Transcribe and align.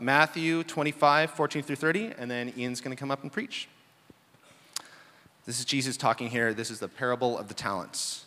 Matthew 0.00 0.64
25, 0.64 1.30
14 1.30 1.62
through 1.62 1.76
30, 1.76 2.12
and 2.18 2.30
then 2.30 2.52
Ian's 2.56 2.80
going 2.80 2.94
to 2.94 3.00
come 3.00 3.10
up 3.10 3.22
and 3.22 3.32
preach. 3.32 3.68
This 5.46 5.58
is 5.58 5.64
Jesus 5.64 5.96
talking 5.96 6.28
here. 6.28 6.54
This 6.54 6.70
is 6.70 6.78
the 6.78 6.88
parable 6.88 7.38
of 7.38 7.48
the 7.48 7.54
talents. 7.54 8.24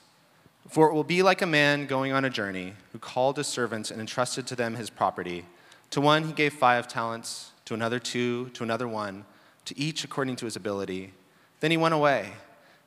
For 0.70 0.90
it 0.90 0.94
will 0.94 1.04
be 1.04 1.24
like 1.24 1.42
a 1.42 1.48
man 1.48 1.88
going 1.88 2.12
on 2.12 2.26
a 2.26 2.30
journey 2.30 2.74
who 2.92 3.00
called 3.00 3.38
his 3.38 3.48
servants 3.48 3.90
and 3.90 4.00
entrusted 4.00 4.46
to 4.48 4.56
them 4.56 4.76
his 4.76 4.90
property. 4.90 5.46
To 5.92 6.02
one 6.02 6.26
he 6.26 6.34
gave 6.34 6.54
five 6.54 6.88
talents, 6.88 7.52
to 7.66 7.74
another 7.74 8.00
two, 8.00 8.50
to 8.50 8.64
another 8.64 8.88
one, 8.88 9.26
to 9.66 9.78
each 9.78 10.04
according 10.04 10.36
to 10.38 10.46
his 10.46 10.56
ability. 10.56 11.14
Then 11.60 11.72
he 11.72 11.78
went 11.78 11.94
away. 11.94 12.34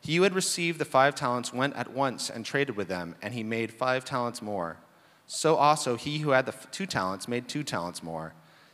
He 0.00 0.16
who 0.16 0.22
had 0.22 0.34
received 0.34 0.78
the 0.78 0.84
five 0.84 1.14
talents 1.14 1.52
went 1.52 1.76
at 1.76 1.92
once 1.92 2.30
and 2.30 2.44
traded 2.44 2.76
with 2.76 2.88
them, 2.88 3.16
and 3.20 3.34
he 3.34 3.42
made 3.42 3.72
five 3.72 4.04
talents 4.04 4.40
more. 4.40 4.76
So 5.26 5.56
also 5.56 5.96
he 5.96 6.18
who 6.18 6.30
had 6.30 6.46
the 6.46 6.54
two 6.70 6.86
talents 6.86 7.28
made 7.28 7.48
two 7.48 7.62
talents 7.62 8.02
more. 8.02 8.32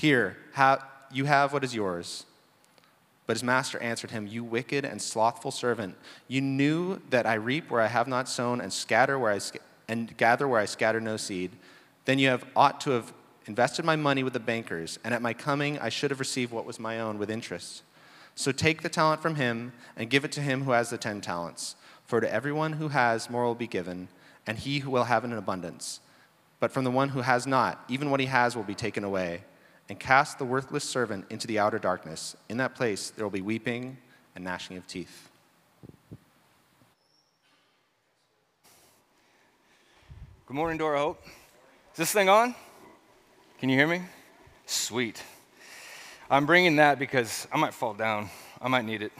Here, 0.00 0.38
you 1.12 1.26
have 1.26 1.52
what 1.52 1.62
is 1.62 1.74
yours. 1.74 2.24
But 3.26 3.36
his 3.36 3.44
master 3.44 3.78
answered 3.82 4.10
him, 4.10 4.26
You 4.26 4.42
wicked 4.42 4.86
and 4.86 5.00
slothful 5.00 5.50
servant, 5.50 5.94
you 6.26 6.40
knew 6.40 7.02
that 7.10 7.26
I 7.26 7.34
reap 7.34 7.70
where 7.70 7.82
I 7.82 7.86
have 7.86 8.08
not 8.08 8.26
sown, 8.26 8.62
and 8.62 8.72
scatter 8.72 9.18
where 9.18 9.30
I 9.30 9.40
and 9.88 10.16
gather 10.16 10.48
where 10.48 10.58
I 10.58 10.64
scatter 10.64 11.02
no 11.02 11.18
seed. 11.18 11.50
Then 12.06 12.18
you 12.18 12.28
have 12.28 12.46
ought 12.56 12.80
to 12.80 12.92
have 12.92 13.12
invested 13.44 13.84
my 13.84 13.94
money 13.94 14.22
with 14.22 14.32
the 14.32 14.40
bankers, 14.40 14.98
and 15.04 15.12
at 15.12 15.20
my 15.20 15.34
coming 15.34 15.78
I 15.78 15.90
should 15.90 16.10
have 16.10 16.18
received 16.18 16.50
what 16.50 16.64
was 16.64 16.80
my 16.80 16.98
own 16.98 17.18
with 17.18 17.30
interest. 17.30 17.82
So 18.34 18.52
take 18.52 18.80
the 18.80 18.88
talent 18.88 19.20
from 19.20 19.34
him 19.34 19.74
and 19.98 20.08
give 20.08 20.24
it 20.24 20.32
to 20.32 20.40
him 20.40 20.64
who 20.64 20.70
has 20.70 20.88
the 20.88 20.96
ten 20.96 21.20
talents. 21.20 21.76
For 22.06 22.22
to 22.22 22.32
everyone 22.32 22.72
who 22.72 22.88
has, 22.88 23.28
more 23.28 23.44
will 23.44 23.54
be 23.54 23.66
given, 23.66 24.08
and 24.46 24.56
he 24.56 24.78
who 24.78 24.90
will 24.90 25.04
have 25.04 25.26
in 25.26 25.32
abundance. 25.34 26.00
But 26.58 26.72
from 26.72 26.84
the 26.84 26.90
one 26.90 27.10
who 27.10 27.20
has 27.20 27.46
not, 27.46 27.84
even 27.90 28.10
what 28.10 28.20
he 28.20 28.26
has 28.26 28.56
will 28.56 28.62
be 28.62 28.74
taken 28.74 29.04
away. 29.04 29.42
And 29.90 29.98
cast 29.98 30.38
the 30.38 30.44
worthless 30.44 30.84
servant 30.84 31.26
into 31.30 31.48
the 31.48 31.58
outer 31.58 31.80
darkness. 31.80 32.36
In 32.48 32.58
that 32.58 32.76
place 32.76 33.10
there 33.10 33.24
will 33.24 33.30
be 33.30 33.40
weeping 33.40 33.98
and 34.36 34.44
gnashing 34.44 34.76
of 34.76 34.86
teeth. 34.86 35.28
Good 40.46 40.54
morning, 40.54 40.78
Door 40.78 40.96
Hope. 40.96 41.20
Is 41.24 41.96
this 41.96 42.12
thing 42.12 42.28
on? 42.28 42.54
Can 43.58 43.68
you 43.68 43.76
hear 43.76 43.88
me? 43.88 44.02
Sweet. 44.64 45.20
I'm 46.30 46.46
bringing 46.46 46.76
that 46.76 47.00
because 47.00 47.48
I 47.52 47.56
might 47.56 47.74
fall 47.74 47.94
down. 47.94 48.30
I 48.62 48.68
might 48.68 48.84
need 48.84 49.02
it. 49.02 49.10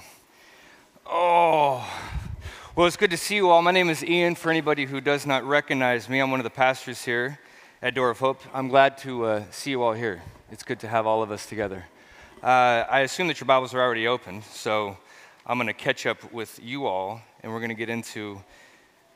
Oh, 1.05 1.85
well, 2.77 2.87
it's 2.87 2.97
good 2.97 3.11
to 3.11 3.17
see 3.17 3.35
you 3.35 3.51
all. 3.51 3.61
My 3.61 3.73
name 3.73 3.91
is 3.91 4.05
Ian. 4.05 4.37
For 4.37 4.51
anybody 4.51 4.85
who 4.85 5.01
does 5.01 5.27
not 5.27 5.43
recognize 5.43 6.09
me, 6.09 6.21
I'm 6.21 6.31
one 6.31 6.39
of 6.39 6.45
the 6.45 6.51
pastors 6.51 7.05
here 7.05 7.41
at 7.83 7.97
Door 7.97 8.11
of 8.11 8.21
Hope. 8.21 8.41
I'm 8.55 8.69
glad 8.69 8.99
to 8.99 9.25
uh, 9.25 9.43
see 9.51 9.71
you 9.71 9.83
all 9.83 9.95
here. 9.95 10.23
It's 10.53 10.65
good 10.65 10.81
to 10.81 10.89
have 10.89 11.07
all 11.07 11.23
of 11.23 11.31
us 11.31 11.47
together. 11.47 11.87
Uh, 12.43 12.85
I 12.91 13.01
assume 13.01 13.29
that 13.29 13.39
your 13.39 13.47
Bibles 13.47 13.73
are 13.73 13.81
already 13.81 14.09
open, 14.09 14.43
so 14.43 14.97
I'm 15.47 15.59
going 15.59 15.69
to 15.69 15.73
catch 15.73 16.07
up 16.07 16.33
with 16.33 16.59
you 16.61 16.87
all, 16.87 17.21
and 17.43 17.53
we're 17.53 17.61
going 17.61 17.69
to 17.69 17.77
get 17.77 17.89
into 17.89 18.43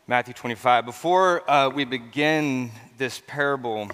Matthew 0.06 0.32
25. 0.32 0.86
Before 0.86 1.50
uh, 1.50 1.70
we 1.70 1.84
begin 1.84 2.70
this 2.98 3.20
parable, 3.26 3.90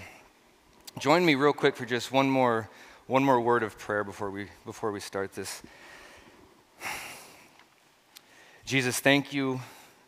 join 0.99 1.25
me 1.25 1.35
real 1.35 1.55
quick 1.55 1.77
for 1.77 1.87
just 1.87 2.13
one 2.13 2.29
more 2.29 2.69
one 3.07 3.25
more 3.25 3.41
word 3.41 3.63
of 3.63 3.79
prayer 3.79 4.05
before 4.05 4.31
we, 4.31 4.49
before 4.67 4.93
we 4.93 5.01
start 5.01 5.33
this. 5.33 5.63
Jesus, 8.67 9.01
thank 9.01 9.33
you. 9.33 9.63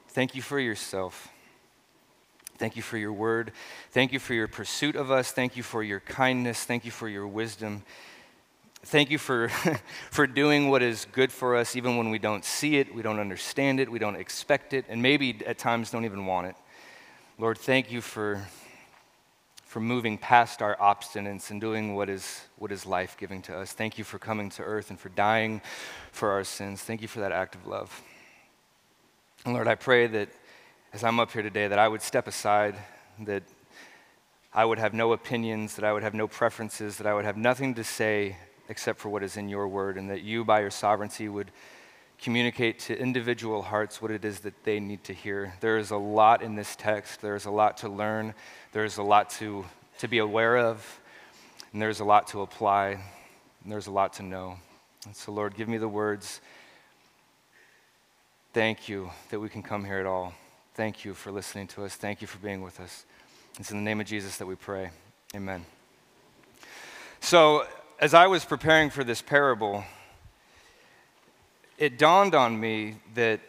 Thank 0.08 0.34
you 0.34 0.42
for 0.42 0.60
yourself. 0.60 1.31
Thank 2.58 2.76
you 2.76 2.82
for 2.82 2.96
your 2.96 3.12
word. 3.12 3.52
Thank 3.90 4.12
you 4.12 4.18
for 4.18 4.34
your 4.34 4.48
pursuit 4.48 4.96
of 4.96 5.10
us. 5.10 5.32
Thank 5.32 5.56
you 5.56 5.62
for 5.62 5.82
your 5.82 6.00
kindness. 6.00 6.64
Thank 6.64 6.84
you 6.84 6.90
for 6.90 7.08
your 7.08 7.26
wisdom. 7.26 7.82
Thank 8.84 9.10
you 9.10 9.18
for, 9.18 9.48
for 10.10 10.26
doing 10.26 10.68
what 10.68 10.82
is 10.82 11.06
good 11.12 11.30
for 11.30 11.56
us, 11.56 11.76
even 11.76 11.96
when 11.96 12.10
we 12.10 12.18
don't 12.18 12.44
see 12.44 12.76
it, 12.76 12.92
we 12.92 13.02
don't 13.02 13.20
understand 13.20 13.78
it, 13.78 13.90
we 13.90 13.98
don't 13.98 14.16
expect 14.16 14.72
it, 14.72 14.84
and 14.88 15.00
maybe 15.00 15.40
at 15.46 15.56
times 15.56 15.90
don't 15.90 16.04
even 16.04 16.26
want 16.26 16.48
it. 16.48 16.56
Lord, 17.38 17.58
thank 17.58 17.92
you 17.92 18.00
for 18.00 18.44
for 19.72 19.80
moving 19.80 20.18
past 20.18 20.60
our 20.60 20.76
obstinance 20.76 21.50
and 21.50 21.58
doing 21.58 21.94
what 21.94 22.10
is, 22.10 22.42
what 22.58 22.70
is 22.70 22.84
life 22.84 23.16
giving 23.18 23.40
to 23.40 23.56
us. 23.56 23.72
Thank 23.72 23.96
you 23.96 24.04
for 24.04 24.18
coming 24.18 24.50
to 24.50 24.62
earth 24.62 24.90
and 24.90 25.00
for 25.00 25.08
dying 25.08 25.62
for 26.10 26.30
our 26.30 26.44
sins. 26.44 26.82
Thank 26.82 27.00
you 27.00 27.08
for 27.08 27.20
that 27.20 27.32
act 27.32 27.54
of 27.54 27.66
love. 27.66 28.02
And 29.46 29.54
Lord, 29.54 29.68
I 29.68 29.74
pray 29.74 30.06
that 30.08 30.28
as 30.92 31.02
I'm 31.02 31.18
up 31.18 31.32
here 31.32 31.42
today, 31.42 31.68
that 31.68 31.78
I 31.78 31.88
would 31.88 32.02
step 32.02 32.26
aside, 32.26 32.76
that 33.20 33.42
I 34.52 34.64
would 34.64 34.78
have 34.78 34.92
no 34.92 35.14
opinions, 35.14 35.76
that 35.76 35.84
I 35.84 35.92
would 35.92 36.02
have 36.02 36.12
no 36.12 36.28
preferences, 36.28 36.98
that 36.98 37.06
I 37.06 37.14
would 37.14 37.24
have 37.24 37.38
nothing 37.38 37.74
to 37.74 37.84
say 37.84 38.36
except 38.68 39.00
for 39.00 39.08
what 39.08 39.22
is 39.22 39.38
in 39.38 39.48
your 39.48 39.66
word, 39.68 39.96
and 39.96 40.10
that 40.10 40.22
you, 40.22 40.44
by 40.44 40.60
your 40.60 40.70
sovereignty, 40.70 41.28
would 41.30 41.50
communicate 42.20 42.78
to 42.78 42.98
individual 42.98 43.62
hearts 43.62 44.02
what 44.02 44.10
it 44.10 44.24
is 44.24 44.40
that 44.40 44.54
they 44.64 44.78
need 44.80 45.02
to 45.04 45.14
hear. 45.14 45.54
There 45.60 45.78
is 45.78 45.90
a 45.90 45.96
lot 45.96 46.42
in 46.42 46.54
this 46.54 46.76
text, 46.76 47.22
there's 47.22 47.46
a 47.46 47.50
lot 47.50 47.78
to 47.78 47.88
learn, 47.88 48.34
there's 48.72 48.98
a 48.98 49.02
lot 49.02 49.30
to, 49.30 49.64
to 49.98 50.08
be 50.08 50.18
aware 50.18 50.58
of, 50.58 51.00
and 51.72 51.80
there's 51.80 52.00
a 52.00 52.04
lot 52.04 52.26
to 52.28 52.42
apply, 52.42 52.98
and 53.62 53.72
there's 53.72 53.86
a 53.86 53.90
lot 53.90 54.12
to 54.14 54.22
know. 54.22 54.58
And 55.06 55.16
so, 55.16 55.32
Lord, 55.32 55.56
give 55.56 55.68
me 55.68 55.78
the 55.78 55.88
words. 55.88 56.42
Thank 58.52 58.90
you 58.90 59.10
that 59.30 59.40
we 59.40 59.48
can 59.48 59.62
come 59.62 59.86
here 59.86 59.98
at 59.98 60.06
all. 60.06 60.34
Thank 60.74 61.04
you 61.04 61.12
for 61.12 61.30
listening 61.30 61.66
to 61.68 61.84
us. 61.84 61.96
Thank 61.96 62.22
you 62.22 62.26
for 62.26 62.38
being 62.38 62.62
with 62.62 62.80
us. 62.80 63.04
It's 63.60 63.70
in 63.70 63.76
the 63.76 63.82
name 63.82 64.00
of 64.00 64.06
Jesus 64.06 64.38
that 64.38 64.46
we 64.46 64.54
pray. 64.54 64.88
Amen. 65.34 65.66
So, 67.20 67.66
as 68.00 68.14
I 68.14 68.26
was 68.26 68.46
preparing 68.46 68.88
for 68.88 69.04
this 69.04 69.20
parable, 69.20 69.84
it 71.76 71.98
dawned 71.98 72.34
on 72.34 72.58
me 72.58 72.96
that 73.14 73.40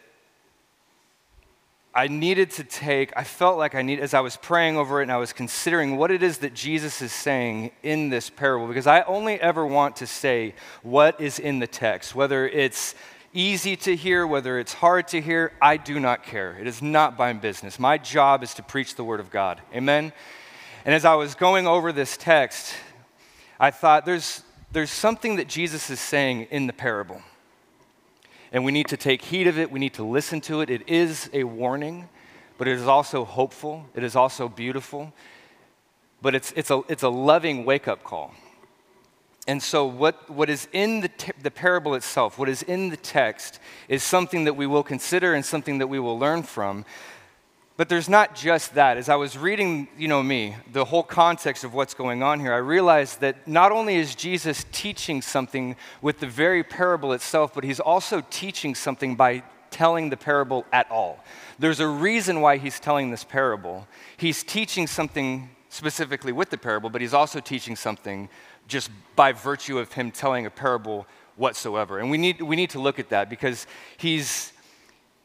I 1.94 2.08
needed 2.08 2.50
to 2.52 2.64
take, 2.64 3.10
I 3.16 3.24
felt 3.24 3.56
like 3.56 3.74
I 3.74 3.80
need, 3.80 4.00
as 4.00 4.12
I 4.12 4.20
was 4.20 4.36
praying 4.36 4.76
over 4.76 5.00
it 5.00 5.04
and 5.04 5.12
I 5.12 5.16
was 5.16 5.32
considering 5.32 5.96
what 5.96 6.10
it 6.10 6.22
is 6.22 6.38
that 6.38 6.52
Jesus 6.52 7.00
is 7.00 7.12
saying 7.12 7.70
in 7.82 8.10
this 8.10 8.28
parable, 8.28 8.66
because 8.66 8.86
I 8.86 9.00
only 9.02 9.40
ever 9.40 9.64
want 9.66 9.96
to 9.96 10.06
say 10.06 10.54
what 10.82 11.18
is 11.22 11.38
in 11.38 11.58
the 11.58 11.66
text, 11.66 12.14
whether 12.14 12.46
it's 12.46 12.94
easy 13.34 13.76
to 13.76 13.94
hear, 13.94 14.26
whether 14.26 14.58
it's 14.58 14.72
hard 14.72 15.08
to 15.08 15.20
hear, 15.20 15.52
I 15.60 15.76
do 15.76 16.00
not 16.00 16.22
care. 16.22 16.56
It 16.58 16.66
is 16.66 16.80
not 16.80 17.18
my 17.18 17.32
business. 17.34 17.78
My 17.78 17.98
job 17.98 18.42
is 18.42 18.54
to 18.54 18.62
preach 18.62 18.94
the 18.94 19.04
Word 19.04 19.20
of 19.20 19.30
God. 19.30 19.60
Amen? 19.74 20.12
And 20.84 20.94
as 20.94 21.04
I 21.04 21.14
was 21.14 21.34
going 21.34 21.66
over 21.66 21.92
this 21.92 22.16
text, 22.16 22.74
I 23.60 23.70
thought 23.70 24.06
there's, 24.06 24.42
there's 24.72 24.90
something 24.90 25.36
that 25.36 25.48
Jesus 25.48 25.90
is 25.90 26.00
saying 26.00 26.48
in 26.50 26.66
the 26.66 26.72
parable 26.72 27.20
and 28.54 28.64
we 28.64 28.70
need 28.70 28.86
to 28.86 28.96
take 28.96 29.20
heed 29.20 29.48
of 29.48 29.58
it. 29.58 29.72
We 29.72 29.80
need 29.80 29.94
to 29.94 30.04
listen 30.04 30.40
to 30.42 30.60
it. 30.60 30.70
It 30.70 30.88
is 30.88 31.28
a 31.32 31.42
warning, 31.42 32.08
but 32.56 32.68
it 32.68 32.78
is 32.78 32.86
also 32.86 33.24
hopeful. 33.24 33.84
It 33.96 34.04
is 34.04 34.14
also 34.14 34.48
beautiful. 34.48 35.12
But 36.22 36.36
it's, 36.36 36.52
it's, 36.52 36.70
a, 36.70 36.82
it's 36.88 37.02
a 37.02 37.08
loving 37.08 37.64
wake 37.64 37.88
up 37.88 38.04
call. 38.04 38.32
And 39.46 39.62
so, 39.62 39.84
what, 39.84 40.30
what 40.30 40.48
is 40.48 40.68
in 40.72 41.00
the, 41.00 41.08
t- 41.08 41.32
the 41.42 41.50
parable 41.50 41.94
itself, 41.94 42.38
what 42.38 42.48
is 42.48 42.62
in 42.62 42.88
the 42.88 42.96
text, 42.96 43.60
is 43.88 44.02
something 44.02 44.44
that 44.44 44.54
we 44.54 44.66
will 44.66 44.82
consider 44.82 45.34
and 45.34 45.44
something 45.44 45.78
that 45.78 45.86
we 45.86 45.98
will 45.98 46.18
learn 46.18 46.42
from. 46.42 46.86
But 47.76 47.88
there's 47.88 48.08
not 48.08 48.36
just 48.36 48.74
that. 48.74 48.96
As 48.96 49.08
I 49.08 49.16
was 49.16 49.36
reading, 49.36 49.88
you 49.98 50.06
know, 50.06 50.22
me, 50.22 50.54
the 50.72 50.84
whole 50.84 51.02
context 51.02 51.64
of 51.64 51.74
what's 51.74 51.92
going 51.92 52.22
on 52.22 52.38
here, 52.38 52.54
I 52.54 52.58
realized 52.58 53.20
that 53.20 53.48
not 53.48 53.72
only 53.72 53.96
is 53.96 54.14
Jesus 54.14 54.64
teaching 54.70 55.20
something 55.20 55.74
with 56.00 56.20
the 56.20 56.26
very 56.28 56.62
parable 56.62 57.12
itself, 57.12 57.52
but 57.52 57.64
he's 57.64 57.80
also 57.80 58.22
teaching 58.30 58.74
something 58.76 59.16
by 59.16 59.42
telling 59.70 60.08
the 60.08 60.16
parable 60.16 60.64
at 60.72 60.88
all. 60.88 61.18
There's 61.58 61.80
a 61.80 61.88
reason 61.88 62.40
why 62.40 62.58
he's 62.58 62.78
telling 62.78 63.10
this 63.10 63.24
parable. 63.24 63.88
He's 64.16 64.44
teaching 64.44 64.86
something 64.86 65.50
specifically 65.68 66.30
with 66.30 66.50
the 66.50 66.58
parable, 66.58 66.88
but 66.88 67.00
he's 67.00 67.12
also 67.12 67.40
teaching 67.40 67.74
something 67.74 68.28
just 68.66 68.90
by 69.16 69.32
virtue 69.32 69.78
of 69.78 69.92
him 69.92 70.10
telling 70.10 70.46
a 70.46 70.50
parable 70.50 71.06
whatsoever. 71.36 71.98
And 71.98 72.10
we 72.10 72.18
need, 72.18 72.40
we 72.40 72.56
need 72.56 72.70
to 72.70 72.78
look 72.78 72.98
at 72.98 73.10
that 73.10 73.28
because 73.28 73.66
he's, 73.96 74.52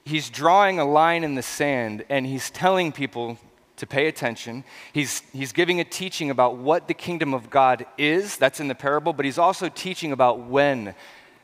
he's 0.06 0.30
drawing 0.30 0.80
a 0.80 0.86
line 0.86 1.24
in 1.24 1.36
the 1.36 1.44
sand 1.44 2.06
and 2.10 2.26
he's 2.26 2.50
telling 2.50 2.92
people 2.92 3.38
to 3.78 3.88
pay 3.88 4.08
attention. 4.08 4.64
He's, 4.92 5.22
he's 5.32 5.54
giving 5.54 5.80
a 5.80 5.86
teaching 5.86 6.30
about 6.30 6.58
what 6.58 6.88
the 6.88 6.94
kingdom 6.94 7.34
of 7.34 7.50
God 7.50 7.86
is, 7.98 8.38
that's 8.38 8.60
in 8.60 8.68
the 8.68 8.76
parable, 8.76 9.14
but 9.14 9.26
he's 9.26 9.38
also 9.38 9.70
teaching 9.70 10.12
about 10.12 10.42
when 10.42 10.94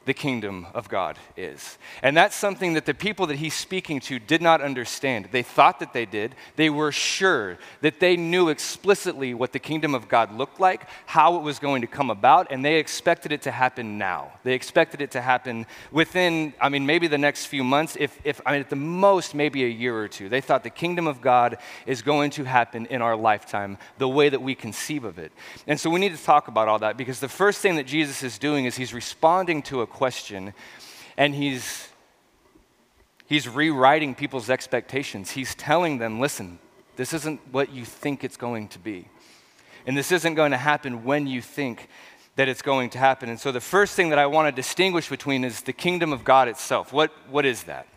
the 0.06 0.14
kingdom 0.14 0.68
of 0.74 0.88
God 0.88 1.18
is. 1.36 1.78
And 2.02 2.16
that's 2.16 2.36
something 2.36 2.74
that 2.74 2.86
the 2.86 2.94
people 2.94 3.28
that 3.28 3.38
he's 3.38 3.54
speaking 3.54 4.00
to 4.02 4.20
did 4.20 4.42
not 4.42 4.62
understand. 4.62 5.30
They 5.32 5.44
thought 5.44 5.80
that 5.80 5.94
they 5.94 6.06
did. 6.06 6.36
They 6.56 6.70
were 6.70 6.92
sure 6.92 7.58
that 7.82 8.00
they 8.00 8.16
knew 8.16 8.50
explicitly 8.50 9.34
what 9.34 9.52
the 9.52 9.60
kingdom 9.60 9.96
of 9.96 10.08
God 10.08 10.32
looked 10.32 10.60
like, 10.60 10.88
how 11.06 11.36
it 11.38 11.42
was 11.42 11.60
going 11.60 11.82
to 11.82 11.88
come 11.88 12.10
about, 12.10 12.48
and 12.52 12.64
they 12.64 12.76
expected 12.76 13.32
it 13.32 13.42
to 13.44 13.52
happen 13.52 13.98
now. 13.98 14.32
They 14.44 14.54
expected 14.54 15.02
it 15.02 15.12
to 15.12 15.22
happen 15.22 15.66
within, 15.92 16.54
I 16.62 16.70
mean, 16.70 16.86
maybe 16.86 17.08
the 17.08 17.18
next 17.18 17.48
few 17.48 17.64
months, 17.64 17.98
if, 18.00 18.20
if 18.24 18.40
I 18.46 18.52
mean, 18.52 18.62
at 18.62 18.70
the 18.70 18.76
most, 18.76 19.34
maybe 19.34 19.64
a 19.64 19.68
year 19.68 19.98
or 19.98 20.08
two. 20.08 20.30
They 20.30 20.42
thought 20.42 20.64
the 20.64 20.70
kingdom 20.70 21.08
of 21.08 21.22
God 21.22 21.58
is 21.86 22.02
going 22.02 22.30
to 22.32 22.44
happen 22.44 22.86
in 22.88 23.02
our 23.02 23.16
lifetime 23.16 23.78
the 23.98 24.08
way 24.08 24.30
that 24.30 24.42
we 24.42 24.54
conceive 24.56 25.04
of 25.04 25.18
it. 25.18 25.32
And 25.68 25.80
so 25.80 25.90
we 25.90 26.00
need 26.00 26.16
to 26.16 26.24
talk 26.24 26.48
about 26.48 26.68
all 26.68 26.80
that 26.80 26.98
because 26.98 27.20
the 27.20 27.30
first 27.30 27.60
thing 27.62 27.76
that 27.76 27.88
Jesus 27.88 28.22
is 28.22 28.38
doing 28.38 28.66
is 28.66 28.76
he's 28.76 28.94
responding 28.94 29.62
to 29.64 29.82
a 29.82 29.88
question, 29.96 30.54
and 31.18 31.34
he's, 31.34 31.88
he's 33.28 33.48
rewriting 33.48 34.14
people's 34.14 34.50
expectations. 34.50 35.32
He's 35.32 35.56
telling 35.56 35.98
them, 35.98 36.20
listen, 36.20 36.60
this 36.98 37.14
isn't 37.14 37.40
what 37.52 37.72
you 37.72 37.86
think 37.86 38.24
it's 38.24 38.38
going 38.38 38.68
to 38.70 38.80
be. 38.80 39.08
And 39.88 39.98
this 39.98 40.12
isn't 40.12 40.36
going 40.36 40.52
to 40.52 40.58
happen 40.58 41.04
when 41.04 41.28
you 41.28 41.42
think 41.42 41.90
that 42.36 42.50
it's 42.50 42.62
going 42.62 42.90
to 42.92 42.98
happen. 42.98 43.30
And 43.30 43.40
so 43.40 43.52
the 43.52 43.62
first 43.62 43.96
thing 43.96 44.10
that 44.10 44.20
I 44.20 44.26
want 44.26 44.48
to 44.48 44.52
distinguish 44.52 45.10
between 45.10 45.44
is 45.44 45.62
the 45.62 45.74
kingdom 45.74 46.12
of 46.12 46.24
God 46.24 46.48
itself. 46.48 46.92
What, 46.92 47.12
what 47.30 47.46
is 47.46 47.64
that? 47.64 47.88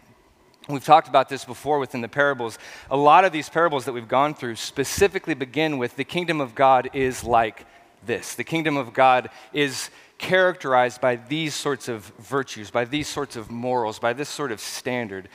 We've 0.69 0.85
talked 0.85 1.09
about 1.09 1.29
this 1.29 1.45
before 1.45 1.79
within 1.79 2.03
the 2.03 2.09
parables. 2.09 2.59
A 2.91 2.97
lot 2.97 3.25
of 3.25 3.33
these 3.33 3.49
parables 3.49 3.87
that 3.87 3.93
we've 3.93 4.07
gone 4.07 4.35
through 4.35 4.57
specifically 4.57 5.35
begin 5.35 5.79
with 5.79 5.97
the 5.97 6.05
kingdom 6.05 6.41
of 6.41 6.55
God 6.55 6.91
is 6.93 7.25
like 7.25 7.67
this. 8.07 8.35
The 8.35 8.45
kingdom 8.45 8.77
of 8.77 8.93
God 8.93 9.31
is 9.53 9.91
characterized 10.19 11.01
by 11.01 11.17
these 11.17 11.55
sorts 11.55 11.89
of 11.89 12.07
virtues, 12.19 12.71
by 12.71 12.85
these 12.85 13.09
sorts 13.09 13.37
of 13.37 13.51
morals, 13.51 13.99
by 13.99 14.13
this 14.13 14.29
sort 14.29 14.53
of 14.53 14.61
standard. 14.61 15.29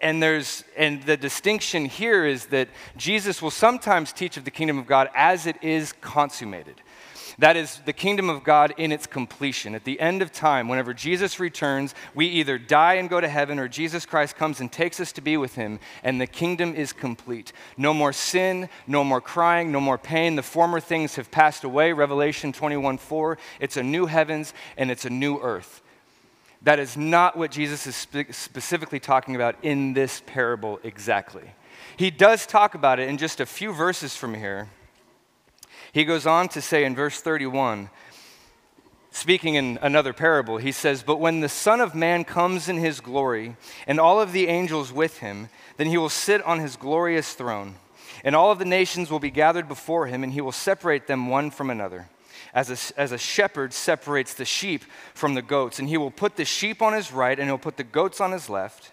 And 0.00 0.22
there's 0.22 0.64
and 0.76 1.02
the 1.02 1.16
distinction 1.16 1.86
here 1.86 2.24
is 2.24 2.46
that 2.46 2.68
Jesus 2.96 3.42
will 3.42 3.50
sometimes 3.50 4.12
teach 4.12 4.36
of 4.36 4.44
the 4.44 4.50
kingdom 4.50 4.78
of 4.78 4.86
God 4.86 5.10
as 5.14 5.46
it 5.46 5.62
is 5.62 5.92
consummated. 6.00 6.76
That 7.40 7.56
is 7.56 7.80
the 7.86 7.94
kingdom 7.94 8.28
of 8.28 8.44
God 8.44 8.74
in 8.76 8.92
its 8.92 9.06
completion. 9.06 9.74
At 9.74 9.84
the 9.84 9.98
end 9.98 10.20
of 10.20 10.30
time, 10.30 10.68
whenever 10.68 10.92
Jesus 10.92 11.40
returns, 11.40 11.94
we 12.14 12.26
either 12.26 12.58
die 12.58 12.94
and 12.94 13.08
go 13.08 13.18
to 13.18 13.28
heaven 13.28 13.58
or 13.58 13.66
Jesus 13.66 14.04
Christ 14.04 14.36
comes 14.36 14.60
and 14.60 14.70
takes 14.70 15.00
us 15.00 15.10
to 15.12 15.22
be 15.22 15.38
with 15.38 15.54
him, 15.54 15.80
and 16.04 16.20
the 16.20 16.26
kingdom 16.26 16.74
is 16.74 16.92
complete. 16.92 17.54
No 17.78 17.94
more 17.94 18.12
sin, 18.12 18.68
no 18.86 19.02
more 19.02 19.22
crying, 19.22 19.72
no 19.72 19.80
more 19.80 19.96
pain. 19.96 20.36
The 20.36 20.42
former 20.42 20.80
things 20.80 21.16
have 21.16 21.30
passed 21.30 21.64
away. 21.64 21.94
Revelation 21.94 22.52
21 22.52 22.98
4. 22.98 23.38
It's 23.58 23.78
a 23.78 23.82
new 23.82 24.04
heavens 24.04 24.52
and 24.76 24.90
it's 24.90 25.06
a 25.06 25.10
new 25.10 25.38
earth. 25.40 25.80
That 26.60 26.78
is 26.78 26.94
not 26.94 27.38
what 27.38 27.50
Jesus 27.50 27.86
is 27.86 27.96
spe- 27.96 28.32
specifically 28.32 29.00
talking 29.00 29.34
about 29.34 29.56
in 29.62 29.94
this 29.94 30.22
parable 30.26 30.78
exactly. 30.82 31.54
He 31.96 32.10
does 32.10 32.46
talk 32.46 32.74
about 32.74 33.00
it 33.00 33.08
in 33.08 33.16
just 33.16 33.40
a 33.40 33.46
few 33.46 33.72
verses 33.72 34.14
from 34.14 34.34
here. 34.34 34.68
He 35.92 36.04
goes 36.04 36.26
on 36.26 36.48
to 36.50 36.60
say 36.60 36.84
in 36.84 36.94
verse 36.94 37.20
31, 37.20 37.90
speaking 39.10 39.54
in 39.54 39.78
another 39.82 40.12
parable, 40.12 40.58
he 40.58 40.72
says, 40.72 41.02
But 41.02 41.18
when 41.18 41.40
the 41.40 41.48
Son 41.48 41.80
of 41.80 41.94
Man 41.94 42.24
comes 42.24 42.68
in 42.68 42.76
his 42.76 43.00
glory, 43.00 43.56
and 43.86 43.98
all 43.98 44.20
of 44.20 44.32
the 44.32 44.48
angels 44.48 44.92
with 44.92 45.18
him, 45.18 45.48
then 45.76 45.88
he 45.88 45.98
will 45.98 46.08
sit 46.08 46.42
on 46.42 46.60
his 46.60 46.76
glorious 46.76 47.34
throne. 47.34 47.74
And 48.22 48.36
all 48.36 48.52
of 48.52 48.58
the 48.58 48.64
nations 48.64 49.10
will 49.10 49.18
be 49.18 49.30
gathered 49.30 49.66
before 49.66 50.06
him, 50.06 50.22
and 50.22 50.32
he 50.32 50.40
will 50.40 50.52
separate 50.52 51.06
them 51.06 51.28
one 51.28 51.50
from 51.50 51.70
another. 51.70 52.08
As 52.52 52.92
a, 52.92 53.00
as 53.00 53.12
a 53.12 53.18
shepherd 53.18 53.72
separates 53.72 54.34
the 54.34 54.44
sheep 54.44 54.84
from 55.14 55.34
the 55.34 55.42
goats, 55.42 55.78
and 55.78 55.88
he 55.88 55.96
will 55.96 56.10
put 56.10 56.36
the 56.36 56.44
sheep 56.44 56.82
on 56.82 56.92
his 56.92 57.12
right, 57.12 57.38
and 57.38 57.48
he'll 57.48 57.58
put 57.58 57.76
the 57.76 57.84
goats 57.84 58.20
on 58.20 58.32
his 58.32 58.48
left. 58.48 58.92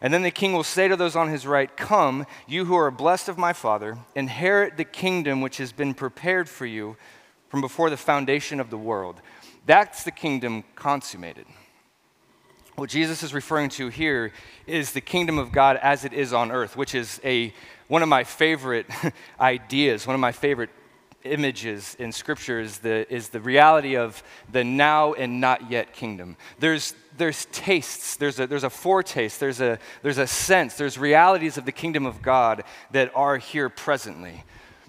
And 0.00 0.12
then 0.12 0.22
the 0.22 0.30
king 0.30 0.52
will 0.52 0.64
say 0.64 0.88
to 0.88 0.96
those 0.96 1.16
on 1.16 1.28
his 1.28 1.46
right, 1.46 1.74
Come, 1.76 2.26
you 2.46 2.66
who 2.66 2.74
are 2.74 2.90
blessed 2.90 3.28
of 3.28 3.38
my 3.38 3.52
Father, 3.52 3.98
inherit 4.14 4.76
the 4.76 4.84
kingdom 4.84 5.40
which 5.40 5.56
has 5.56 5.72
been 5.72 5.94
prepared 5.94 6.48
for 6.48 6.66
you 6.66 6.96
from 7.48 7.60
before 7.60 7.90
the 7.90 7.96
foundation 7.96 8.60
of 8.60 8.70
the 8.70 8.78
world. 8.78 9.20
That's 9.64 10.04
the 10.04 10.10
kingdom 10.10 10.64
consummated. 10.74 11.46
What 12.76 12.90
Jesus 12.90 13.22
is 13.22 13.32
referring 13.32 13.70
to 13.70 13.88
here 13.88 14.32
is 14.66 14.92
the 14.92 15.00
kingdom 15.00 15.38
of 15.38 15.50
God 15.50 15.78
as 15.82 16.04
it 16.04 16.12
is 16.12 16.34
on 16.34 16.52
earth, 16.52 16.76
which 16.76 16.94
is 16.94 17.20
a, 17.24 17.54
one 17.88 18.02
of 18.02 18.08
my 18.08 18.22
favorite 18.22 18.86
ideas, 19.40 20.06
one 20.06 20.14
of 20.14 20.20
my 20.20 20.32
favorite 20.32 20.70
images 21.26 21.96
in 21.98 22.12
Scripture 22.12 22.60
is 22.60 22.78
the, 22.78 23.12
is 23.12 23.28
the 23.28 23.40
reality 23.40 23.96
of 23.96 24.22
the 24.50 24.64
now 24.64 25.12
and 25.12 25.40
not 25.40 25.70
yet 25.70 25.92
kingdom. 25.92 26.36
There's, 26.58 26.94
there's 27.16 27.46
tastes, 27.46 28.16
there's 28.16 28.40
a, 28.40 28.46
there's 28.46 28.64
a 28.64 28.70
foretaste, 28.70 29.40
there's 29.40 29.60
a, 29.60 29.78
there's 30.02 30.18
a 30.18 30.26
sense, 30.26 30.74
there's 30.74 30.98
realities 30.98 31.58
of 31.58 31.64
the 31.64 31.72
kingdom 31.72 32.06
of 32.06 32.22
God 32.22 32.64
that 32.92 33.10
are 33.14 33.38
here 33.38 33.68
presently. 33.68 34.44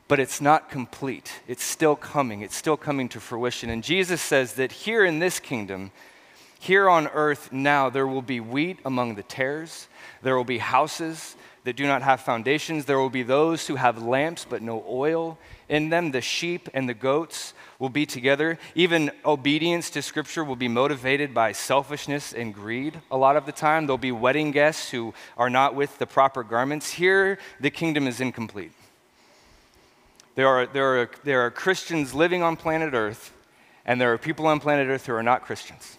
But 0.08 0.20
it's 0.20 0.40
not 0.40 0.70
complete. 0.70 1.34
It's 1.48 1.64
still 1.64 1.98
coming. 1.98 2.42
It's 2.42 2.56
still 2.56 2.78
coming 2.78 3.10
to 3.10 3.20
fruition. 3.20 3.70
And 3.70 3.84
Jesus 3.84 4.22
says 4.22 4.54
that 4.54 4.72
here 4.72 5.04
in 5.04 5.20
this 5.20 5.40
kingdom, 5.40 5.92
here 6.60 6.90
on 6.90 7.08
earth 7.08 7.52
now, 7.52 7.90
there 7.90 8.08
will 8.08 8.22
be 8.22 8.40
wheat 8.40 8.80
among 8.86 9.16
the 9.16 9.24
tares, 9.24 9.88
there 10.22 10.38
will 10.38 10.46
be 10.46 10.60
houses 10.60 11.36
that 11.68 11.76
do 11.76 11.86
not 11.86 12.02
have 12.02 12.22
foundations, 12.22 12.86
there 12.86 12.98
will 12.98 13.10
be 13.10 13.24
those 13.24 13.68
who 13.68 13.76
have 13.76 14.02
lamps 14.02 14.48
but 14.50 14.62
no 14.62 14.86
oil 14.88 15.38
in 15.68 15.90
them. 15.90 16.12
The 16.12 16.22
sheep 16.22 16.70
and 16.74 16.88
the 16.88 16.94
goats 16.94 17.54
will 17.78 17.90
be 17.90 18.06
together. 18.06 18.58
Even 18.74 19.12
obedience 19.26 19.90
to 19.90 20.02
Scripture 20.02 20.46
will 20.46 20.56
be 20.56 20.70
motivated 20.70 21.34
by 21.34 21.52
selfishness 21.52 22.32
and 22.32 22.54
greed 22.54 23.02
a 23.12 23.18
lot 23.18 23.36
of 23.36 23.46
the 23.46 23.52
time. 23.52 23.86
There'll 23.86 23.98
be 23.98 24.14
wedding 24.14 24.52
guests 24.52 24.92
who 24.92 25.14
are 25.36 25.50
not 25.50 25.76
with 25.76 25.98
the 25.98 26.08
proper 26.08 26.42
garments. 26.42 26.92
Here, 26.94 27.38
the 27.60 27.70
kingdom 27.70 28.08
is 28.08 28.22
incomplete. 28.22 28.72
There 30.36 30.48
are, 30.48 30.68
there 30.68 31.02
are, 31.02 31.10
there 31.26 31.42
are 31.42 31.52
Christians 31.52 32.14
living 32.14 32.44
on 32.44 32.56
planet 32.56 32.94
Earth, 32.94 33.34
and 33.86 34.00
there 34.00 34.14
are 34.14 34.18
people 34.18 34.48
on 34.48 34.62
planet 34.62 34.88
Earth 34.88 35.06
who 35.06 35.14
are 35.16 35.22
not 35.22 35.42
Christians. 35.42 35.98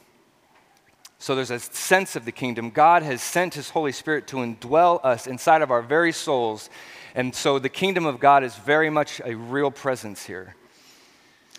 So 1.18 1.34
there's 1.34 1.50
a 1.50 1.58
sense 1.58 2.16
of 2.16 2.24
the 2.24 2.32
kingdom. 2.32 2.70
God 2.70 3.02
has 3.02 3.20
sent 3.22 3.54
His 3.54 3.70
Holy 3.70 3.92
Spirit 3.92 4.26
to 4.28 4.36
indwell 4.36 5.04
us 5.04 5.26
inside 5.26 5.62
of 5.62 5.70
our 5.70 5.82
very 5.82 6.12
souls 6.12 6.70
and 7.14 7.34
so 7.34 7.58
the 7.58 7.68
kingdom 7.68 8.06
of 8.06 8.20
God 8.20 8.44
is 8.44 8.54
very 8.54 8.90
much 8.90 9.20
a 9.24 9.34
real 9.34 9.72
presence 9.72 10.24
here. 10.26 10.54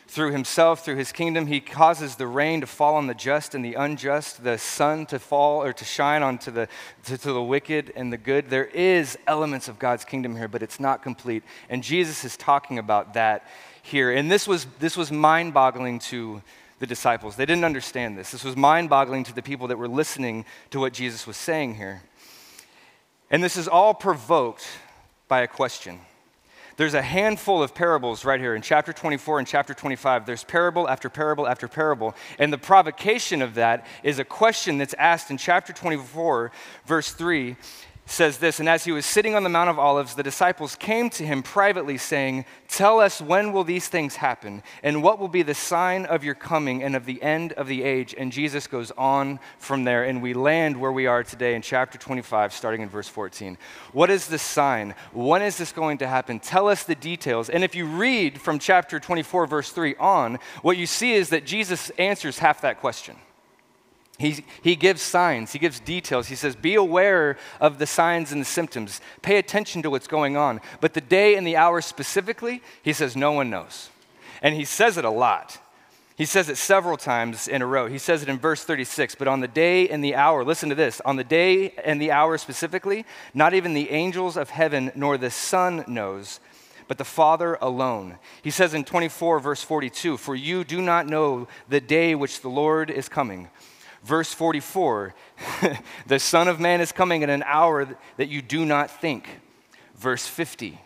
Through 0.07 0.31
himself, 0.31 0.83
through 0.83 0.95
his 0.95 1.11
kingdom, 1.11 1.47
he 1.47 1.59
causes 1.59 2.15
the 2.15 2.25
rain 2.25 2.61
to 2.61 2.67
fall 2.67 2.95
on 2.95 3.07
the 3.07 3.13
just 3.13 3.53
and 3.53 3.63
the 3.63 3.75
unjust, 3.75 4.43
the 4.43 4.57
sun 4.57 5.05
to 5.07 5.19
fall 5.19 5.61
or 5.61 5.73
to 5.73 5.85
shine 5.85 6.23
onto 6.23 6.49
the, 6.49 6.67
to, 7.03 7.17
to 7.17 7.33
the 7.33 7.43
wicked 7.43 7.91
and 7.95 8.11
the 8.11 8.17
good. 8.17 8.49
There 8.49 8.65
is 8.65 9.19
elements 9.27 9.67
of 9.67 9.77
God's 9.77 10.05
kingdom 10.05 10.35
here, 10.35 10.47
but 10.47 10.63
it's 10.63 10.79
not 10.79 11.03
complete. 11.03 11.43
And 11.69 11.83
Jesus 11.83 12.25
is 12.25 12.37
talking 12.37 12.79
about 12.79 13.13
that 13.15 13.45
here. 13.83 14.11
And 14.11 14.31
this 14.31 14.47
was, 14.47 14.65
this 14.79 14.95
was 14.95 15.11
mind 15.11 15.53
boggling 15.53 15.99
to 15.99 16.41
the 16.79 16.88
disciples. 16.88 17.36
They 17.36 17.45
didn't 17.45 17.65
understand 17.65 18.17
this. 18.17 18.31
This 18.31 18.43
was 18.43 18.55
mind 18.55 18.89
boggling 18.89 19.24
to 19.25 19.33
the 19.33 19.41
people 19.41 19.67
that 19.67 19.77
were 19.77 19.88
listening 19.88 20.45
to 20.71 20.79
what 20.79 20.93
Jesus 20.93 21.27
was 21.27 21.38
saying 21.38 21.75
here. 21.75 22.01
And 23.29 23.43
this 23.43 23.57
is 23.57 23.67
all 23.67 23.93
provoked 23.93 24.65
by 25.27 25.41
a 25.41 25.48
question. 25.48 26.00
There's 26.77 26.93
a 26.93 27.01
handful 27.01 27.62
of 27.62 27.75
parables 27.75 28.24
right 28.24 28.39
here 28.39 28.55
in 28.55 28.62
chapter 28.62 28.93
24 28.93 29.39
and 29.39 29.48
chapter 29.48 29.74
25. 29.74 30.25
There's 30.25 30.45
parable 30.45 30.88
after 30.88 31.09
parable 31.09 31.45
after 31.45 31.67
parable. 31.67 32.15
And 32.39 32.53
the 32.53 32.57
provocation 32.57 33.41
of 33.41 33.55
that 33.55 33.86
is 34.01 34.17
a 34.17 34.24
question 34.24 34.77
that's 34.77 34.93
asked 34.93 35.29
in 35.29 35.38
chapter 35.38 35.74
24, 35.74 36.53
verse 36.86 37.12
3 37.12 37.57
says 38.09 38.39
this 38.39 38.59
And 38.59 38.67
as 38.67 38.83
he 38.83 38.91
was 38.91 39.05
sitting 39.05 39.35
on 39.35 39.43
the 39.43 39.49
Mount 39.49 39.69
of 39.69 39.79
Olives, 39.79 40.15
the 40.15 40.23
disciples 40.23 40.75
came 40.75 41.09
to 41.11 41.25
him 41.25 41.43
privately, 41.43 41.97
saying, 41.97 42.45
Tell 42.67 42.99
us 42.99 43.21
when 43.21 43.53
will 43.53 43.63
these 43.63 43.87
things 43.87 44.15
happen, 44.15 44.63
and 44.83 45.03
what 45.03 45.19
will 45.19 45.27
be 45.27 45.43
the 45.43 45.53
sign 45.53 46.05
of 46.05 46.23
your 46.23 46.35
coming 46.35 46.83
and 46.83 46.95
of 46.95 47.05
the 47.05 47.21
end 47.21 47.53
of 47.53 47.67
the 47.67 47.83
age? 47.83 48.15
And 48.17 48.31
Jesus 48.31 48.67
goes 48.67 48.91
on 48.91 49.39
from 49.57 49.83
there, 49.83 50.03
and 50.03 50.21
we 50.21 50.33
land 50.33 50.79
where 50.79 50.91
we 50.91 51.07
are 51.07 51.23
today 51.23 51.55
in 51.55 51.61
chapter 51.61 51.97
25, 51.97 52.53
starting 52.53 52.81
in 52.81 52.89
verse 52.89 53.07
14. 53.07 53.57
What 53.93 54.09
is 54.09 54.27
the 54.27 54.39
sign? 54.39 54.95
When 55.13 55.41
is 55.41 55.57
this 55.57 55.71
going 55.71 55.99
to 55.99 56.07
happen? 56.07 56.39
Tell 56.39 56.67
us 56.67 56.83
the 56.83 56.95
details. 56.95 57.49
And 57.49 57.63
if 57.63 57.75
you 57.75 57.85
read 57.85 58.41
from 58.41 58.59
chapter 58.59 58.99
24, 58.99 59.47
verse 59.47 59.71
3 59.71 59.95
on, 59.95 60.39
what 60.61 60.77
you 60.77 60.85
see 60.85 61.13
is 61.13 61.29
that 61.29 61.45
Jesus 61.45 61.89
answers 61.91 62.39
half 62.39 62.61
that 62.61 62.79
question. 62.79 63.15
He, 64.19 64.43
he 64.61 64.75
gives 64.75 65.01
signs, 65.01 65.53
he 65.53 65.59
gives 65.59 65.79
details. 65.79 66.27
He 66.27 66.35
says, 66.35 66.53
Be 66.53 66.75
aware 66.75 67.38
of 67.61 67.79
the 67.79 67.88
signs 67.88 68.33
and 68.33 68.41
the 68.41 68.45
symptoms. 68.45 68.99
Pay 69.21 69.38
attention 69.38 69.81
to 69.83 69.89
what's 69.89 70.07
going 70.07 70.35
on. 70.35 70.59
But 70.81 70.93
the 70.93 71.01
day 71.01 71.35
and 71.35 71.47
the 71.47 71.55
hour 71.55 71.79
specifically, 71.79 72.61
he 72.83 72.91
says, 72.91 73.15
No 73.15 73.31
one 73.31 73.49
knows. 73.49 73.89
And 74.41 74.53
he 74.53 74.65
says 74.65 74.97
it 74.97 75.05
a 75.05 75.09
lot. 75.09 75.59
He 76.17 76.25
says 76.25 76.49
it 76.49 76.57
several 76.57 76.97
times 76.97 77.47
in 77.47 77.61
a 77.61 77.65
row. 77.65 77.88
He 77.88 77.97
says 77.97 78.21
it 78.21 78.27
in 78.27 78.38
verse 78.38 78.65
36, 78.65 79.15
but 79.15 79.29
on 79.29 79.39
the 79.39 79.47
day 79.47 79.88
and 79.88 80.03
the 80.03 80.15
hour, 80.15 80.43
listen 80.43 80.67
to 80.67 80.75
this, 80.75 80.99
on 81.05 81.15
the 81.15 81.23
day 81.23 81.71
and 81.85 82.01
the 82.01 82.11
hour 82.11 82.38
specifically, 82.38 83.05
not 83.33 83.53
even 83.53 83.73
the 83.73 83.89
angels 83.89 84.35
of 84.35 84.49
heaven 84.49 84.91
nor 84.95 85.17
the 85.17 85.31
Son 85.31 85.85
knows, 85.88 86.41
but 86.89 86.97
the 86.97 87.05
Father 87.05 87.57
alone. 87.61 88.17
He 88.41 88.51
says 88.51 88.73
in 88.73 88.83
24, 88.83 89.39
verse 89.39 89.63
42, 89.63 90.17
For 90.17 90.35
you 90.35 90.65
do 90.65 90.81
not 90.81 91.07
know 91.07 91.47
the 91.69 91.79
day 91.79 92.15
which 92.15 92.41
the 92.41 92.49
Lord 92.49 92.91
is 92.91 93.07
coming 93.07 93.47
Verse 94.03 94.33
44 94.33 95.13
the 96.07 96.19
Son 96.19 96.47
of 96.47 96.59
Man 96.59 96.81
is 96.81 96.91
coming 96.91 97.21
in 97.21 97.29
an 97.29 97.43
hour 97.45 97.87
that 98.17 98.29
you 98.29 98.41
do 98.41 98.65
not 98.65 98.89
think. 98.89 99.27
Verse 99.95 100.25
50 100.25 100.79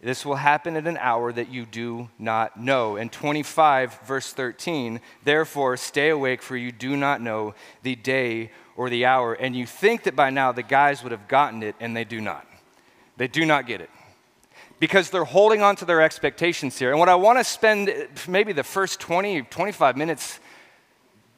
this 0.00 0.24
will 0.24 0.36
happen 0.36 0.76
at 0.76 0.86
an 0.86 0.96
hour 0.96 1.32
that 1.32 1.50
you 1.50 1.66
do 1.66 2.08
not 2.18 2.58
know. 2.58 2.96
And 2.96 3.10
25, 3.10 4.00
verse 4.02 4.32
13, 4.32 5.00
therefore 5.24 5.76
stay 5.76 6.10
awake, 6.10 6.40
for 6.40 6.56
you 6.56 6.70
do 6.70 6.96
not 6.96 7.20
know 7.20 7.54
the 7.82 7.96
day 7.96 8.52
or 8.76 8.90
the 8.90 9.06
hour. 9.06 9.34
And 9.34 9.56
you 9.56 9.66
think 9.66 10.04
that 10.04 10.14
by 10.14 10.30
now 10.30 10.52
the 10.52 10.62
guys 10.62 11.02
would 11.02 11.10
have 11.10 11.26
gotten 11.26 11.64
it, 11.64 11.74
and 11.80 11.96
they 11.96 12.04
do 12.04 12.20
not. 12.20 12.46
They 13.16 13.26
do 13.26 13.44
not 13.44 13.66
get 13.66 13.80
it. 13.80 13.90
Because 14.78 15.10
they're 15.10 15.24
holding 15.24 15.62
on 15.62 15.74
to 15.76 15.84
their 15.84 16.00
expectations 16.00 16.78
here. 16.78 16.90
And 16.90 17.00
what 17.00 17.08
I 17.08 17.16
want 17.16 17.40
to 17.40 17.44
spend 17.44 17.92
maybe 18.28 18.52
the 18.52 18.62
first 18.62 19.00
20, 19.00 19.42
25 19.42 19.96
minutes 19.96 20.38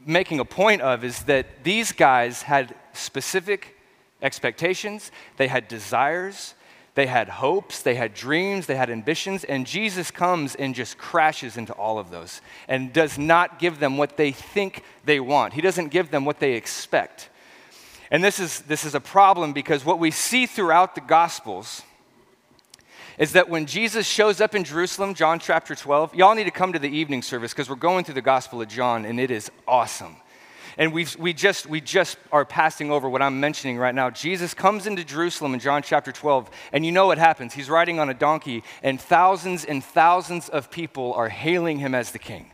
making 0.04 0.40
a 0.40 0.44
point 0.44 0.82
of 0.82 1.04
is 1.04 1.22
that 1.24 1.64
these 1.64 1.92
guys 1.92 2.42
had 2.42 2.74
specific 2.92 3.76
expectations, 4.22 5.10
they 5.36 5.48
had 5.48 5.68
desires, 5.68 6.54
they 6.94 7.06
had 7.06 7.28
hopes, 7.28 7.82
they 7.82 7.94
had 7.94 8.14
dreams, 8.14 8.66
they 8.66 8.76
had 8.76 8.90
ambitions, 8.90 9.44
and 9.44 9.66
Jesus 9.66 10.10
comes 10.10 10.54
and 10.54 10.74
just 10.74 10.98
crashes 10.98 11.56
into 11.56 11.72
all 11.74 11.98
of 11.98 12.10
those 12.10 12.40
and 12.68 12.92
does 12.92 13.18
not 13.18 13.58
give 13.58 13.78
them 13.78 13.96
what 13.96 14.16
they 14.16 14.32
think 14.32 14.82
they 15.04 15.20
want. 15.20 15.54
He 15.54 15.60
doesn't 15.60 15.88
give 15.88 16.10
them 16.10 16.24
what 16.24 16.40
they 16.40 16.54
expect. 16.54 17.28
And 18.10 18.24
this 18.24 18.40
is, 18.40 18.62
this 18.62 18.84
is 18.84 18.94
a 18.94 19.00
problem 19.00 19.52
because 19.52 19.84
what 19.84 20.00
we 20.00 20.10
see 20.10 20.46
throughout 20.46 20.94
the 20.94 21.00
Gospels 21.00 21.82
is 23.20 23.32
that 23.32 23.50
when 23.50 23.66
Jesus 23.66 24.06
shows 24.06 24.40
up 24.40 24.54
in 24.54 24.64
Jerusalem, 24.64 25.14
John 25.14 25.38
chapter 25.38 25.74
12, 25.74 26.14
y'all 26.14 26.34
need 26.34 26.44
to 26.44 26.50
come 26.50 26.72
to 26.72 26.78
the 26.78 26.88
evening 26.88 27.20
service 27.20 27.52
because 27.52 27.68
we're 27.68 27.76
going 27.76 28.02
through 28.02 28.14
the 28.14 28.22
Gospel 28.22 28.62
of 28.62 28.68
John 28.68 29.04
and 29.04 29.20
it 29.20 29.30
is 29.30 29.50
awesome. 29.68 30.16
And 30.78 30.94
we 30.94 31.06
we, 31.18 31.34
just, 31.34 31.66
we 31.66 31.82
just 31.82 32.16
are 32.32 32.46
passing 32.46 32.90
over 32.90 33.10
what 33.10 33.20
I'm 33.20 33.38
mentioning 33.38 33.76
right 33.76 33.94
now. 33.94 34.08
Jesus 34.08 34.54
comes 34.54 34.86
into 34.86 35.04
Jerusalem 35.04 35.52
in 35.52 35.60
John 35.60 35.82
chapter 35.82 36.12
12, 36.12 36.48
and 36.72 36.86
you 36.86 36.92
know 36.92 37.06
what 37.06 37.18
happens. 37.18 37.52
He's 37.52 37.68
riding 37.68 37.98
on 37.98 38.08
a 38.08 38.14
donkey, 38.14 38.62
and 38.82 38.98
thousands 38.98 39.66
and 39.66 39.84
thousands 39.84 40.48
of 40.48 40.70
people 40.70 41.12
are 41.12 41.28
hailing 41.28 41.78
him 41.78 41.94
as 41.94 42.12
the 42.12 42.18
king. 42.18 42.52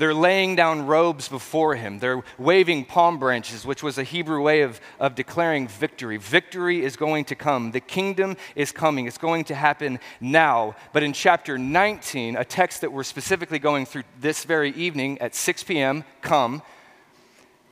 They're 0.00 0.14
laying 0.14 0.56
down 0.56 0.86
robes 0.86 1.28
before 1.28 1.76
him. 1.76 1.98
They're 1.98 2.22
waving 2.38 2.86
palm 2.86 3.18
branches, 3.18 3.66
which 3.66 3.82
was 3.82 3.98
a 3.98 4.02
Hebrew 4.02 4.40
way 4.40 4.62
of, 4.62 4.80
of 4.98 5.14
declaring 5.14 5.68
victory. 5.68 6.16
Victory 6.16 6.82
is 6.82 6.96
going 6.96 7.26
to 7.26 7.34
come. 7.34 7.72
The 7.72 7.80
kingdom 7.80 8.38
is 8.56 8.72
coming. 8.72 9.06
It's 9.06 9.18
going 9.18 9.44
to 9.44 9.54
happen 9.54 9.98
now. 10.18 10.74
But 10.94 11.02
in 11.02 11.12
chapter 11.12 11.58
19, 11.58 12.34
a 12.36 12.46
text 12.46 12.80
that 12.80 12.90
we're 12.90 13.02
specifically 13.02 13.58
going 13.58 13.84
through 13.84 14.04
this 14.18 14.44
very 14.44 14.70
evening 14.70 15.18
at 15.18 15.34
6 15.34 15.64
p.m., 15.64 16.04
come, 16.22 16.62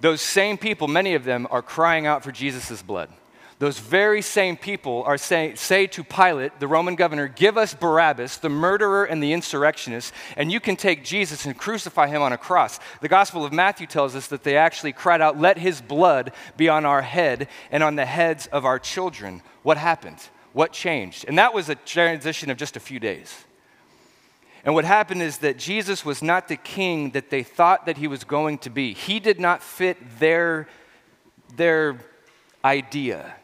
those 0.02 0.20
same 0.20 0.58
people, 0.58 0.87
many 0.87 1.14
of 1.14 1.25
them, 1.25 1.49
are 1.50 1.62
crying 1.62 2.06
out 2.06 2.23
for 2.23 2.30
Jesus' 2.30 2.82
blood 2.82 3.08
those 3.58 3.80
very 3.80 4.22
same 4.22 4.56
people 4.56 5.02
are 5.04 5.18
say, 5.18 5.54
say 5.56 5.88
to 5.88 6.04
Pilate, 6.04 6.60
the 6.60 6.68
Roman 6.68 6.94
governor, 6.94 7.26
Give 7.26 7.58
us 7.58 7.74
Barabbas, 7.74 8.36
the 8.36 8.48
murderer 8.48 9.04
and 9.04 9.20
the 9.20 9.32
insurrectionist, 9.32 10.14
and 10.36 10.52
you 10.52 10.60
can 10.60 10.76
take 10.76 11.04
Jesus 11.04 11.44
and 11.44 11.58
crucify 11.58 12.06
him 12.06 12.22
on 12.22 12.32
a 12.32 12.38
cross. 12.38 12.78
The 13.00 13.08
Gospel 13.08 13.44
of 13.44 13.52
Matthew 13.52 13.88
tells 13.88 14.14
us 14.14 14.28
that 14.28 14.44
they 14.44 14.56
actually 14.56 14.92
cried 14.92 15.20
out, 15.20 15.40
Let 15.40 15.58
his 15.58 15.80
blood 15.80 16.32
be 16.56 16.68
on 16.68 16.84
our 16.84 17.02
head 17.02 17.48
and 17.72 17.82
on 17.82 17.96
the 17.96 18.06
heads 18.06 18.46
of 18.46 18.64
our 18.64 18.78
children. 18.78 19.42
What 19.64 19.76
happened? 19.76 20.18
What 20.52 20.72
changed? 20.72 21.24
And 21.26 21.36
that 21.38 21.52
was 21.52 21.68
a 21.68 21.74
transition 21.74 22.50
of 22.50 22.58
just 22.58 22.76
a 22.76 22.80
few 22.80 23.00
days. 23.00 23.44
And 24.64 24.72
what 24.72 24.84
happened 24.84 25.22
is 25.22 25.38
that 25.38 25.58
Jesus 25.58 26.04
was 26.04 26.22
not 26.22 26.46
the 26.46 26.56
king 26.56 27.10
that 27.10 27.30
they 27.30 27.42
thought 27.42 27.86
that 27.86 27.96
he 27.96 28.06
was 28.06 28.22
going 28.22 28.58
to 28.58 28.70
be. 28.70 28.92
He 28.92 29.18
did 29.18 29.40
not 29.40 29.64
fit 29.64 29.96
their, 30.20 30.68
their 31.56 31.98
idea. 32.64 33.34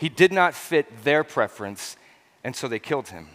He 0.00 0.08
did 0.08 0.32
not 0.32 0.54
fit 0.54 1.04
their 1.04 1.22
preference, 1.22 1.98
and 2.42 2.56
so 2.56 2.68
they 2.68 2.78
killed 2.78 3.08
him. 3.08 3.28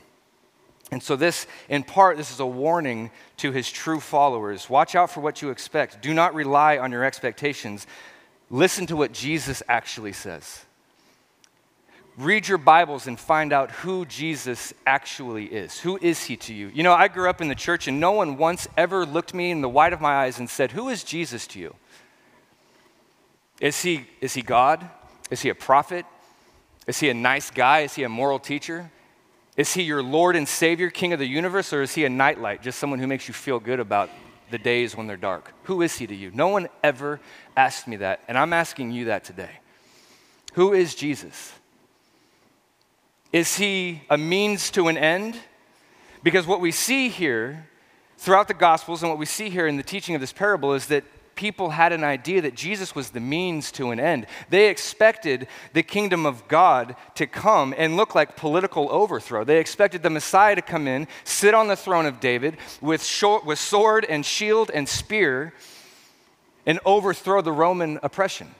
And 0.91 1.03
so, 1.03 1.15
this, 1.15 1.45
in 1.69 1.83
part, 1.83 2.17
this 2.17 2.31
is 2.31 2.39
a 2.39 2.45
warning 2.45 3.11
to 3.37 3.51
his 3.51 3.71
true 3.71 3.99
followers. 3.99 4.67
Watch 4.67 4.95
out 4.95 5.11
for 5.11 5.21
what 5.21 5.43
you 5.43 5.51
expect. 5.51 6.01
Do 6.01 6.11
not 6.11 6.33
rely 6.33 6.79
on 6.79 6.91
your 6.91 7.03
expectations. 7.03 7.85
Listen 8.49 8.87
to 8.87 8.95
what 8.95 9.11
Jesus 9.11 9.61
actually 9.69 10.13
says. 10.13 10.65
Read 12.17 12.47
your 12.47 12.57
Bibles 12.57 13.05
and 13.05 13.19
find 13.19 13.53
out 13.53 13.69
who 13.69 14.03
Jesus 14.07 14.73
actually 14.87 15.45
is. 15.45 15.79
Who 15.81 15.99
is 16.01 16.23
he 16.23 16.35
to 16.37 16.53
you? 16.53 16.71
You 16.73 16.81
know, 16.81 16.93
I 16.93 17.09
grew 17.09 17.29
up 17.29 17.41
in 17.41 17.47
the 17.47 17.53
church 17.53 17.87
and 17.87 17.99
no 17.99 18.13
one 18.13 18.37
once 18.37 18.67
ever 18.75 19.05
looked 19.05 19.35
me 19.35 19.51
in 19.51 19.61
the 19.61 19.69
white 19.69 19.93
of 19.93 20.01
my 20.01 20.15
eyes 20.15 20.39
and 20.39 20.49
said, 20.49 20.71
Who 20.71 20.89
is 20.89 21.03
Jesus 21.03 21.45
to 21.47 21.59
you? 21.59 21.75
Is 23.61 23.83
he, 23.83 24.07
is 24.19 24.33
he 24.33 24.41
God? 24.41 24.89
Is 25.29 25.41
he 25.41 25.49
a 25.49 25.55
prophet? 25.55 26.07
Is 26.87 26.99
he 26.99 27.09
a 27.09 27.13
nice 27.13 27.49
guy? 27.49 27.81
Is 27.81 27.95
he 27.95 28.03
a 28.03 28.09
moral 28.09 28.39
teacher? 28.39 28.91
Is 29.57 29.73
he 29.73 29.83
your 29.83 30.03
Lord 30.03 30.35
and 30.35 30.47
Savior, 30.47 30.89
King 30.89 31.13
of 31.13 31.19
the 31.19 31.27
universe, 31.27 31.71
or 31.71 31.81
is 31.81 31.95
he 31.95 32.05
a 32.05 32.09
nightlight, 32.09 32.61
just 32.61 32.77
someone 32.77 32.99
who 32.99 33.07
makes 33.07 33.27
you 33.27 33.33
feel 33.33 33.59
good 33.59 33.79
about 33.79 34.09
the 34.51 34.57
days 34.57 34.95
when 34.95 35.07
they're 35.07 35.17
dark? 35.17 35.53
Who 35.63 35.81
is 35.81 35.97
he 35.97 36.05
to 36.07 36.15
you? 36.15 36.31
No 36.31 36.49
one 36.49 36.67
ever 36.83 37.19
asked 37.55 37.87
me 37.87 37.95
that, 37.97 38.21
and 38.27 38.37
I'm 38.37 38.53
asking 38.53 38.91
you 38.91 39.05
that 39.05 39.23
today. 39.23 39.59
Who 40.53 40.73
is 40.73 40.93
Jesus? 40.93 41.53
Is 43.31 43.57
he 43.57 44.01
a 44.09 44.17
means 44.17 44.71
to 44.71 44.87
an 44.87 44.97
end? 44.97 45.37
Because 46.21 46.45
what 46.45 46.61
we 46.61 46.71
see 46.71 47.09
here 47.09 47.67
throughout 48.17 48.47
the 48.47 48.53
Gospels 48.53 49.03
and 49.03 49.09
what 49.09 49.19
we 49.19 49.25
see 49.25 49.49
here 49.49 49.67
in 49.67 49.77
the 49.77 49.83
teaching 49.83 50.15
of 50.15 50.21
this 50.21 50.33
parable 50.33 50.73
is 50.73 50.87
that 50.87 51.03
people 51.35 51.69
had 51.71 51.91
an 51.91 52.03
idea 52.03 52.41
that 52.41 52.55
Jesus 52.55 52.95
was 52.95 53.09
the 53.09 53.19
means 53.19 53.71
to 53.73 53.91
an 53.91 53.99
end. 53.99 54.27
They 54.49 54.69
expected 54.69 55.47
the 55.73 55.83
kingdom 55.83 56.25
of 56.25 56.47
God 56.47 56.95
to 57.15 57.27
come 57.27 57.73
and 57.77 57.97
look 57.97 58.15
like 58.15 58.35
political 58.35 58.91
overthrow. 58.91 59.43
They 59.43 59.59
expected 59.59 60.03
the 60.03 60.09
Messiah 60.09 60.55
to 60.55 60.61
come 60.61 60.87
in, 60.87 61.07
sit 61.23 61.53
on 61.53 61.67
the 61.67 61.75
throne 61.75 62.05
of 62.05 62.19
David 62.19 62.57
with, 62.81 63.03
short, 63.03 63.45
with 63.45 63.59
sword 63.59 64.05
and 64.05 64.25
shield 64.25 64.71
and 64.73 64.87
spear, 64.87 65.53
and 66.65 66.79
overthrow 66.85 67.41
the 67.41 67.51
Roman 67.51 67.99
oppression. 68.01 68.53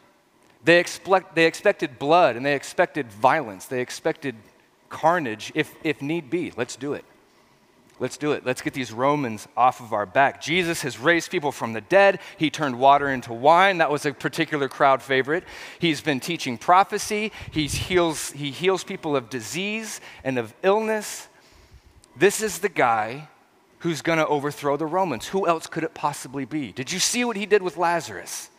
They, 0.63 0.79
expect, 0.79 1.35
they 1.35 1.45
expected 1.45 1.99
blood 1.99 2.35
and 2.35 2.45
they 2.45 2.55
expected 2.55 3.11
violence. 3.11 3.65
They 3.65 3.81
expected 3.81 4.35
carnage 4.89 5.51
if, 5.55 5.73
if 5.83 6.01
need 6.01 6.29
be. 6.29 6.51
Let's 6.55 6.75
do 6.75 6.93
it. 6.93 7.05
Let's 7.97 8.17
do 8.17 8.33
it. 8.33 8.45
Let's 8.45 8.61
get 8.61 8.73
these 8.73 8.91
Romans 8.91 9.47
off 9.55 9.79
of 9.79 9.93
our 9.93 10.05
back. 10.05 10.41
Jesus 10.41 10.81
has 10.81 10.99
raised 10.99 11.31
people 11.31 11.53
from 11.53 11.71
the 11.71 11.79
dead. 11.79 12.19
He 12.37 12.49
turned 12.49 12.77
water 12.77 13.09
into 13.09 13.31
wine. 13.31 13.77
That 13.77 13.89
was 13.89 14.05
a 14.05 14.13
particular 14.13 14.67
crowd 14.67 15.01
favorite. 15.01 15.45
He's 15.79 16.01
been 16.01 16.19
teaching 16.19 16.57
prophecy. 16.57 17.31
He 17.51 17.67
heals, 17.67 18.31
he 18.31 18.51
heals 18.51 18.83
people 18.83 19.15
of 19.15 19.29
disease 19.29 20.01
and 20.25 20.37
of 20.37 20.53
illness. 20.61 21.29
This 22.17 22.41
is 22.41 22.59
the 22.59 22.69
guy 22.69 23.29
who's 23.79 24.01
going 24.01 24.17
to 24.17 24.27
overthrow 24.27 24.75
the 24.75 24.85
Romans. 24.85 25.27
Who 25.27 25.47
else 25.47 25.67
could 25.67 25.83
it 25.83 25.93
possibly 25.93 26.43
be? 26.43 26.73
Did 26.73 26.91
you 26.91 26.99
see 26.99 27.23
what 27.23 27.37
he 27.37 27.45
did 27.45 27.61
with 27.61 27.77
Lazarus? 27.77 28.49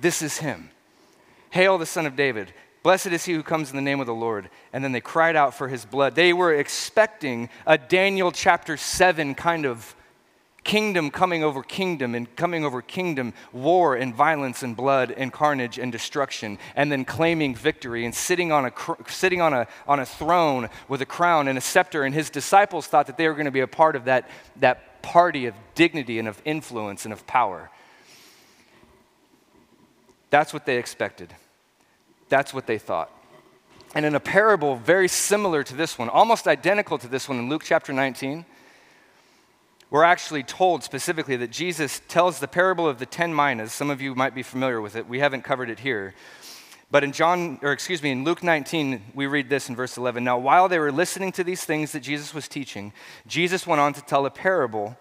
This 0.00 0.22
is 0.22 0.38
him. 0.38 0.70
Hail 1.50 1.76
the 1.76 1.86
Son 1.86 2.06
of 2.06 2.14
David. 2.14 2.52
Blessed 2.82 3.08
is 3.08 3.24
he 3.24 3.34
who 3.34 3.42
comes 3.42 3.70
in 3.70 3.76
the 3.76 3.82
name 3.82 4.00
of 4.00 4.06
the 4.06 4.14
Lord. 4.14 4.48
And 4.72 4.82
then 4.82 4.92
they 4.92 5.00
cried 5.00 5.36
out 5.36 5.54
for 5.54 5.68
his 5.68 5.84
blood. 5.84 6.14
They 6.14 6.32
were 6.32 6.54
expecting 6.54 7.50
a 7.66 7.76
Daniel 7.76 8.32
chapter 8.32 8.76
7 8.76 9.34
kind 9.34 9.66
of 9.66 9.94
Kingdom 10.62 11.10
coming 11.10 11.42
over 11.42 11.62
kingdom 11.62 12.14
and 12.14 12.34
coming 12.36 12.66
over 12.66 12.82
kingdom, 12.82 13.32
war 13.50 13.96
and 13.96 14.14
violence 14.14 14.62
and 14.62 14.76
blood 14.76 15.10
and 15.10 15.32
carnage 15.32 15.78
and 15.78 15.90
destruction, 15.90 16.58
and 16.76 16.92
then 16.92 17.06
claiming 17.06 17.54
victory 17.54 18.04
and 18.04 18.14
sitting 18.14 18.52
on 18.52 18.66
a, 18.66 18.72
sitting 19.08 19.40
on 19.40 19.54
a, 19.54 19.66
on 19.88 20.00
a 20.00 20.06
throne 20.06 20.68
with 20.86 21.00
a 21.00 21.06
crown 21.06 21.48
and 21.48 21.56
a 21.56 21.62
scepter. 21.62 22.02
And 22.04 22.14
his 22.14 22.28
disciples 22.28 22.86
thought 22.86 23.06
that 23.06 23.16
they 23.16 23.26
were 23.26 23.34
going 23.34 23.46
to 23.46 23.50
be 23.50 23.60
a 23.60 23.66
part 23.66 23.96
of 23.96 24.04
that, 24.04 24.28
that 24.56 25.02
party 25.02 25.46
of 25.46 25.54
dignity 25.74 26.18
and 26.18 26.28
of 26.28 26.40
influence 26.44 27.06
and 27.06 27.12
of 27.12 27.26
power. 27.26 27.70
That's 30.28 30.52
what 30.52 30.66
they 30.66 30.76
expected. 30.76 31.34
That's 32.30 32.54
what 32.54 32.66
they 32.66 32.78
thought. 32.78 33.10
And 33.94 34.06
in 34.06 34.14
a 34.14 34.20
parable 34.20 34.76
very 34.76 35.08
similar 35.08 35.62
to 35.64 35.74
this 35.74 35.98
one, 35.98 36.08
almost 36.08 36.48
identical 36.48 36.96
to 36.98 37.08
this 37.08 37.28
one 37.28 37.38
in 37.38 37.48
Luke 37.50 37.62
chapter 37.64 37.92
19, 37.92 38.46
we're 39.90 40.04
actually 40.04 40.44
told 40.44 40.84
specifically 40.84 41.36
that 41.36 41.50
Jesus 41.50 42.00
tells 42.06 42.38
the 42.38 42.46
parable 42.46 42.88
of 42.88 43.00
the 43.00 43.06
10 43.06 43.34
minas. 43.34 43.72
Some 43.72 43.90
of 43.90 44.00
you 44.00 44.14
might 44.14 44.34
be 44.34 44.44
familiar 44.44 44.80
with 44.80 44.94
it. 44.94 45.08
We 45.08 45.18
haven't 45.18 45.42
covered 45.42 45.68
it 45.68 45.80
here. 45.80 46.14
But 46.92 47.02
in 47.02 47.10
John, 47.10 47.58
or 47.62 47.72
excuse 47.72 48.02
me, 48.02 48.10
in 48.10 48.24
Luke 48.24 48.44
19, 48.44 49.02
we 49.14 49.26
read 49.26 49.48
this 49.48 49.68
in 49.68 49.74
verse 49.74 49.96
11. 49.96 50.22
Now, 50.22 50.38
while 50.38 50.68
they 50.68 50.78
were 50.78 50.92
listening 50.92 51.32
to 51.32 51.44
these 51.44 51.64
things 51.64 51.90
that 51.92 52.00
Jesus 52.00 52.32
was 52.32 52.46
teaching, 52.46 52.92
Jesus 53.26 53.66
went 53.66 53.80
on 53.80 53.92
to 53.94 54.02
tell 54.02 54.26
a 54.26 54.30
parable. 54.30 54.96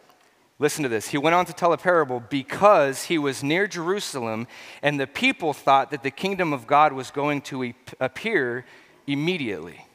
Listen 0.62 0.84
to 0.84 0.90
this. 0.90 1.08
He 1.08 1.18
went 1.18 1.36
on 1.36 1.46
to 1.46 1.54
tell 1.54 1.72
a 1.72 1.78
parable 1.78 2.20
because 2.20 3.04
he 3.06 3.18
was 3.18 3.42
near 3.42 3.66
Jerusalem, 3.66 4.46
and 4.82 5.00
the 5.00 5.08
people 5.08 5.54
thought 5.54 5.90
that 5.92 6.04
the 6.04 6.12
kingdom 6.12 6.52
of 6.52 6.68
God 6.68 6.92
was 6.92 7.12
going 7.12 7.42
to 7.44 7.74
appear 8.02 8.66
immediately. 9.08 9.86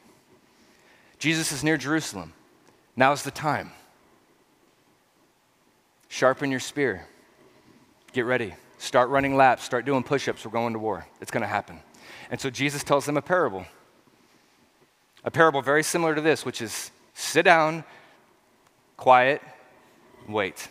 Jesus 1.19 1.51
is 1.51 1.63
near 1.63 1.77
Jerusalem. 1.77 2.33
Now's 2.95 3.21
the 3.21 3.31
time. 3.31 3.71
Sharpen 6.07 6.49
your 6.49 6.59
spear. 6.59 7.05
Get 8.11 8.25
ready. 8.25 8.55
Start 8.79 9.09
running 9.09 9.35
laps. 9.35 9.63
Start 9.63 9.85
doing 9.85 10.01
push 10.03 10.27
ups. 10.27 10.45
We're 10.45 10.51
going 10.51 10.73
to 10.73 10.79
war. 10.79 11.05
It's 11.21 11.31
going 11.31 11.41
to 11.41 11.47
happen. 11.47 11.79
And 12.31 12.41
so 12.41 12.49
Jesus 12.49 12.83
tells 12.83 13.05
them 13.05 13.17
a 13.17 13.21
parable. 13.21 13.65
A 15.23 15.31
parable 15.31 15.61
very 15.61 15.83
similar 15.83 16.15
to 16.15 16.21
this, 16.21 16.45
which 16.45 16.61
is 16.61 16.91
sit 17.13 17.43
down, 17.43 17.83
quiet, 18.97 19.41
wait. 20.27 20.69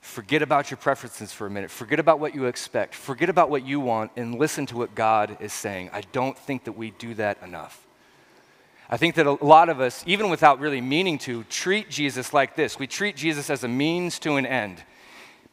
Forget 0.00 0.42
about 0.42 0.70
your 0.70 0.76
preferences 0.76 1.32
for 1.32 1.46
a 1.46 1.50
minute. 1.50 1.70
Forget 1.70 1.98
about 1.98 2.20
what 2.20 2.34
you 2.34 2.44
expect. 2.44 2.94
Forget 2.94 3.30
about 3.30 3.48
what 3.48 3.64
you 3.66 3.80
want 3.80 4.10
and 4.16 4.38
listen 4.38 4.66
to 4.66 4.76
what 4.76 4.94
God 4.94 5.38
is 5.40 5.52
saying. 5.52 5.90
I 5.92 6.02
don't 6.12 6.36
think 6.36 6.64
that 6.64 6.72
we 6.72 6.90
do 6.90 7.14
that 7.14 7.42
enough. 7.42 7.84
I 8.90 8.98
think 8.98 9.14
that 9.14 9.26
a 9.26 9.32
lot 9.42 9.70
of 9.70 9.80
us, 9.80 10.04
even 10.06 10.28
without 10.28 10.60
really 10.60 10.82
meaning 10.82 11.16
to, 11.20 11.44
treat 11.44 11.88
Jesus 11.88 12.34
like 12.34 12.54
this. 12.54 12.78
We 12.78 12.86
treat 12.86 13.16
Jesus 13.16 13.48
as 13.48 13.64
a 13.64 13.68
means 13.68 14.18
to 14.20 14.36
an 14.36 14.44
end. 14.44 14.82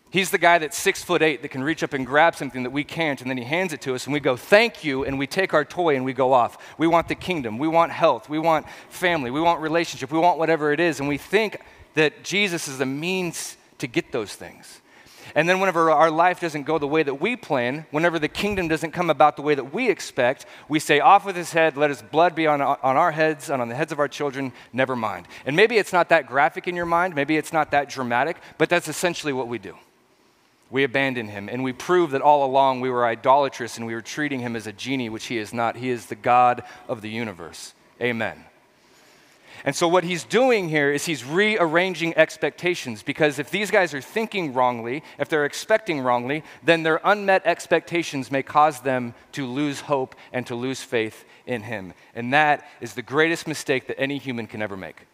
He's 0.09 0.29
the 0.29 0.37
guy 0.37 0.57
that's 0.57 0.77
six 0.77 1.01
foot 1.01 1.21
eight 1.21 1.41
that 1.41 1.47
can 1.47 1.63
reach 1.63 1.81
up 1.81 1.93
and 1.93 2.05
grab 2.05 2.35
something 2.35 2.63
that 2.63 2.71
we 2.71 2.83
can't, 2.83 3.21
and 3.21 3.29
then 3.29 3.37
he 3.37 3.45
hands 3.45 3.71
it 3.71 3.79
to 3.83 3.95
us, 3.95 4.05
and 4.05 4.13
we 4.13 4.19
go, 4.19 4.35
Thank 4.35 4.83
you, 4.83 5.05
and 5.05 5.17
we 5.17 5.25
take 5.25 5.53
our 5.53 5.63
toy 5.63 5.95
and 5.95 6.03
we 6.03 6.11
go 6.11 6.33
off. 6.33 6.57
We 6.77 6.87
want 6.87 7.07
the 7.07 7.15
kingdom, 7.15 7.57
we 7.57 7.69
want 7.69 7.93
health, 7.93 8.29
we 8.29 8.37
want 8.37 8.65
family, 8.89 9.31
we 9.31 9.39
want 9.39 9.61
relationship, 9.61 10.11
we 10.11 10.19
want 10.19 10.37
whatever 10.37 10.73
it 10.73 10.81
is, 10.81 10.99
and 10.99 11.07
we 11.07 11.17
think 11.17 11.61
that 11.93 12.23
Jesus 12.23 12.67
is 12.67 12.77
the 12.77 12.85
means 12.85 13.57
to 13.79 13.87
get 13.87 14.11
those 14.11 14.33
things. 14.33 14.81
And 15.35 15.47
then, 15.47 15.59
whenever 15.59 15.91
our 15.91 16.11
life 16.11 16.39
doesn't 16.39 16.63
go 16.63 16.77
the 16.77 16.87
way 16.87 17.03
that 17.03 17.21
we 17.21 17.35
plan, 17.35 17.85
whenever 17.91 18.19
the 18.19 18.27
kingdom 18.27 18.67
doesn't 18.67 18.91
come 18.91 19.09
about 19.09 19.35
the 19.37 19.41
way 19.41 19.55
that 19.55 19.73
we 19.73 19.89
expect, 19.89 20.45
we 20.67 20.79
say, 20.79 20.99
Off 20.99 21.25
with 21.25 21.35
his 21.35 21.53
head, 21.53 21.77
let 21.77 21.89
his 21.89 22.01
blood 22.01 22.35
be 22.35 22.47
on, 22.47 22.61
on 22.61 22.97
our 22.97 23.11
heads 23.11 23.49
and 23.49 23.61
on 23.61 23.69
the 23.69 23.75
heads 23.75 23.91
of 23.91 23.99
our 23.99 24.07
children, 24.07 24.51
never 24.73 24.95
mind. 24.95 25.27
And 25.45 25.55
maybe 25.55 25.77
it's 25.77 25.93
not 25.93 26.09
that 26.09 26.27
graphic 26.27 26.67
in 26.67 26.75
your 26.75 26.85
mind, 26.85 27.15
maybe 27.15 27.37
it's 27.37 27.53
not 27.53 27.71
that 27.71 27.89
dramatic, 27.89 28.37
but 28.57 28.69
that's 28.69 28.87
essentially 28.87 29.33
what 29.33 29.47
we 29.47 29.57
do. 29.57 29.75
We 30.69 30.83
abandon 30.83 31.27
him, 31.27 31.49
and 31.49 31.63
we 31.63 31.73
prove 31.73 32.11
that 32.11 32.21
all 32.21 32.45
along 32.45 32.81
we 32.81 32.89
were 32.89 33.05
idolatrous 33.05 33.77
and 33.77 33.85
we 33.85 33.93
were 33.93 34.01
treating 34.01 34.39
him 34.39 34.55
as 34.55 34.67
a 34.67 34.73
genie, 34.73 35.09
which 35.09 35.25
he 35.25 35.37
is 35.37 35.53
not. 35.53 35.75
He 35.75 35.89
is 35.89 36.05
the 36.05 36.15
God 36.15 36.63
of 36.87 37.01
the 37.01 37.09
universe. 37.09 37.73
Amen. 38.01 38.45
And 39.63 39.75
so, 39.75 39.87
what 39.87 40.03
he's 40.03 40.23
doing 40.23 40.69
here 40.69 40.91
is 40.91 41.05
he's 41.05 41.23
rearranging 41.23 42.17
expectations 42.17 43.03
because 43.03 43.37
if 43.37 43.51
these 43.51 43.69
guys 43.69 43.93
are 43.93 44.01
thinking 44.01 44.53
wrongly, 44.53 45.03
if 45.19 45.29
they're 45.29 45.45
expecting 45.45 45.99
wrongly, 45.99 46.43
then 46.63 46.83
their 46.83 46.99
unmet 47.03 47.43
expectations 47.45 48.31
may 48.31 48.41
cause 48.41 48.79
them 48.79 49.13
to 49.33 49.45
lose 49.45 49.81
hope 49.81 50.15
and 50.33 50.47
to 50.47 50.55
lose 50.55 50.81
faith 50.81 51.25
in 51.45 51.61
him. 51.61 51.93
And 52.15 52.33
that 52.33 52.67
is 52.79 52.95
the 52.95 53.03
greatest 53.03 53.47
mistake 53.47 53.87
that 53.87 53.99
any 53.99 54.17
human 54.17 54.47
can 54.47 54.61
ever 54.61 54.75
make. 54.75 55.05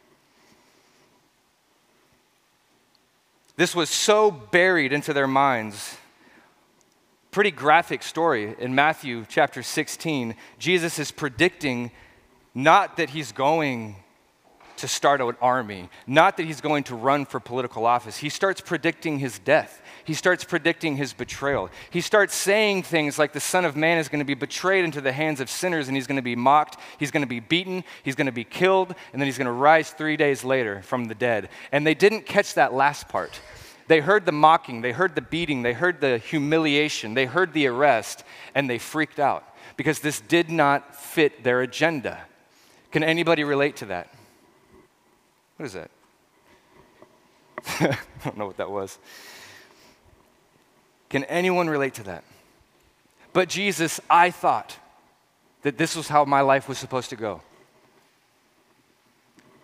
This 3.57 3.75
was 3.75 3.89
so 3.89 4.31
buried 4.31 4.93
into 4.93 5.13
their 5.13 5.27
minds. 5.27 5.97
Pretty 7.31 7.51
graphic 7.51 8.01
story 8.01 8.55
in 8.59 8.75
Matthew 8.75 9.25
chapter 9.27 9.61
16. 9.61 10.35
Jesus 10.57 10.99
is 10.99 11.11
predicting 11.11 11.91
not 12.53 12.97
that 12.97 13.09
he's 13.09 13.31
going 13.31 13.97
to 14.77 14.87
start 14.87 15.21
an 15.21 15.35
army, 15.41 15.89
not 16.05 16.37
that 16.37 16.43
he's 16.43 16.61
going 16.61 16.83
to 16.85 16.95
run 16.95 17.25
for 17.25 17.39
political 17.39 17.85
office. 17.85 18.17
He 18.17 18.29
starts 18.29 18.61
predicting 18.61 19.19
his 19.19 19.39
death. 19.39 19.81
He 20.03 20.13
starts 20.13 20.43
predicting 20.43 20.95
his 20.95 21.13
betrayal. 21.13 21.69
He 21.89 22.01
starts 22.01 22.33
saying 22.33 22.83
things 22.83 23.19
like 23.19 23.33
the 23.33 23.39
Son 23.39 23.65
of 23.65 23.75
Man 23.75 23.97
is 23.97 24.07
going 24.07 24.19
to 24.19 24.25
be 24.25 24.35
betrayed 24.35 24.85
into 24.85 25.01
the 25.01 25.11
hands 25.11 25.41
of 25.41 25.49
sinners 25.49 25.87
and 25.87 25.97
he's 25.97 26.07
going 26.07 26.15
to 26.15 26.21
be 26.21 26.35
mocked, 26.35 26.77
he's 26.97 27.11
going 27.11 27.23
to 27.23 27.27
be 27.27 27.39
beaten, 27.39 27.83
he's 28.03 28.15
going 28.15 28.27
to 28.27 28.31
be 28.31 28.45
killed, 28.45 28.95
and 29.11 29.21
then 29.21 29.27
he's 29.27 29.37
going 29.37 29.47
to 29.47 29.51
rise 29.51 29.89
three 29.89 30.15
days 30.15 30.43
later 30.43 30.81
from 30.81 31.05
the 31.05 31.15
dead. 31.15 31.49
And 31.71 31.85
they 31.85 31.93
didn't 31.93 32.25
catch 32.25 32.53
that 32.53 32.73
last 32.73 33.09
part. 33.09 33.41
They 33.87 33.99
heard 33.99 34.25
the 34.25 34.31
mocking, 34.31 34.81
they 34.81 34.91
heard 34.91 35.15
the 35.15 35.21
beating, 35.21 35.61
they 35.61 35.73
heard 35.73 36.01
the 36.01 36.17
humiliation, 36.17 37.13
they 37.13 37.25
heard 37.25 37.53
the 37.53 37.67
arrest, 37.67 38.23
and 38.53 38.69
they 38.69 38.77
freaked 38.77 39.19
out 39.19 39.43
because 39.77 39.99
this 39.99 40.19
did 40.19 40.49
not 40.49 40.95
fit 40.95 41.43
their 41.43 41.61
agenda. 41.61 42.19
Can 42.91 43.03
anybody 43.03 43.43
relate 43.43 43.77
to 43.77 43.85
that? 43.85 44.09
What 45.57 45.65
is 45.65 45.73
that? 45.73 45.91
I 47.79 47.97
don't 48.23 48.37
know 48.37 48.47
what 48.47 48.57
that 48.57 48.69
was. 48.69 48.97
Can 51.09 51.23
anyone 51.25 51.69
relate 51.69 51.95
to 51.95 52.03
that? 52.03 52.23
But 53.33 53.49
Jesus, 53.49 53.99
I 54.09 54.31
thought 54.31 54.77
that 55.63 55.77
this 55.77 55.95
was 55.95 56.07
how 56.07 56.25
my 56.25 56.41
life 56.41 56.69
was 56.69 56.77
supposed 56.77 57.09
to 57.09 57.15
go. 57.15 57.41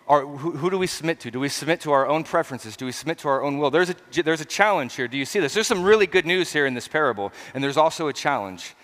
Or 0.06 0.26
who, 0.26 0.52
who, 0.52 0.68
do 0.68 0.78
we 0.78 0.86
submit 0.86 1.20
to? 1.20 1.30
Do 1.30 1.40
we 1.40 1.48
submit 1.48 1.80
to 1.80 1.92
our 1.92 2.06
own 2.06 2.24
preferences? 2.24 2.76
Do 2.76 2.84
we 2.84 2.92
submit 2.92 3.18
to 3.18 3.28
our 3.28 3.42
own 3.42 3.58
will? 3.58 3.70
There's 3.70 3.90
a, 3.90 4.22
there's 4.22 4.42
a 4.42 4.44
challenge 4.46 4.94
here. 4.94 5.08
Do 5.08 5.16
you 5.16 5.24
see 5.24 5.40
this? 5.40 5.54
There's 5.54 5.66
some 5.66 5.82
really 5.82 6.06
good 6.06 6.26
news 6.26 6.52
here 6.52 6.66
in 6.66 6.74
this 6.74 6.88
parable, 6.88 7.32
and 7.54 7.64
there's 7.64 7.78
also 7.78 8.08
a 8.08 8.12
challenge. 8.12 8.74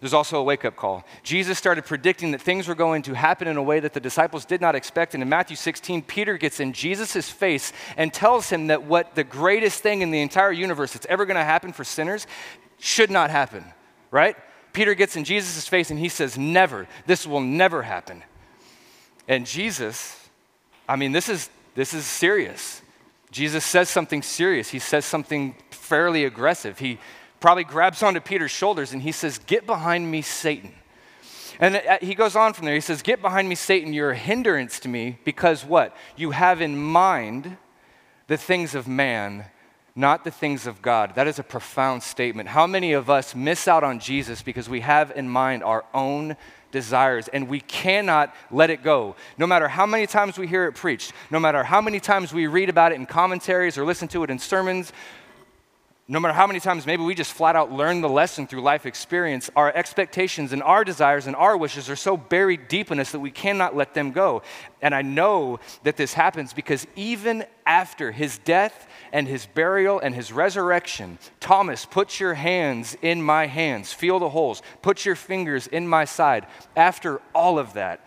There's 0.00 0.14
also 0.14 0.38
a 0.38 0.42
wake 0.42 0.64
up 0.64 0.76
call. 0.76 1.04
Jesus 1.22 1.56
started 1.58 1.84
predicting 1.84 2.32
that 2.32 2.42
things 2.42 2.68
were 2.68 2.74
going 2.74 3.02
to 3.02 3.14
happen 3.14 3.48
in 3.48 3.56
a 3.56 3.62
way 3.62 3.80
that 3.80 3.94
the 3.94 4.00
disciples 4.00 4.44
did 4.44 4.60
not 4.60 4.74
expect. 4.74 5.14
And 5.14 5.22
in 5.22 5.28
Matthew 5.28 5.56
16, 5.56 6.02
Peter 6.02 6.36
gets 6.36 6.60
in 6.60 6.72
Jesus' 6.72 7.30
face 7.30 7.72
and 7.96 8.12
tells 8.12 8.50
him 8.50 8.66
that 8.66 8.82
what 8.82 9.14
the 9.14 9.24
greatest 9.24 9.82
thing 9.82 10.02
in 10.02 10.10
the 10.10 10.20
entire 10.20 10.52
universe 10.52 10.92
that's 10.92 11.06
ever 11.06 11.24
going 11.24 11.36
to 11.36 11.44
happen 11.44 11.72
for 11.72 11.84
sinners 11.84 12.26
should 12.78 13.10
not 13.10 13.30
happen, 13.30 13.64
right? 14.10 14.36
Peter 14.72 14.94
gets 14.94 15.16
in 15.16 15.24
Jesus' 15.24 15.66
face 15.66 15.90
and 15.90 15.98
he 15.98 16.10
says, 16.10 16.36
Never. 16.36 16.86
This 17.06 17.26
will 17.26 17.40
never 17.40 17.82
happen. 17.82 18.22
And 19.26 19.46
Jesus, 19.46 20.28
I 20.88 20.96
mean, 20.96 21.12
this 21.12 21.30
is, 21.30 21.48
this 21.74 21.94
is 21.94 22.04
serious. 22.04 22.82
Jesus 23.30 23.64
says 23.64 23.88
something 23.88 24.22
serious. 24.22 24.68
He 24.68 24.78
says 24.78 25.04
something 25.04 25.56
fairly 25.70 26.24
aggressive. 26.24 26.78
He 26.78 26.98
probably 27.40 27.64
grabs 27.64 28.02
onto 28.02 28.20
Peter's 28.20 28.50
shoulders 28.50 28.92
and 28.92 29.02
he 29.02 29.12
says, 29.12 29.38
Get 29.38 29.66
behind 29.66 30.10
me, 30.10 30.22
Satan. 30.22 30.72
And 31.58 31.76
uh, 31.76 31.98
he 32.00 32.14
goes 32.14 32.36
on 32.36 32.52
from 32.52 32.66
there. 32.66 32.74
He 32.74 32.80
says, 32.80 33.02
Get 33.02 33.22
behind 33.22 33.48
me, 33.48 33.54
Satan. 33.54 33.92
You're 33.92 34.10
a 34.10 34.16
hindrance 34.16 34.80
to 34.80 34.88
me 34.88 35.18
because 35.24 35.64
what? 35.64 35.96
You 36.16 36.32
have 36.32 36.60
in 36.60 36.76
mind 36.76 37.56
the 38.26 38.36
things 38.36 38.74
of 38.74 38.88
man, 38.88 39.46
not 39.94 40.24
the 40.24 40.30
things 40.30 40.66
of 40.66 40.82
God. 40.82 41.14
That 41.14 41.26
is 41.26 41.38
a 41.38 41.42
profound 41.42 42.02
statement. 42.02 42.48
How 42.48 42.66
many 42.66 42.92
of 42.92 43.08
us 43.08 43.34
miss 43.34 43.68
out 43.68 43.84
on 43.84 43.98
Jesus 44.00 44.42
because 44.42 44.68
we 44.68 44.80
have 44.80 45.12
in 45.14 45.28
mind 45.28 45.62
our 45.62 45.84
own 45.94 46.36
desires 46.72 47.28
and 47.28 47.48
we 47.48 47.60
cannot 47.60 48.34
let 48.50 48.68
it 48.68 48.82
go? 48.82 49.16
No 49.38 49.46
matter 49.46 49.68
how 49.68 49.86
many 49.86 50.06
times 50.06 50.38
we 50.38 50.46
hear 50.46 50.66
it 50.66 50.72
preached, 50.72 51.12
no 51.30 51.40
matter 51.40 51.62
how 51.62 51.80
many 51.80 52.00
times 52.00 52.34
we 52.34 52.46
read 52.46 52.68
about 52.68 52.92
it 52.92 52.96
in 52.96 53.06
commentaries 53.06 53.78
or 53.78 53.84
listen 53.84 54.08
to 54.08 54.24
it 54.24 54.30
in 54.30 54.38
sermons, 54.38 54.92
no 56.08 56.20
matter 56.20 56.34
how 56.34 56.46
many 56.46 56.60
times 56.60 56.86
maybe 56.86 57.02
we 57.02 57.16
just 57.16 57.32
flat 57.32 57.56
out 57.56 57.72
learn 57.72 58.00
the 58.00 58.08
lesson 58.08 58.46
through 58.46 58.60
life 58.60 58.86
experience, 58.86 59.50
our 59.56 59.74
expectations 59.74 60.52
and 60.52 60.62
our 60.62 60.84
desires 60.84 61.26
and 61.26 61.34
our 61.34 61.56
wishes 61.56 61.90
are 61.90 61.96
so 61.96 62.16
buried 62.16 62.68
deep 62.68 62.92
in 62.92 63.00
us 63.00 63.10
that 63.10 63.18
we 63.18 63.30
cannot 63.30 63.74
let 63.74 63.92
them 63.92 64.12
go. 64.12 64.42
And 64.80 64.94
I 64.94 65.02
know 65.02 65.58
that 65.82 65.96
this 65.96 66.14
happens 66.14 66.52
because 66.52 66.86
even 66.94 67.44
after 67.66 68.12
his 68.12 68.38
death 68.38 68.86
and 69.12 69.26
his 69.26 69.46
burial 69.46 69.98
and 69.98 70.14
his 70.14 70.32
resurrection, 70.32 71.18
Thomas, 71.40 71.84
put 71.84 72.20
your 72.20 72.34
hands 72.34 72.96
in 73.02 73.20
my 73.20 73.46
hands, 73.46 73.92
feel 73.92 74.20
the 74.20 74.28
holes, 74.28 74.62
put 74.82 75.04
your 75.04 75.16
fingers 75.16 75.66
in 75.66 75.88
my 75.88 76.04
side. 76.04 76.46
After 76.76 77.20
all 77.34 77.58
of 77.58 77.72
that, 77.72 78.00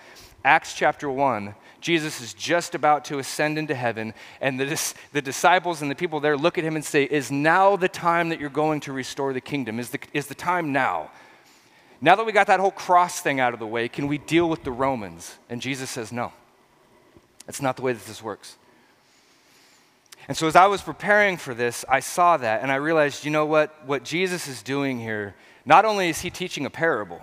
Acts 0.49 0.73
chapter 0.73 1.12
1, 1.12 1.53
Jesus 1.79 2.21
is 2.21 2.33
just 2.33 2.73
about 2.73 3.05
to 3.05 3.19
ascend 3.19 3.59
into 3.59 3.75
heaven, 3.75 4.15
and 4.41 4.59
the, 4.59 4.93
the 5.12 5.21
disciples 5.21 5.83
and 5.83 5.91
the 5.91 5.95
people 5.95 6.19
there 6.19 6.35
look 6.35 6.57
at 6.57 6.63
him 6.63 6.75
and 6.75 6.83
say, 6.83 7.03
Is 7.03 7.31
now 7.31 7.75
the 7.75 7.88
time 7.88 8.29
that 8.29 8.39
you're 8.39 8.49
going 8.49 8.79
to 8.79 8.91
restore 8.91 9.31
the 9.31 9.41
kingdom? 9.41 9.79
Is 9.79 9.91
the, 9.91 9.99
is 10.12 10.25
the 10.25 10.33
time 10.33 10.71
now? 10.71 11.12
Now 12.01 12.15
that 12.15 12.25
we 12.25 12.31
got 12.31 12.47
that 12.47 12.59
whole 12.59 12.71
cross 12.71 13.21
thing 13.21 13.39
out 13.39 13.53
of 13.53 13.59
the 13.59 13.67
way, 13.67 13.88
can 13.89 14.07
we 14.07 14.17
deal 14.17 14.49
with 14.49 14.63
the 14.63 14.71
Romans? 14.71 15.38
And 15.51 15.62
Jesus 15.62 15.91
says, 15.91 16.12
No. 16.12 16.33
That's 17.45 17.62
not 17.62 17.75
the 17.75 17.83
way 17.83 17.93
that 17.93 18.05
this 18.07 18.23
works. 18.23 18.57
And 20.27 20.35
so, 20.35 20.47
as 20.47 20.55
I 20.55 20.65
was 20.65 20.81
preparing 20.81 21.38
for 21.38 21.53
this, 21.53 21.85
I 21.88 21.99
saw 21.99 22.38
that 22.38 22.63
and 22.63 22.71
I 22.71 22.77
realized, 22.77 23.23
you 23.23 23.29
know 23.29 23.45
what? 23.45 23.85
What 23.85 24.03
Jesus 24.03 24.47
is 24.47 24.63
doing 24.63 24.99
here, 24.99 25.35
not 25.63 25.85
only 25.85 26.09
is 26.09 26.21
he 26.21 26.31
teaching 26.31 26.65
a 26.65 26.71
parable, 26.71 27.21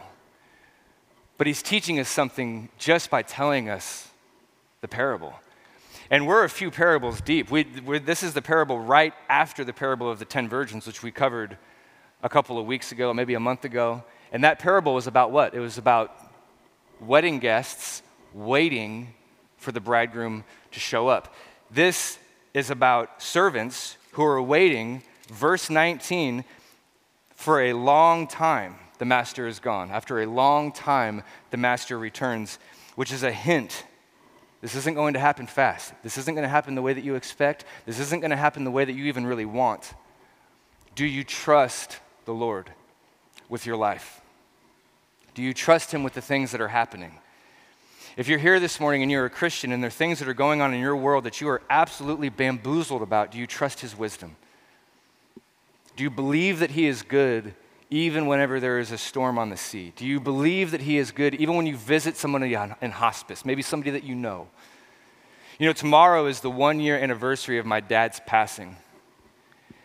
but 1.38 1.46
he's 1.46 1.62
teaching 1.62 1.98
us 1.98 2.08
something 2.08 2.68
just 2.78 3.10
by 3.10 3.22
telling 3.22 3.68
us 3.68 4.08
the 4.80 4.88
parable. 4.88 5.34
And 6.10 6.26
we're 6.26 6.44
a 6.44 6.48
few 6.48 6.70
parables 6.70 7.20
deep. 7.20 7.50
We, 7.50 7.64
this 7.64 8.22
is 8.22 8.32
the 8.34 8.42
parable 8.42 8.78
right 8.78 9.12
after 9.28 9.64
the 9.64 9.72
parable 9.72 10.10
of 10.10 10.18
the 10.18 10.24
ten 10.24 10.48
virgins, 10.48 10.86
which 10.86 11.02
we 11.02 11.10
covered 11.10 11.58
a 12.22 12.28
couple 12.28 12.58
of 12.58 12.66
weeks 12.66 12.92
ago, 12.92 13.12
maybe 13.12 13.34
a 13.34 13.40
month 13.40 13.64
ago. 13.64 14.04
And 14.32 14.44
that 14.44 14.58
parable 14.58 14.94
was 14.94 15.06
about 15.06 15.32
what? 15.32 15.54
It 15.54 15.60
was 15.60 15.78
about 15.78 16.14
wedding 17.00 17.38
guests 17.38 18.02
waiting 18.32 19.14
for 19.56 19.72
the 19.72 19.80
bridegroom 19.80 20.44
to 20.72 20.80
show 20.80 21.08
up. 21.08 21.34
This 21.70 22.18
is 22.54 22.70
about 22.70 23.22
servants 23.22 23.96
who 24.12 24.24
are 24.24 24.40
waiting, 24.40 25.02
verse 25.28 25.68
19, 25.68 26.44
for 27.34 27.62
a 27.62 27.72
long 27.72 28.26
time. 28.26 28.76
The 28.98 29.04
master 29.04 29.46
is 29.46 29.60
gone. 29.60 29.90
After 29.90 30.20
a 30.20 30.26
long 30.26 30.72
time, 30.72 31.22
the 31.50 31.56
master 31.56 31.98
returns, 31.98 32.58
which 32.94 33.12
is 33.12 33.22
a 33.22 33.32
hint 33.32 33.84
this 34.66 34.74
isn't 34.74 34.94
going 34.94 35.14
to 35.14 35.20
happen 35.20 35.46
fast. 35.46 35.92
This 36.02 36.18
isn't 36.18 36.34
going 36.34 36.42
to 36.42 36.48
happen 36.48 36.74
the 36.74 36.82
way 36.82 36.92
that 36.92 37.04
you 37.04 37.14
expect. 37.14 37.64
This 37.84 38.00
isn't 38.00 38.20
going 38.20 38.30
to 38.30 38.36
happen 38.36 38.64
the 38.64 38.70
way 38.70 38.84
that 38.84 38.94
you 38.94 39.04
even 39.04 39.26
really 39.26 39.44
want. 39.44 39.94
Do 40.94 41.04
you 41.04 41.24
trust 41.24 42.00
the 42.24 42.34
Lord 42.34 42.72
with 43.48 43.66
your 43.66 43.76
life? 43.76 44.20
Do 45.34 45.42
you 45.42 45.52
trust 45.52 45.92
Him 45.92 46.02
with 46.02 46.14
the 46.14 46.20
things 46.20 46.52
that 46.52 46.60
are 46.60 46.68
happening? 46.68 47.12
If 48.16 48.28
you're 48.28 48.38
here 48.38 48.58
this 48.58 48.80
morning 48.80 49.02
and 49.02 49.10
you're 49.10 49.26
a 49.26 49.30
Christian 49.30 49.72
and 49.72 49.82
there 49.82 49.88
are 49.88 49.90
things 49.90 50.18
that 50.18 50.26
are 50.26 50.34
going 50.34 50.62
on 50.62 50.72
in 50.72 50.80
your 50.80 50.96
world 50.96 51.24
that 51.24 51.40
you 51.40 51.48
are 51.48 51.60
absolutely 51.68 52.30
bamboozled 52.30 53.02
about, 53.02 53.30
do 53.30 53.38
you 53.38 53.46
trust 53.46 53.80
His 53.80 53.96
wisdom? 53.96 54.36
Do 55.96 56.02
you 56.02 56.10
believe 56.10 56.60
that 56.60 56.70
He 56.70 56.86
is 56.86 57.02
good 57.02 57.54
even 57.90 58.26
whenever 58.26 58.58
there 58.60 58.78
is 58.78 58.90
a 58.90 58.98
storm 58.98 59.38
on 59.38 59.50
the 59.50 59.56
sea? 59.56 59.92
Do 59.96 60.04
you 60.04 60.20
believe 60.20 60.70
that 60.72 60.82
He 60.82 60.98
is 60.98 61.10
good 61.12 61.34
even 61.36 61.56
when 61.56 61.66
you 61.66 61.76
visit 61.76 62.16
somebody 62.16 62.54
in 62.54 62.90
hospice, 62.90 63.44
maybe 63.44 63.62
somebody 63.62 63.90
that 63.92 64.04
you 64.04 64.14
know? 64.14 64.48
You 65.58 65.66
know, 65.66 65.72
tomorrow 65.72 66.26
is 66.26 66.40
the 66.40 66.50
one 66.50 66.80
year 66.80 66.98
anniversary 66.98 67.58
of 67.58 67.64
my 67.64 67.80
dad's 67.80 68.20
passing. 68.26 68.76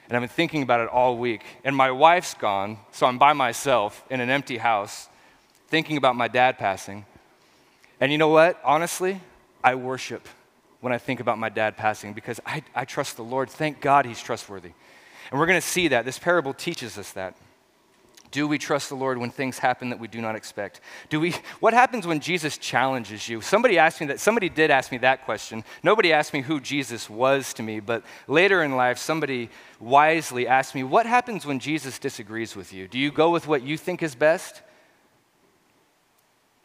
And 0.07 0.17
I've 0.17 0.21
been 0.21 0.29
thinking 0.29 0.63
about 0.63 0.81
it 0.81 0.89
all 0.89 1.17
week. 1.17 1.41
And 1.63 1.73
my 1.73 1.91
wife's 1.91 2.33
gone, 2.33 2.79
so 2.91 3.05
I'm 3.05 3.17
by 3.17 3.31
myself 3.31 4.03
in 4.09 4.19
an 4.19 4.29
empty 4.29 4.57
house 4.57 5.07
thinking 5.69 5.95
about 5.95 6.17
my 6.17 6.27
dad 6.27 6.57
passing. 6.57 7.05
And 8.01 8.11
you 8.11 8.17
know 8.17 8.27
what? 8.27 8.59
Honestly, 8.65 9.21
I 9.63 9.75
worship 9.75 10.27
when 10.81 10.91
I 10.91 10.97
think 10.97 11.21
about 11.21 11.37
my 11.37 11.47
dad 11.47 11.77
passing 11.77 12.11
because 12.11 12.41
I, 12.45 12.63
I 12.75 12.83
trust 12.83 13.15
the 13.15 13.23
Lord. 13.23 13.49
Thank 13.49 13.79
God 13.79 14.05
he's 14.05 14.21
trustworthy. 14.21 14.71
And 15.31 15.39
we're 15.39 15.45
going 15.45 15.61
to 15.61 15.65
see 15.65 15.87
that. 15.89 16.03
This 16.03 16.19
parable 16.19 16.53
teaches 16.53 16.97
us 16.97 17.13
that. 17.13 17.37
Do 18.31 18.47
we 18.47 18.57
trust 18.57 18.87
the 18.87 18.95
Lord 18.95 19.17
when 19.17 19.29
things 19.29 19.59
happen 19.59 19.89
that 19.89 19.99
we 19.99 20.07
do 20.07 20.21
not 20.21 20.35
expect? 20.35 20.79
Do 21.09 21.19
we 21.19 21.35
what 21.59 21.73
happens 21.73 22.07
when 22.07 22.21
Jesus 22.21 22.57
challenges 22.57 23.27
you? 23.27 23.41
Somebody 23.41 23.77
asked 23.77 23.99
me 23.99 24.07
that 24.07 24.21
somebody 24.21 24.47
did 24.47 24.71
ask 24.71 24.91
me 24.91 24.97
that 24.99 25.25
question. 25.25 25.65
Nobody 25.83 26.13
asked 26.13 26.33
me 26.33 26.41
who 26.41 26.61
Jesus 26.61 27.09
was 27.09 27.53
to 27.55 27.63
me, 27.63 27.81
but 27.81 28.03
later 28.27 28.63
in 28.63 28.75
life 28.77 28.97
somebody 28.97 29.49
wisely 29.79 30.47
asked 30.47 30.73
me, 30.73 30.83
"What 30.83 31.05
happens 31.05 31.45
when 31.45 31.59
Jesus 31.59 31.99
disagrees 31.99 32.55
with 32.55 32.71
you? 32.71 32.87
Do 32.87 32.97
you 32.97 33.11
go 33.11 33.29
with 33.29 33.47
what 33.47 33.63
you 33.63 33.77
think 33.77 34.01
is 34.01 34.15
best? 34.15 34.61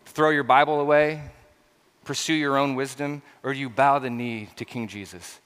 Throw 0.05 0.31
your 0.31 0.45
Bible 0.45 0.81
away? 0.81 1.31
Pursue 2.05 2.35
your 2.35 2.57
own 2.57 2.77
wisdom, 2.77 3.23
or 3.43 3.53
do 3.53 3.59
you 3.59 3.69
bow 3.69 3.99
the 3.99 4.11
knee 4.11 4.49
to 4.55 4.65
King 4.65 4.87
Jesus?" 4.87 5.41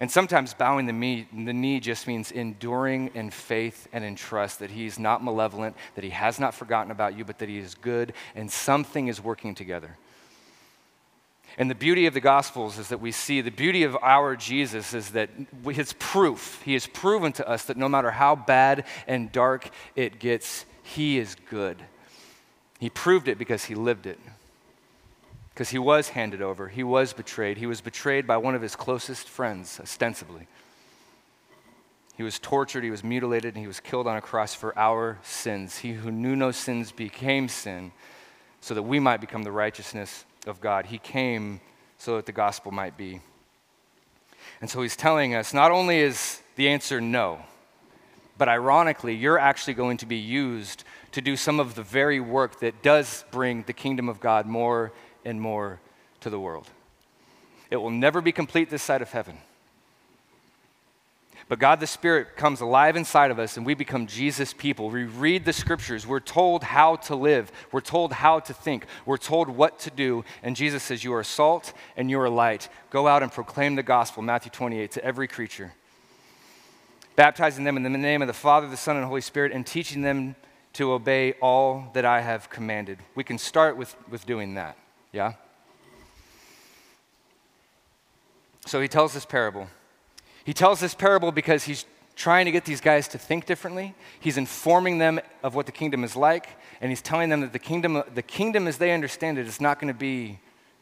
And 0.00 0.10
sometimes 0.10 0.54
bowing 0.54 0.86
the, 0.86 0.92
knee, 0.92 1.26
the 1.32 1.52
knee 1.52 1.80
just 1.80 2.06
means 2.06 2.30
enduring 2.30 3.10
in 3.14 3.30
faith 3.30 3.88
and 3.92 4.04
in 4.04 4.14
trust 4.14 4.60
that 4.60 4.70
He's 4.70 4.98
not 4.98 5.24
malevolent, 5.24 5.76
that 5.96 6.04
He 6.04 6.10
has 6.10 6.38
not 6.38 6.54
forgotten 6.54 6.92
about 6.92 7.16
you, 7.16 7.24
but 7.24 7.38
that 7.38 7.48
He 7.48 7.58
is 7.58 7.74
good 7.74 8.12
and 8.36 8.50
something 8.50 9.08
is 9.08 9.20
working 9.20 9.56
together. 9.56 9.96
And 11.56 11.68
the 11.68 11.74
beauty 11.74 12.06
of 12.06 12.14
the 12.14 12.20
Gospels 12.20 12.78
is 12.78 12.88
that 12.88 13.00
we 13.00 13.10
see 13.10 13.40
the 13.40 13.50
beauty 13.50 13.82
of 13.82 13.96
our 14.00 14.36
Jesus 14.36 14.94
is 14.94 15.10
that 15.10 15.30
His 15.64 15.92
proof, 15.94 16.62
He 16.62 16.74
has 16.74 16.86
proven 16.86 17.32
to 17.32 17.48
us 17.48 17.64
that 17.64 17.76
no 17.76 17.88
matter 17.88 18.12
how 18.12 18.36
bad 18.36 18.84
and 19.08 19.32
dark 19.32 19.68
it 19.96 20.20
gets, 20.20 20.64
He 20.84 21.18
is 21.18 21.34
good. 21.50 21.82
He 22.78 22.88
proved 22.88 23.26
it 23.26 23.38
because 23.38 23.64
He 23.64 23.74
lived 23.74 24.06
it 24.06 24.20
because 25.58 25.70
he 25.70 25.78
was 25.80 26.10
handed 26.10 26.40
over, 26.40 26.68
he 26.68 26.84
was 26.84 27.12
betrayed. 27.12 27.58
He 27.58 27.66
was 27.66 27.80
betrayed 27.80 28.28
by 28.28 28.36
one 28.36 28.54
of 28.54 28.62
his 28.62 28.76
closest 28.76 29.28
friends, 29.28 29.80
ostensibly. 29.80 30.46
He 32.16 32.22
was 32.22 32.38
tortured, 32.38 32.84
he 32.84 32.92
was 32.92 33.02
mutilated, 33.02 33.56
and 33.56 33.60
he 33.60 33.66
was 33.66 33.80
killed 33.80 34.06
on 34.06 34.16
a 34.16 34.20
cross 34.20 34.54
for 34.54 34.78
our 34.78 35.18
sins. 35.24 35.78
He 35.78 35.94
who 35.94 36.12
knew 36.12 36.36
no 36.36 36.52
sins 36.52 36.92
became 36.92 37.48
sin 37.48 37.90
so 38.60 38.72
that 38.72 38.84
we 38.84 39.00
might 39.00 39.20
become 39.20 39.42
the 39.42 39.50
righteousness 39.50 40.24
of 40.46 40.60
God. 40.60 40.86
He 40.86 40.98
came 40.98 41.60
so 41.98 42.14
that 42.14 42.26
the 42.26 42.30
gospel 42.30 42.70
might 42.70 42.96
be. 42.96 43.20
And 44.60 44.70
so 44.70 44.80
he's 44.80 44.94
telling 44.94 45.34
us 45.34 45.52
not 45.52 45.72
only 45.72 45.98
is 45.98 46.40
the 46.54 46.68
answer 46.68 47.00
no, 47.00 47.40
but 48.36 48.48
ironically, 48.48 49.16
you're 49.16 49.40
actually 49.40 49.74
going 49.74 49.96
to 49.96 50.06
be 50.06 50.18
used 50.18 50.84
to 51.10 51.20
do 51.20 51.36
some 51.36 51.58
of 51.58 51.74
the 51.74 51.82
very 51.82 52.20
work 52.20 52.60
that 52.60 52.80
does 52.80 53.24
bring 53.32 53.64
the 53.64 53.72
kingdom 53.72 54.08
of 54.08 54.20
God 54.20 54.46
more 54.46 54.92
and 55.24 55.40
more 55.40 55.80
to 56.20 56.30
the 56.30 56.40
world. 56.40 56.68
It 57.70 57.76
will 57.76 57.90
never 57.90 58.20
be 58.20 58.32
complete 58.32 58.70
this 58.70 58.82
side 58.82 59.02
of 59.02 59.12
heaven. 59.12 59.38
But 61.48 61.58
God 61.58 61.80
the 61.80 61.86
Spirit 61.86 62.36
comes 62.36 62.60
alive 62.60 62.94
inside 62.94 63.30
of 63.30 63.38
us 63.38 63.56
and 63.56 63.64
we 63.64 63.72
become 63.72 64.06
Jesus 64.06 64.52
people. 64.52 64.90
We 64.90 65.04
read 65.04 65.46
the 65.46 65.52
scriptures. 65.54 66.06
We're 66.06 66.20
told 66.20 66.62
how 66.62 66.96
to 66.96 67.16
live. 67.16 67.50
We're 67.72 67.80
told 67.80 68.12
how 68.12 68.40
to 68.40 68.52
think. 68.52 68.84
We're 69.06 69.16
told 69.16 69.48
what 69.48 69.78
to 69.80 69.90
do. 69.90 70.24
And 70.42 70.54
Jesus 70.54 70.82
says, 70.82 71.02
You 71.02 71.14
are 71.14 71.24
salt 71.24 71.72
and 71.96 72.10
you 72.10 72.20
are 72.20 72.28
light. 72.28 72.68
Go 72.90 73.08
out 73.08 73.22
and 73.22 73.32
proclaim 73.32 73.76
the 73.76 73.82
gospel, 73.82 74.22
Matthew 74.22 74.50
28, 74.50 74.92
to 74.92 75.04
every 75.04 75.26
creature. 75.26 75.72
Baptizing 77.16 77.64
them 77.64 77.78
in 77.78 77.82
the 77.82 77.88
name 77.90 78.20
of 78.20 78.28
the 78.28 78.34
Father, 78.34 78.68
the 78.68 78.76
Son, 78.76 78.96
and 78.96 79.02
the 79.02 79.08
Holy 79.08 79.22
Spirit, 79.22 79.50
and 79.52 79.66
teaching 79.66 80.02
them 80.02 80.36
to 80.74 80.92
obey 80.92 81.32
all 81.40 81.90
that 81.94 82.04
I 82.04 82.20
have 82.20 82.50
commanded. 82.50 82.98
We 83.14 83.24
can 83.24 83.38
start 83.38 83.76
with, 83.76 83.96
with 84.08 84.26
doing 84.26 84.54
that. 84.54 84.76
Yeah? 85.12 85.34
So 88.66 88.80
he 88.80 88.88
tells 88.88 89.14
this 89.14 89.24
parable. 89.24 89.68
He 90.44 90.52
tells 90.52 90.80
this 90.80 90.94
parable 90.94 91.32
because 91.32 91.64
he's 91.64 91.86
trying 92.16 92.46
to 92.46 92.50
get 92.50 92.64
these 92.64 92.80
guys 92.80 93.08
to 93.08 93.18
think 93.18 93.46
differently. 93.46 93.94
He's 94.20 94.36
informing 94.36 94.98
them 94.98 95.20
of 95.42 95.54
what 95.54 95.66
the 95.66 95.72
kingdom 95.72 96.04
is 96.04 96.16
like, 96.16 96.48
and 96.80 96.90
he's 96.90 97.00
telling 97.00 97.28
them 97.28 97.40
that 97.40 97.52
the 97.52 97.58
kingdom, 97.58 98.02
the 98.14 98.22
kingdom 98.22 98.66
as 98.66 98.76
they 98.76 98.92
understand 98.92 99.38
it, 99.38 99.46
is 99.46 99.60
not 99.60 99.78
going 99.78 99.92
to 99.92 99.98
be, 99.98 100.38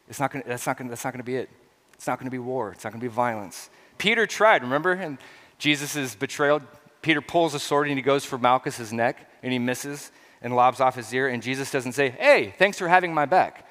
it's 0.09 0.19
not 0.19 0.31
going 0.31 0.43
that's 0.47 0.65
not 0.65 0.77
going 0.77 0.89
that's 0.89 1.03
not 1.03 1.13
going 1.13 1.19
to 1.19 1.25
be 1.25 1.35
it. 1.35 1.49
It's 1.93 2.07
not 2.07 2.19
going 2.19 2.25
to 2.25 2.31
be 2.31 2.39
war. 2.39 2.71
It's 2.71 2.83
not 2.83 2.91
going 2.91 3.01
to 3.01 3.05
be 3.05 3.13
violence. 3.13 3.69
Peter 3.97 4.27
tried, 4.27 4.61
remember? 4.61 4.93
And 4.93 5.17
Jesus 5.57 6.15
betrayal. 6.15 6.61
Peter 7.01 7.21
pulls 7.21 7.53
a 7.53 7.59
sword 7.59 7.87
and 7.87 7.97
he 7.97 8.01
goes 8.01 8.25
for 8.25 8.37
Malchus's 8.37 8.91
neck, 8.91 9.29
and 9.43 9.53
he 9.53 9.59
misses 9.59 10.11
and 10.41 10.55
lobs 10.55 10.79
off 10.79 10.95
his 10.95 11.13
ear, 11.13 11.27
and 11.27 11.41
Jesus 11.41 11.71
doesn't 11.71 11.93
say, 11.93 12.09
Hey, 12.09 12.53
thanks 12.57 12.77
for 12.77 12.87
having 12.87 13.13
my 13.13 13.25
back. 13.25 13.66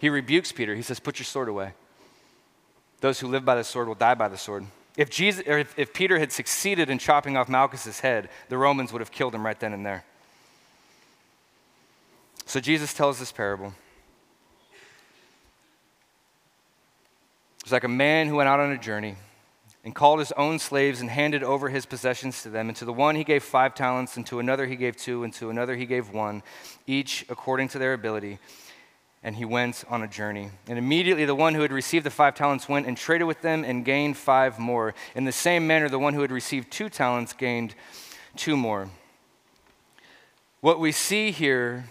He 0.00 0.08
rebukes 0.08 0.50
Peter. 0.50 0.74
He 0.74 0.82
says, 0.82 0.98
Put 0.98 1.18
your 1.18 1.26
sword 1.26 1.48
away. 1.48 1.74
Those 3.02 3.20
who 3.20 3.28
live 3.28 3.44
by 3.44 3.54
the 3.54 3.64
sword 3.64 3.86
will 3.86 3.94
die 3.94 4.14
by 4.14 4.28
the 4.28 4.38
sword. 4.38 4.64
If, 4.96 5.10
Jesus, 5.10 5.46
or 5.46 5.58
if, 5.58 5.78
if 5.78 5.92
Peter 5.92 6.18
had 6.18 6.32
succeeded 6.32 6.88
in 6.88 6.98
chopping 6.98 7.36
off 7.36 7.48
Malchus's 7.48 8.00
head, 8.00 8.30
the 8.48 8.56
Romans 8.56 8.92
would 8.92 9.00
have 9.00 9.12
killed 9.12 9.34
him 9.34 9.44
right 9.44 9.58
then 9.60 9.72
and 9.72 9.84
there. 9.84 10.04
So 12.46 12.60
Jesus 12.60 12.94
tells 12.94 13.18
this 13.18 13.30
parable. 13.30 13.74
It's 17.62 17.72
like 17.72 17.84
a 17.84 17.88
man 17.88 18.26
who 18.26 18.36
went 18.36 18.48
out 18.48 18.58
on 18.58 18.72
a 18.72 18.78
journey 18.78 19.16
and 19.84 19.94
called 19.94 20.18
his 20.18 20.32
own 20.32 20.58
slaves 20.58 21.02
and 21.02 21.10
handed 21.10 21.42
over 21.42 21.68
his 21.68 21.84
possessions 21.84 22.42
to 22.42 22.48
them. 22.48 22.68
And 22.68 22.76
to 22.78 22.86
the 22.86 22.92
one 22.92 23.16
he 23.16 23.24
gave 23.24 23.42
five 23.42 23.74
talents, 23.74 24.16
and 24.16 24.26
to 24.26 24.40
another 24.40 24.66
he 24.66 24.76
gave 24.76 24.96
two, 24.96 25.24
and 25.24 25.32
to 25.34 25.50
another 25.50 25.76
he 25.76 25.84
gave 25.84 26.10
one, 26.10 26.42
each 26.86 27.24
according 27.28 27.68
to 27.68 27.78
their 27.78 27.92
ability 27.92 28.38
and 29.22 29.36
he 29.36 29.44
went 29.44 29.84
on 29.88 30.02
a 30.02 30.08
journey. 30.08 30.50
And 30.66 30.78
immediately 30.78 31.24
the 31.24 31.34
one 31.34 31.54
who 31.54 31.62
had 31.62 31.72
received 31.72 32.06
the 32.06 32.10
five 32.10 32.34
talents 32.34 32.68
went 32.68 32.86
and 32.86 32.96
traded 32.96 33.26
with 33.26 33.42
them 33.42 33.64
and 33.64 33.84
gained 33.84 34.16
five 34.16 34.58
more. 34.58 34.94
In 35.14 35.24
the 35.24 35.32
same 35.32 35.66
manner, 35.66 35.88
the 35.88 35.98
one 35.98 36.14
who 36.14 36.22
had 36.22 36.30
received 36.30 36.70
two 36.70 36.88
talents 36.88 37.32
gained 37.32 37.74
two 38.36 38.56
more. 38.56 38.88
What 40.60 40.80
we 40.80 40.92
see 40.92 41.30
here, 41.30 41.84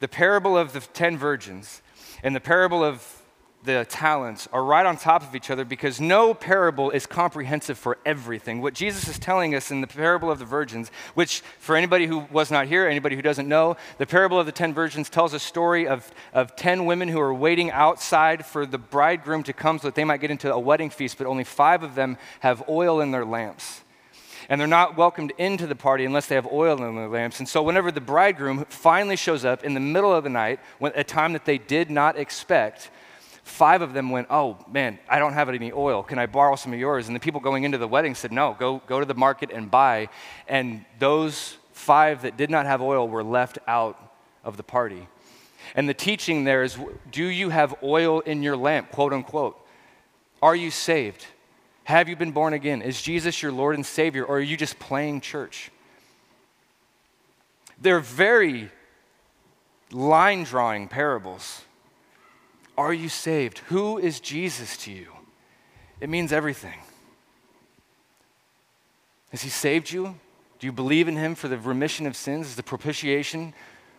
the 0.00 0.08
parable 0.08 0.56
of 0.56 0.72
the 0.72 0.80
ten 0.80 1.16
virgins, 1.16 1.82
and 2.22 2.34
the 2.34 2.40
parable 2.40 2.82
of 2.82 3.13
the 3.64 3.86
talents 3.88 4.46
are 4.52 4.62
right 4.62 4.84
on 4.84 4.96
top 4.96 5.22
of 5.22 5.34
each 5.34 5.50
other 5.50 5.64
because 5.64 6.00
no 6.00 6.34
parable 6.34 6.90
is 6.90 7.06
comprehensive 7.06 7.78
for 7.78 7.96
everything. 8.04 8.60
What 8.60 8.74
Jesus 8.74 9.08
is 9.08 9.18
telling 9.18 9.54
us 9.54 9.70
in 9.70 9.80
the 9.80 9.86
parable 9.86 10.30
of 10.30 10.38
the 10.38 10.44
virgins, 10.44 10.90
which 11.14 11.40
for 11.58 11.74
anybody 11.74 12.06
who 12.06 12.26
was 12.30 12.50
not 12.50 12.66
here, 12.66 12.86
anybody 12.86 13.16
who 13.16 13.22
doesn't 13.22 13.48
know, 13.48 13.76
the 13.96 14.06
parable 14.06 14.38
of 14.38 14.44
the 14.44 14.52
10 14.52 14.74
virgins 14.74 15.08
tells 15.08 15.32
a 15.32 15.38
story 15.38 15.88
of, 15.88 16.12
of 16.34 16.54
10 16.56 16.84
women 16.84 17.08
who 17.08 17.18
are 17.20 17.32
waiting 17.32 17.70
outside 17.70 18.44
for 18.44 18.66
the 18.66 18.78
bridegroom 18.78 19.42
to 19.44 19.54
come 19.54 19.78
so 19.78 19.88
that 19.88 19.94
they 19.94 20.04
might 20.04 20.20
get 20.20 20.30
into 20.30 20.52
a 20.52 20.58
wedding 20.58 20.90
feast, 20.90 21.16
but 21.16 21.26
only 21.26 21.44
five 21.44 21.82
of 21.82 21.94
them 21.94 22.18
have 22.40 22.62
oil 22.68 23.00
in 23.00 23.12
their 23.12 23.24
lamps. 23.24 23.80
And 24.50 24.60
they're 24.60 24.68
not 24.68 24.98
welcomed 24.98 25.32
into 25.38 25.66
the 25.66 25.74
party 25.74 26.04
unless 26.04 26.26
they 26.26 26.34
have 26.34 26.46
oil 26.52 26.84
in 26.84 26.96
their 26.96 27.08
lamps. 27.08 27.38
And 27.38 27.48
so, 27.48 27.62
whenever 27.62 27.90
the 27.90 28.02
bridegroom 28.02 28.66
finally 28.68 29.16
shows 29.16 29.42
up 29.42 29.64
in 29.64 29.72
the 29.72 29.80
middle 29.80 30.14
of 30.14 30.22
the 30.22 30.28
night, 30.28 30.60
when, 30.78 30.92
a 30.94 31.02
time 31.02 31.32
that 31.32 31.46
they 31.46 31.56
did 31.56 31.90
not 31.90 32.18
expect, 32.18 32.90
five 33.44 33.82
of 33.82 33.92
them 33.92 34.10
went, 34.10 34.26
Oh, 34.30 34.58
man, 34.70 34.98
I 35.08 35.18
don't 35.18 35.34
have 35.34 35.48
any 35.48 35.70
oil. 35.70 36.02
Can 36.02 36.18
I 36.18 36.26
borrow 36.26 36.56
some 36.56 36.72
of 36.72 36.78
yours? 36.78 37.06
And 37.06 37.14
the 37.14 37.20
people 37.20 37.40
going 37.40 37.64
into 37.64 37.78
the 37.78 37.86
wedding 37.86 38.14
said, 38.14 38.32
No, 38.32 38.56
go, 38.58 38.82
go 38.86 38.98
to 38.98 39.06
the 39.06 39.14
market 39.14 39.50
and 39.52 39.70
buy. 39.70 40.08
And 40.48 40.84
those 40.98 41.56
five 41.72 42.22
that 42.22 42.36
did 42.36 42.50
not 42.50 42.66
have 42.66 42.82
oil 42.82 43.06
were 43.06 43.22
left 43.22 43.58
out 43.68 43.98
of 44.42 44.56
the 44.56 44.62
party. 44.62 45.06
And 45.74 45.88
the 45.88 45.94
teaching 45.94 46.44
there 46.44 46.62
is 46.62 46.76
Do 47.10 47.24
you 47.24 47.50
have 47.50 47.74
oil 47.82 48.20
in 48.20 48.42
your 48.42 48.56
lamp, 48.56 48.90
quote 48.90 49.12
unquote? 49.12 49.60
Are 50.42 50.56
you 50.56 50.70
saved? 50.70 51.24
Have 51.84 52.08
you 52.08 52.16
been 52.16 52.32
born 52.32 52.54
again? 52.54 52.80
Is 52.82 53.00
Jesus 53.00 53.42
your 53.42 53.52
Lord 53.52 53.74
and 53.76 53.84
Savior, 53.84 54.24
or 54.24 54.38
are 54.38 54.40
you 54.40 54.56
just 54.56 54.78
playing 54.78 55.20
church? 55.20 55.70
They're 57.80 58.00
very 58.00 58.70
line 59.90 60.44
drawing 60.44 60.88
parables. 60.88 61.63
Are 62.76 62.92
you 62.92 63.08
saved? 63.08 63.58
Who 63.68 63.98
is 63.98 64.20
Jesus 64.20 64.76
to 64.78 64.92
you? 64.92 65.08
It 66.00 66.08
means 66.08 66.32
everything. 66.32 66.80
Has 69.30 69.42
He 69.42 69.48
saved 69.48 69.90
you? 69.90 70.18
Do 70.58 70.66
you 70.66 70.72
believe 70.72 71.08
in 71.08 71.16
Him 71.16 71.34
for 71.34 71.48
the 71.48 71.58
remission 71.58 72.06
of 72.06 72.16
sins, 72.16 72.48
Is 72.48 72.56
the 72.56 72.62
propitiation 72.62 73.54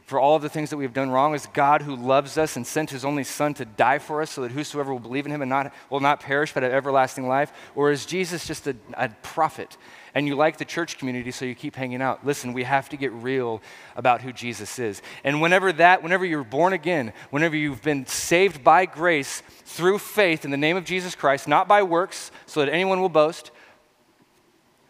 for 0.05 0.19
all 0.19 0.35
of 0.35 0.41
the 0.41 0.49
things 0.49 0.69
that 0.69 0.77
we've 0.77 0.93
done 0.93 1.09
wrong? 1.09 1.33
Is 1.33 1.47
God 1.47 1.81
who 1.81 1.95
loves 1.95 2.37
us 2.37 2.55
and 2.55 2.65
sent 2.65 2.91
His 2.91 3.03
only 3.03 3.23
Son 3.23 3.53
to 3.55 3.65
die 3.65 3.99
for 3.99 4.21
us 4.21 4.31
so 4.31 4.41
that 4.41 4.51
whosoever 4.51 4.93
will 4.93 4.99
believe 4.99 5.25
in 5.25 5.31
Him 5.31 5.41
and 5.41 5.49
not, 5.49 5.73
will 5.89 5.99
not 5.99 6.19
perish 6.19 6.53
but 6.53 6.63
have 6.63 6.71
everlasting 6.71 7.27
life? 7.27 7.51
Or 7.75 7.91
is 7.91 8.05
Jesus 8.05 8.45
just 8.47 8.67
a, 8.67 8.75
a 8.93 9.09
prophet 9.23 9.77
and 10.15 10.27
you 10.27 10.35
like 10.35 10.55
the 10.57 10.65
church 10.65 10.97
community, 10.97 11.29
so 11.29 11.43
you 11.43 11.53
keep 11.53 11.75
hanging 11.75 12.01
out. 12.01 12.25
Listen, 12.25 12.53
we 12.53 12.63
have 12.63 12.87
to 12.89 12.97
get 12.97 13.11
real 13.11 13.61
about 13.97 14.21
who 14.21 14.31
Jesus 14.31 14.79
is. 14.79 15.01
And 15.25 15.41
whenever 15.41 15.73
that, 15.73 16.01
whenever 16.01 16.23
you're 16.23 16.45
born 16.45 16.71
again, 16.71 17.11
whenever 17.31 17.57
you've 17.57 17.81
been 17.81 18.05
saved 18.05 18.63
by 18.63 18.85
grace 18.85 19.43
through 19.65 19.99
faith 19.99 20.45
in 20.45 20.51
the 20.51 20.57
name 20.57 20.77
of 20.77 20.85
Jesus 20.85 21.15
Christ, 21.15 21.49
not 21.49 21.67
by 21.67 21.83
works, 21.83 22.31
so 22.45 22.61
that 22.61 22.71
anyone 22.71 23.01
will 23.01 23.09
boast, 23.09 23.51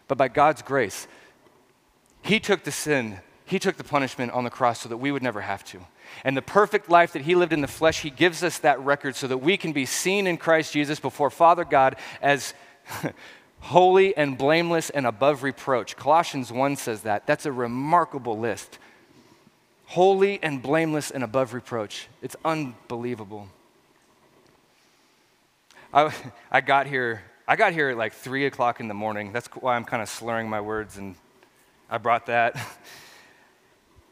but 0.07 0.15
by 0.15 0.27
God's 0.27 0.61
grace, 0.61 1.07
He 2.21 2.39
took 2.39 2.63
the 2.63 2.71
sin, 2.71 3.19
He 3.45 3.59
took 3.59 3.77
the 3.77 3.83
punishment 3.83 4.31
on 4.31 4.43
the 4.43 4.49
cross 4.49 4.81
so 4.81 4.89
that 4.89 4.97
we 4.97 5.11
would 5.11 5.21
never 5.21 5.41
have 5.41 5.63
to. 5.65 5.79
And 6.23 6.35
the 6.35 6.41
perfect 6.41 6.89
life 6.89 7.13
that 7.13 7.21
He 7.21 7.35
lived 7.35 7.53
in 7.53 7.61
the 7.61 7.67
flesh, 7.67 8.01
He 8.01 8.09
gives 8.09 8.43
us 8.43 8.57
that 8.59 8.79
record 8.79 9.15
so 9.15 9.27
that 9.27 9.37
we 9.37 9.55
can 9.55 9.71
be 9.71 9.85
seen 9.85 10.25
in 10.25 10.37
Christ 10.37 10.73
Jesus 10.73 10.99
before 10.99 11.29
Father 11.29 11.63
God 11.63 11.95
as 12.21 12.53
holy 13.59 14.17
and 14.17 14.37
blameless 14.37 14.89
and 14.89 15.05
above 15.05 15.43
reproach. 15.43 15.95
Colossians 15.95 16.51
1 16.51 16.75
says 16.75 17.01
that. 17.01 17.27
That's 17.27 17.45
a 17.45 17.51
remarkable 17.51 18.37
list. 18.37 18.79
Holy 19.85 20.41
and 20.41 20.61
blameless 20.61 21.11
and 21.11 21.23
above 21.23 21.53
reproach. 21.53 22.07
It's 22.23 22.35
unbelievable. 22.43 23.47
I, 25.93 26.11
I 26.51 26.61
got 26.61 26.87
here. 26.87 27.21
I 27.47 27.55
got 27.55 27.73
here 27.73 27.89
at 27.89 27.97
like 27.97 28.13
three 28.13 28.47
o'clock 28.47 28.79
in 28.79 28.87
the 28.87 28.95
morning. 28.95 29.31
That's 29.31 29.47
why 29.47 29.75
I'm 29.75 29.85
kind 29.85 30.01
of 30.01 30.09
slurring 30.09 30.49
my 30.49 30.61
words, 30.61 30.97
and 30.97 31.13
I 31.91 31.99
brought 31.99 32.25
that. 32.25 32.57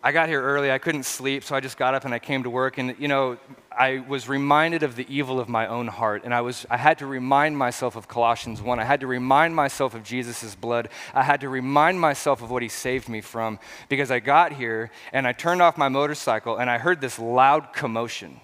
I 0.06 0.12
got 0.12 0.28
here 0.28 0.42
early. 0.42 0.70
I 0.70 0.80
couldn't 0.80 1.04
sleep, 1.04 1.46
so 1.46 1.56
I 1.56 1.62
just 1.62 1.78
got 1.78 1.96
up 1.96 2.04
and 2.04 2.14
I 2.14 2.20
came 2.20 2.44
to 2.44 2.50
work. 2.50 2.78
And, 2.78 2.94
you 3.00 3.08
know, 3.08 3.38
I 3.72 4.00
was 4.00 4.28
reminded 4.28 4.84
of 4.84 4.98
the 4.98 5.08
evil 5.08 5.40
of 5.40 5.48
my 5.48 5.66
own 5.66 5.88
heart. 5.88 6.26
And 6.26 6.34
I, 6.34 6.42
was, 6.42 6.66
I 6.70 6.76
had 6.76 6.98
to 6.98 7.06
remind 7.06 7.58
myself 7.58 7.96
of 7.96 8.10
Colossians 8.10 8.62
1. 8.62 8.80
I 8.80 8.84
had 8.84 9.00
to 9.00 9.08
remind 9.08 9.56
myself 9.56 9.96
of 9.96 10.04
Jesus' 10.04 10.56
blood. 10.56 10.90
I 11.14 11.24
had 11.24 11.40
to 11.40 11.48
remind 11.48 12.02
myself 12.02 12.42
of 12.42 12.52
what 12.52 12.62
he 12.62 12.68
saved 12.68 13.08
me 13.08 13.22
from. 13.22 13.60
Because 13.88 14.12
I 14.12 14.20
got 14.20 14.52
here 14.52 14.92
and 15.14 15.26
I 15.26 15.32
turned 15.32 15.62
off 15.62 15.78
my 15.78 15.88
motorcycle 15.88 16.58
and 16.58 16.70
I 16.70 16.80
heard 16.80 17.00
this 17.00 17.18
loud 17.18 17.72
commotion. 17.72 18.42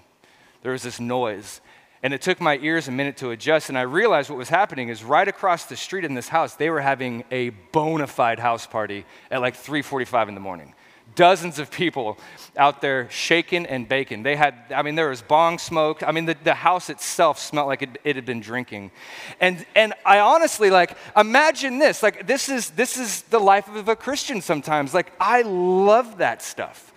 There 0.62 0.72
was 0.72 0.84
this 0.84 1.02
noise. 1.02 1.60
And 2.02 2.14
it 2.14 2.22
took 2.22 2.40
my 2.40 2.58
ears 2.60 2.88
a 2.88 2.92
minute 2.92 3.18
to 3.18 3.32
adjust, 3.32 3.68
and 3.68 3.78
I 3.78 3.82
realized 3.82 4.30
what 4.30 4.40
was 4.40 4.48
happening 4.48 4.88
is 4.88 5.04
right 5.04 5.28
across 5.28 5.66
the 5.66 5.76
street 5.76 6.06
in 6.06 6.14
this 6.14 6.30
house, 6.30 6.56
they 6.56 6.70
were 6.70 6.80
having 6.80 7.26
a 7.30 7.50
bona 7.50 8.08
fide 8.08 8.40
house 8.40 8.66
party 8.66 9.06
at 9.30 9.42
like 9.42 9.56
3:45 9.56 10.30
in 10.30 10.34
the 10.34 10.40
morning 10.40 10.74
dozens 11.16 11.60
of 11.60 11.72
people 11.72 12.18
out 12.58 12.82
there 12.82 13.10
shaking 13.10 13.66
and 13.66 13.88
baking. 13.88 14.24
They 14.24 14.36
had, 14.36 14.56
I 14.74 14.82
mean, 14.82 14.96
there 14.96 15.10
was 15.10 15.22
bong 15.22 15.60
smoke. 15.60 16.04
I 16.04 16.12
mean, 16.12 16.26
the, 16.26 16.36
the 16.44 16.54
house 16.54 16.90
itself 16.90 17.40
smelled 17.40 17.68
like 17.68 17.82
it, 17.82 17.98
it 18.04 18.16
had 18.16 18.26
been 18.26 18.42
drinking. 18.42 18.92
And, 19.40 19.66
and 19.76 19.94
I 20.06 20.20
honestly, 20.20 20.70
like, 20.70 20.98
imagine 21.16 21.80
this. 21.80 22.04
Like, 22.04 22.28
this 22.28 22.50
is, 22.50 22.72
this 22.72 22.98
is 22.98 23.22
the 23.24 23.40
life 23.40 23.68
of 23.68 23.88
a 23.88 23.96
Christian 23.96 24.42
sometimes. 24.42 24.94
Like, 24.94 25.12
I 25.20 25.44
love 25.44 26.18
that 26.18 26.42
stuff. 26.42 26.94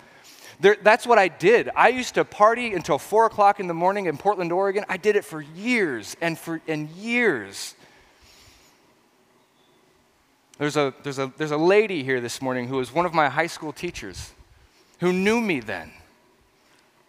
There, 0.59 0.77
that's 0.81 1.05
what 1.05 1.17
I 1.17 1.27
did. 1.27 1.69
I 1.75 1.89
used 1.89 2.15
to 2.15 2.25
party 2.25 2.73
until 2.73 2.97
four 2.97 3.25
o'clock 3.25 3.59
in 3.59 3.67
the 3.67 3.73
morning 3.73 4.05
in 4.05 4.17
Portland, 4.17 4.51
Oregon. 4.51 4.85
I 4.87 4.97
did 4.97 5.15
it 5.15 5.25
for 5.25 5.41
years 5.41 6.15
and 6.21 6.37
for 6.37 6.61
and 6.67 6.89
years. 6.91 7.75
There's 10.57 10.77
a, 10.77 10.93
there's, 11.03 11.19
a, 11.19 11.31
there's 11.37 11.51
a 11.51 11.57
lady 11.57 12.03
here 12.03 12.21
this 12.21 12.41
morning 12.41 12.67
who 12.67 12.77
was 12.77 12.93
one 12.93 13.05
of 13.05 13.13
my 13.13 13.29
high 13.29 13.47
school 13.47 13.73
teachers 13.73 14.31
who 14.99 15.11
knew 15.11 15.41
me 15.41 15.59
then. 15.59 15.91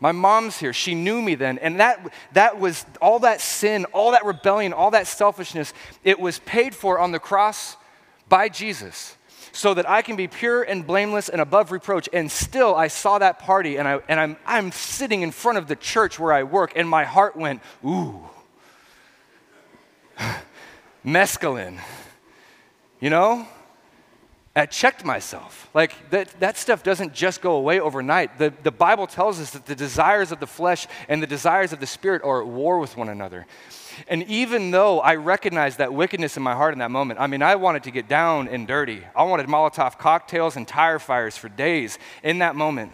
My 0.00 0.12
mom's 0.12 0.58
here. 0.58 0.72
She 0.72 0.94
knew 0.94 1.22
me 1.22 1.34
then. 1.34 1.58
And 1.58 1.80
that, 1.80 2.12
that 2.32 2.58
was 2.58 2.84
all 3.00 3.20
that 3.20 3.40
sin, 3.40 3.84
all 3.86 4.10
that 4.12 4.24
rebellion, 4.24 4.72
all 4.72 4.90
that 4.90 5.06
selfishness, 5.06 5.72
it 6.02 6.18
was 6.18 6.40
paid 6.40 6.74
for 6.74 6.98
on 6.98 7.12
the 7.12 7.18
cross 7.18 7.76
by 8.28 8.48
Jesus 8.48 9.16
so 9.52 9.72
that 9.74 9.88
I 9.88 10.02
can 10.02 10.16
be 10.16 10.26
pure 10.26 10.62
and 10.62 10.86
blameless 10.86 11.28
and 11.28 11.40
above 11.40 11.70
reproach. 11.70 12.08
And 12.12 12.30
still, 12.30 12.74
I 12.74 12.88
saw 12.88 13.18
that 13.18 13.38
party 13.38 13.76
and, 13.76 13.86
I, 13.86 14.00
and 14.08 14.18
I'm, 14.18 14.36
I'm 14.44 14.72
sitting 14.72 15.22
in 15.22 15.30
front 15.30 15.58
of 15.58 15.68
the 15.68 15.76
church 15.76 16.18
where 16.18 16.32
I 16.32 16.42
work, 16.42 16.72
and 16.74 16.88
my 16.88 17.04
heart 17.04 17.36
went, 17.36 17.62
ooh, 17.84 18.20
mescaline. 21.06 21.78
You 23.00 23.10
know? 23.10 23.46
I 24.56 24.66
checked 24.66 25.04
myself. 25.04 25.68
Like, 25.74 26.10
that, 26.10 26.28
that 26.38 26.56
stuff 26.56 26.84
doesn't 26.84 27.12
just 27.12 27.40
go 27.40 27.56
away 27.56 27.80
overnight. 27.80 28.38
The, 28.38 28.52
the 28.62 28.70
Bible 28.70 29.08
tells 29.08 29.40
us 29.40 29.50
that 29.50 29.66
the 29.66 29.74
desires 29.74 30.30
of 30.30 30.38
the 30.38 30.46
flesh 30.46 30.86
and 31.08 31.20
the 31.20 31.26
desires 31.26 31.72
of 31.72 31.80
the 31.80 31.88
spirit 31.88 32.22
are 32.22 32.40
at 32.40 32.46
war 32.46 32.78
with 32.78 32.96
one 32.96 33.08
another. 33.08 33.46
And 34.06 34.22
even 34.24 34.70
though 34.70 35.00
I 35.00 35.16
recognized 35.16 35.78
that 35.78 35.92
wickedness 35.92 36.36
in 36.36 36.44
my 36.44 36.54
heart 36.54 36.72
in 36.72 36.78
that 36.78 36.92
moment, 36.92 37.18
I 37.18 37.26
mean, 37.26 37.42
I 37.42 37.56
wanted 37.56 37.82
to 37.84 37.90
get 37.90 38.08
down 38.08 38.46
and 38.46 38.66
dirty. 38.66 39.02
I 39.16 39.24
wanted 39.24 39.46
Molotov 39.46 39.98
cocktails 39.98 40.54
and 40.54 40.68
tire 40.68 41.00
fires 41.00 41.36
for 41.36 41.48
days 41.48 41.98
in 42.22 42.38
that 42.38 42.54
moment. 42.54 42.92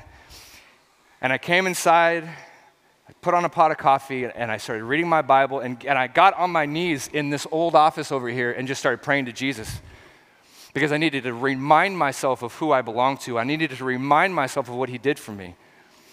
And 1.20 1.30
I 1.30 1.36
came 1.36 1.66
inside, 1.66 2.24
I 2.24 3.12
put 3.20 3.34
on 3.34 3.44
a 3.44 3.50
pot 3.50 3.70
of 3.70 3.76
coffee, 3.76 4.24
and 4.24 4.50
I 4.50 4.56
started 4.56 4.84
reading 4.84 5.08
my 5.08 5.20
Bible, 5.20 5.60
and, 5.60 5.84
and 5.84 5.98
I 5.98 6.06
got 6.06 6.32
on 6.38 6.50
my 6.50 6.64
knees 6.64 7.10
in 7.12 7.28
this 7.28 7.46
old 7.50 7.74
office 7.74 8.10
over 8.10 8.30
here 8.30 8.50
and 8.50 8.66
just 8.66 8.80
started 8.80 9.02
praying 9.02 9.26
to 9.26 9.32
Jesus 9.32 9.80
because 10.72 10.92
I 10.92 10.98
needed 10.98 11.24
to 11.24 11.35
remind 11.35 11.98
myself 11.98 12.42
of 12.42 12.54
who 12.54 12.72
I 12.72 12.83
belong 12.83 13.16
to. 13.18 13.38
I 13.38 13.44
needed 13.44 13.70
to 13.70 13.85
remind 13.85 14.35
myself 14.35 14.68
of 14.68 14.74
what 14.74 14.88
He 14.88 14.98
did 14.98 15.18
for 15.18 15.33
me. 15.33 15.54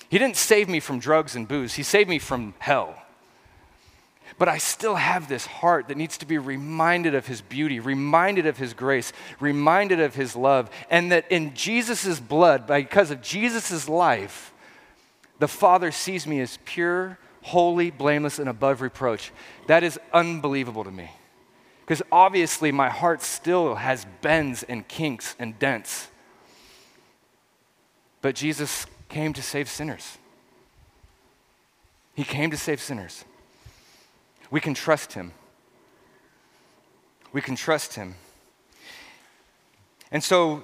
He 0.10 0.18
didn't 0.18 0.38
save 0.38 0.70
me 0.70 0.80
from 0.80 1.00
drugs 1.00 1.36
and 1.36 1.48
booze, 1.48 1.76
He 1.76 1.84
saved 1.84 2.10
me 2.10 2.20
from 2.20 2.54
hell. 2.60 2.96
But 4.40 4.50
I 4.50 4.58
still 4.58 4.96
have 4.96 5.28
this 5.28 5.46
heart 5.46 5.88
that 5.88 5.98
needs 5.98 6.18
to 6.20 6.26
be 6.26 6.38
reminded 6.38 7.16
of 7.16 7.26
His 7.26 7.42
beauty, 7.42 7.80
reminded 7.80 8.46
of 8.46 8.58
His 8.58 8.74
grace, 8.74 9.12
reminded 9.40 10.00
of 10.00 10.16
His 10.16 10.36
love, 10.36 10.70
and 10.90 11.12
that 11.12 11.32
in 11.32 11.56
Jesus' 11.56 12.20
blood, 12.20 12.68
because 12.68 13.10
of 13.10 13.22
Jesus' 13.22 13.90
life, 13.90 14.54
the 15.40 15.48
Father 15.48 15.92
sees 15.92 16.28
me 16.28 16.40
as 16.42 16.60
pure, 16.66 17.18
holy, 17.42 17.90
blameless, 17.90 18.40
and 18.40 18.50
above 18.50 18.82
reproach. 18.82 19.32
That 19.68 19.84
is 19.84 20.00
unbelievable 20.14 20.84
to 20.84 20.92
me. 20.92 21.10
Because 21.88 22.02
obviously, 22.12 22.74
my 22.74 22.90
heart 22.90 23.22
still 23.22 23.76
has 23.76 24.06
bends 24.22 24.62
and 24.62 24.86
kinks 24.86 25.38
and 25.40 25.58
dents. 25.58 26.10
But 28.22 28.36
Jesus 28.36 28.86
came 29.08 29.32
to 29.32 29.42
save 29.42 29.70
sinners. 29.70 30.18
He 32.14 32.26
came 32.26 32.52
to 32.52 32.58
save 32.58 32.82
sinners. 32.82 33.24
We 34.52 34.60
can 34.60 34.74
trust 34.74 35.14
him. 35.14 35.32
We 37.32 37.42
can 37.42 37.56
trust 37.56 37.96
him. 37.96 38.16
And 40.12 40.22
so, 40.22 40.64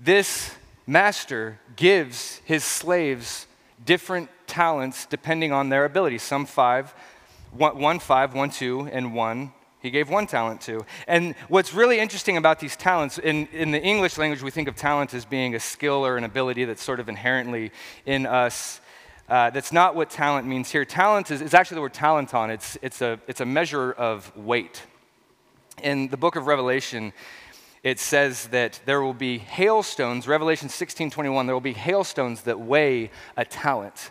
this 0.00 0.52
master 0.84 1.60
gives 1.76 2.40
his 2.44 2.64
slaves 2.64 3.46
different 3.86 4.28
talents 4.48 5.06
depending 5.06 5.52
on 5.52 5.68
their 5.68 5.84
ability. 5.84 6.18
Some 6.18 6.44
five, 6.44 6.92
one, 7.52 8.00
five, 8.00 8.34
one 8.34 8.50
two, 8.50 8.88
and 8.92 9.14
one 9.14 9.52
he 9.80 9.90
gave 9.90 10.10
one 10.10 10.26
talent 10.26 10.60
to. 10.62 10.84
And 11.06 11.34
what's 11.48 11.72
really 11.72 11.98
interesting 11.98 12.36
about 12.36 12.60
these 12.60 12.76
talents, 12.76 13.18
in, 13.18 13.46
in 13.48 13.70
the 13.70 13.82
English 13.82 14.18
language, 14.18 14.42
we 14.42 14.50
think 14.50 14.68
of 14.68 14.76
talent 14.76 15.14
as 15.14 15.24
being 15.24 15.54
a 15.54 15.60
skill 15.60 16.04
or 16.04 16.16
an 16.16 16.24
ability 16.24 16.64
that's 16.66 16.82
sort 16.82 17.00
of 17.00 17.08
inherently 17.08 17.72
in 18.04 18.26
us. 18.26 18.80
Uh, 19.28 19.48
that's 19.50 19.72
not 19.72 19.94
what 19.94 20.10
talent 20.10 20.46
means 20.46 20.70
here. 20.70 20.84
Talent 20.84 21.30
is, 21.30 21.40
is 21.40 21.54
actually 21.54 21.76
the 21.76 21.80
word 21.80 21.94
talanton, 21.94 22.50
it's, 22.50 22.76
it's, 22.82 23.00
a, 23.00 23.18
it's 23.26 23.40
a 23.40 23.46
measure 23.46 23.92
of 23.92 24.36
weight. 24.36 24.82
In 25.82 26.08
the 26.08 26.16
book 26.16 26.36
of 26.36 26.46
Revelation, 26.46 27.12
it 27.82 27.98
says 27.98 28.48
that 28.48 28.80
there 28.84 29.00
will 29.00 29.14
be 29.14 29.38
hailstones, 29.38 30.28
Revelation 30.28 30.68
16 30.68 31.10
21, 31.10 31.46
there 31.46 31.54
will 31.54 31.60
be 31.60 31.72
hailstones 31.72 32.42
that 32.42 32.60
weigh 32.60 33.10
a 33.36 33.44
talent. 33.44 34.10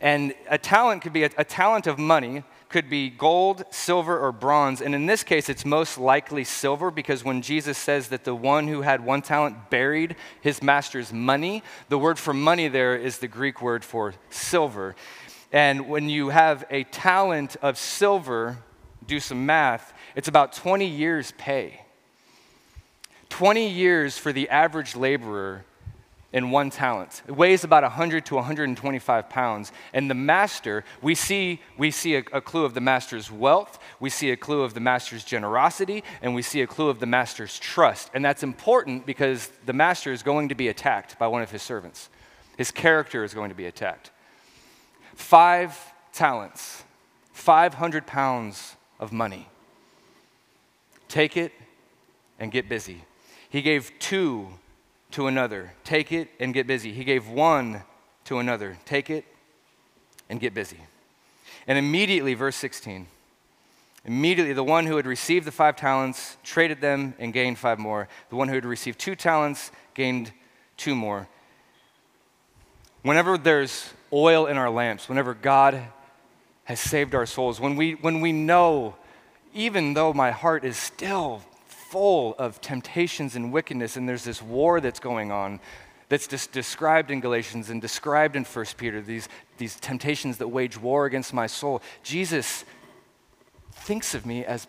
And 0.00 0.34
a 0.48 0.58
talent 0.58 1.02
could 1.02 1.12
be 1.12 1.24
a, 1.24 1.30
a 1.36 1.44
talent 1.44 1.86
of 1.86 1.98
money 1.98 2.42
could 2.68 2.90
be 2.90 3.08
gold, 3.08 3.64
silver, 3.70 4.18
or 4.18 4.30
bronze. 4.30 4.80
And 4.80 4.94
in 4.94 5.06
this 5.06 5.22
case, 5.22 5.48
it's 5.48 5.64
most 5.64 5.96
likely 5.98 6.44
silver 6.44 6.90
because 6.90 7.24
when 7.24 7.40
Jesus 7.40 7.78
says 7.78 8.08
that 8.08 8.24
the 8.24 8.34
one 8.34 8.68
who 8.68 8.82
had 8.82 9.04
one 9.04 9.22
talent 9.22 9.70
buried 9.70 10.16
his 10.40 10.62
master's 10.62 11.12
money, 11.12 11.62
the 11.88 11.98
word 11.98 12.18
for 12.18 12.34
money 12.34 12.68
there 12.68 12.96
is 12.96 13.18
the 13.18 13.28
Greek 13.28 13.62
word 13.62 13.84
for 13.84 14.14
silver. 14.30 14.94
And 15.50 15.88
when 15.88 16.08
you 16.08 16.28
have 16.28 16.64
a 16.70 16.84
talent 16.84 17.56
of 17.62 17.78
silver, 17.78 18.58
do 19.06 19.18
some 19.18 19.46
math, 19.46 19.94
it's 20.14 20.28
about 20.28 20.52
20 20.52 20.86
years' 20.86 21.32
pay. 21.38 21.80
20 23.30 23.68
years 23.68 24.18
for 24.18 24.32
the 24.32 24.48
average 24.50 24.94
laborer 24.94 25.64
in 26.32 26.50
one 26.50 26.68
talent. 26.68 27.22
It 27.26 27.32
weighs 27.32 27.64
about 27.64 27.82
100 27.82 28.26
to 28.26 28.34
125 28.34 29.30
pounds. 29.30 29.72
And 29.94 30.10
the 30.10 30.14
master, 30.14 30.84
we 31.00 31.14
see, 31.14 31.60
we 31.78 31.90
see 31.90 32.16
a, 32.16 32.18
a, 32.32 32.40
clue 32.40 32.64
of 32.64 32.74
the 32.74 32.82
master's 32.82 33.30
wealth, 33.30 33.78
we 33.98 34.10
see 34.10 34.30
a 34.30 34.36
clue 34.36 34.62
of 34.62 34.74
the 34.74 34.80
master's 34.80 35.24
generosity, 35.24 36.04
and 36.20 36.34
we 36.34 36.42
see 36.42 36.60
a 36.60 36.66
clue 36.66 36.90
of 36.90 37.00
the 37.00 37.06
master's 37.06 37.58
trust. 37.58 38.10
And 38.12 38.22
that's 38.22 38.42
important 38.42 39.06
because 39.06 39.50
the 39.64 39.72
master 39.72 40.12
is 40.12 40.22
going 40.22 40.50
to 40.50 40.54
be 40.54 40.68
attacked 40.68 41.18
by 41.18 41.26
one 41.26 41.40
of 41.40 41.50
his 41.50 41.62
servants. 41.62 42.10
His 42.58 42.70
character 42.70 43.24
is 43.24 43.32
going 43.32 43.48
to 43.48 43.56
be 43.56 43.66
attacked. 43.66 44.10
Five 45.14 45.78
talents, 46.12 46.84
500 47.32 48.06
pounds 48.06 48.76
of 49.00 49.12
money. 49.12 49.48
Take 51.08 51.38
it 51.38 51.52
and 52.38 52.52
get 52.52 52.68
busy. 52.68 53.04
He 53.48 53.62
gave 53.62 53.92
two 53.98 54.48
to 55.12 55.26
another. 55.26 55.72
Take 55.84 56.12
it 56.12 56.28
and 56.38 56.52
get 56.52 56.66
busy. 56.66 56.92
He 56.92 57.04
gave 57.04 57.28
one 57.28 57.82
to 58.24 58.38
another. 58.38 58.76
Take 58.84 59.10
it 59.10 59.24
and 60.28 60.40
get 60.40 60.54
busy. 60.54 60.78
And 61.66 61.78
immediately, 61.78 62.34
verse 62.34 62.56
16, 62.56 63.06
immediately 64.04 64.52
the 64.52 64.64
one 64.64 64.86
who 64.86 64.96
had 64.96 65.06
received 65.06 65.46
the 65.46 65.52
five 65.52 65.76
talents 65.76 66.36
traded 66.42 66.80
them 66.80 67.14
and 67.18 67.32
gained 67.32 67.58
five 67.58 67.78
more. 67.78 68.08
The 68.30 68.36
one 68.36 68.48
who 68.48 68.54
had 68.54 68.64
received 68.64 68.98
two 68.98 69.14
talents 69.14 69.70
gained 69.94 70.32
two 70.76 70.94
more. 70.94 71.28
Whenever 73.02 73.38
there's 73.38 73.92
oil 74.12 74.46
in 74.46 74.56
our 74.56 74.70
lamps, 74.70 75.08
whenever 75.08 75.34
God 75.34 75.82
has 76.64 76.80
saved 76.80 77.14
our 77.14 77.26
souls, 77.26 77.60
when 77.60 77.76
we, 77.76 77.92
when 77.92 78.20
we 78.20 78.32
know, 78.32 78.96
even 79.54 79.94
though 79.94 80.12
my 80.12 80.30
heart 80.30 80.64
is 80.64 80.76
still 80.76 81.42
full 81.90 82.34
of 82.38 82.60
temptations 82.60 83.34
and 83.34 83.52
wickedness, 83.52 83.96
and 83.96 84.08
there's 84.08 84.24
this 84.24 84.42
war 84.42 84.80
that's 84.80 85.00
going 85.00 85.32
on 85.32 85.58
that's 86.08 86.26
just 86.26 86.52
described 86.52 87.10
in 87.10 87.20
Galatians 87.20 87.70
and 87.70 87.80
described 87.80 88.36
in 88.36 88.44
1 88.44 88.64
Peter, 88.76 89.00
these, 89.00 89.28
these 89.58 89.76
temptations 89.76 90.38
that 90.38 90.48
wage 90.48 90.78
war 90.78 91.06
against 91.06 91.32
my 91.32 91.46
soul. 91.46 91.82
Jesus 92.02 92.64
thinks 93.72 94.14
of 94.14 94.26
me 94.26 94.44
as 94.44 94.66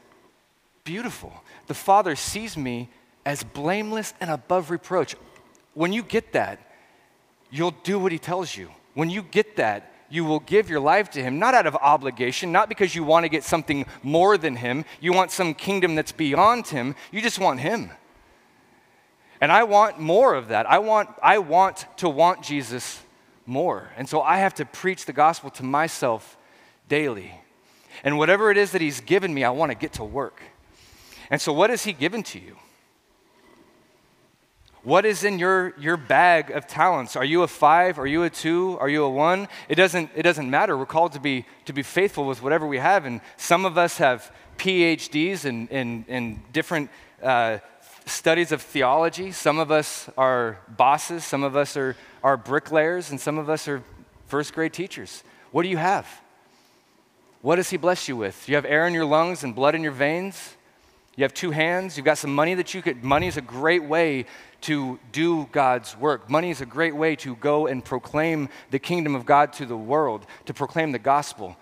beautiful. 0.83 1.33
The 1.67 1.73
Father 1.73 2.15
sees 2.15 2.57
me 2.57 2.89
as 3.25 3.43
blameless 3.43 4.13
and 4.19 4.29
above 4.29 4.71
reproach. 4.71 5.15
When 5.73 5.93
you 5.93 6.03
get 6.03 6.33
that, 6.33 6.59
you'll 7.51 7.75
do 7.83 7.99
what 7.99 8.11
He 8.11 8.19
tells 8.19 8.55
you. 8.55 8.69
When 8.93 9.09
you 9.09 9.23
get 9.23 9.57
that, 9.57 9.88
you 10.09 10.25
will 10.25 10.39
give 10.39 10.69
your 10.69 10.79
life 10.79 11.09
to 11.11 11.23
Him, 11.23 11.39
not 11.39 11.53
out 11.53 11.67
of 11.67 11.75
obligation, 11.75 12.51
not 12.51 12.69
because 12.69 12.95
you 12.95 13.03
want 13.03 13.23
to 13.25 13.29
get 13.29 13.43
something 13.43 13.85
more 14.03 14.37
than 14.37 14.55
Him. 14.55 14.85
You 14.99 15.13
want 15.13 15.31
some 15.31 15.53
kingdom 15.53 15.95
that's 15.95 16.11
beyond 16.11 16.67
Him. 16.67 16.95
You 17.11 17.21
just 17.21 17.39
want 17.39 17.59
Him. 17.59 17.91
And 19.41 19.51
I 19.51 19.63
want 19.63 19.99
more 19.99 20.33
of 20.33 20.49
that. 20.49 20.69
I 20.69 20.79
want, 20.79 21.09
I 21.23 21.37
want 21.37 21.85
to 21.97 22.09
want 22.09 22.43
Jesus 22.43 23.01
more. 23.45 23.89
And 23.95 24.09
so 24.09 24.21
I 24.21 24.37
have 24.39 24.53
to 24.55 24.65
preach 24.65 25.05
the 25.05 25.13
gospel 25.13 25.49
to 25.51 25.63
myself 25.63 26.37
daily. 26.87 27.33
And 28.03 28.17
whatever 28.17 28.51
it 28.51 28.57
is 28.57 28.71
that 28.71 28.81
He's 28.81 29.01
given 29.01 29.33
me, 29.33 29.43
I 29.43 29.49
want 29.49 29.71
to 29.71 29.77
get 29.77 29.93
to 29.93 30.03
work. 30.03 30.41
And 31.29 31.39
so, 31.39 31.53
what 31.53 31.69
has 31.69 31.83
He 31.83 31.93
given 31.93 32.23
to 32.23 32.39
you? 32.39 32.57
What 34.83 35.05
is 35.05 35.25
in 35.25 35.39
your, 35.39 35.73
your 35.77 35.97
bag 35.97 36.51
of 36.51 36.65
talents? 36.65 37.17
Are 37.17 37.25
you 37.25 37.43
a 37.43 37.47
five? 37.47 37.99
Are 37.99 38.07
you 38.07 38.23
a 38.23 38.29
two? 38.29 38.77
Are 38.79 38.87
you 38.87 39.03
a 39.03 39.09
one? 39.09 39.49
It 39.67 39.75
doesn't, 39.75 40.09
it 40.15 40.23
doesn't 40.23 40.49
matter. 40.49 40.77
We're 40.77 40.85
called 40.85 41.11
to 41.13 41.19
be, 41.19 41.45
to 41.65 41.73
be 41.73 41.83
faithful 41.83 42.25
with 42.25 42.41
whatever 42.41 42.65
we 42.65 42.77
have. 42.77 43.03
And 43.03 43.19
some 43.35 43.65
of 43.65 43.77
us 43.77 43.97
have 43.97 44.31
PhDs 44.57 45.43
in, 45.43 45.67
in, 45.67 46.05
in 46.07 46.41
different 46.53 46.89
uh, 47.21 47.57
studies 48.05 48.53
of 48.53 48.61
theology. 48.61 49.33
Some 49.33 49.59
of 49.59 49.69
us 49.69 50.09
are 50.17 50.59
bosses. 50.69 51.25
Some 51.25 51.43
of 51.43 51.57
us 51.57 51.75
are, 51.75 51.97
are 52.23 52.37
bricklayers. 52.37 53.11
And 53.11 53.19
some 53.19 53.37
of 53.37 53.49
us 53.49 53.67
are 53.67 53.83
first 54.27 54.53
grade 54.53 54.71
teachers. 54.71 55.23
What 55.51 55.63
do 55.63 55.69
you 55.69 55.77
have? 55.77 56.07
What 57.41 57.57
does 57.57 57.69
He 57.69 57.75
bless 57.75 58.07
you 58.07 58.15
with? 58.15 58.45
Do 58.45 58.53
you 58.53 58.55
have 58.55 58.65
air 58.65 58.87
in 58.87 58.93
your 58.93 59.05
lungs 59.05 59.43
and 59.43 59.53
blood 59.53 59.75
in 59.75 59.83
your 59.83 59.91
veins? 59.91 60.55
You 61.19 61.23
have 61.23 61.33
two 61.33 61.51
hands. 61.51 61.97
You've 61.97 62.05
got 62.05 62.17
some 62.17 62.33
money 62.33 62.53
that 62.53 62.73
you 62.73 62.81
could. 62.81 63.03
Money 63.03 63.27
is 63.27 63.35
a 63.35 63.41
great 63.41 63.83
way 63.83 64.25
to 64.61 64.97
do 65.11 65.49
God's 65.51 65.97
work. 65.97 66.29
Money 66.29 66.49
is 66.49 66.61
a 66.61 66.65
great 66.65 66.95
way 66.95 67.17
to 67.17 67.35
go 67.35 67.67
and 67.67 67.83
proclaim 67.83 68.47
the 68.71 68.79
kingdom 68.79 69.15
of 69.15 69.25
God 69.25 69.51
to 69.53 69.65
the 69.65 69.75
world, 69.75 70.25
to 70.45 70.53
proclaim 70.53 70.93
the 70.93 70.97
gospel. 70.97 71.57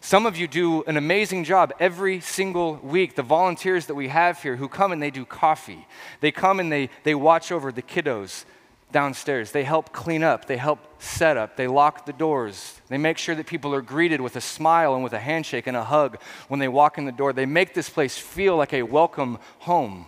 Some 0.00 0.26
of 0.26 0.36
you 0.36 0.46
do 0.46 0.84
an 0.84 0.96
amazing 0.96 1.42
job 1.42 1.72
every 1.80 2.20
single 2.20 2.76
week. 2.84 3.16
The 3.16 3.24
volunteers 3.24 3.86
that 3.86 3.96
we 3.96 4.06
have 4.06 4.40
here 4.40 4.54
who 4.54 4.68
come 4.68 4.92
and 4.92 5.02
they 5.02 5.10
do 5.10 5.24
coffee, 5.24 5.88
they 6.20 6.30
come 6.30 6.60
and 6.60 6.70
they, 6.70 6.88
they 7.02 7.16
watch 7.16 7.50
over 7.50 7.72
the 7.72 7.82
kiddos 7.82 8.44
downstairs. 8.94 9.50
They 9.50 9.64
help 9.64 9.92
clean 9.92 10.22
up, 10.22 10.46
they 10.46 10.56
help 10.56 10.78
set 11.02 11.36
up, 11.36 11.56
they 11.56 11.66
lock 11.66 12.06
the 12.06 12.12
doors. 12.12 12.80
They 12.88 12.96
make 12.96 13.18
sure 13.18 13.34
that 13.34 13.46
people 13.46 13.74
are 13.74 13.82
greeted 13.82 14.20
with 14.20 14.36
a 14.36 14.40
smile 14.40 14.94
and 14.94 15.02
with 15.02 15.12
a 15.12 15.18
handshake 15.18 15.66
and 15.66 15.76
a 15.76 15.82
hug 15.82 16.18
when 16.46 16.60
they 16.60 16.68
walk 16.68 16.96
in 16.96 17.04
the 17.04 17.12
door. 17.12 17.32
They 17.32 17.44
make 17.44 17.74
this 17.74 17.90
place 17.90 18.16
feel 18.16 18.56
like 18.56 18.72
a 18.72 18.84
welcome 18.84 19.38
home. 19.58 20.06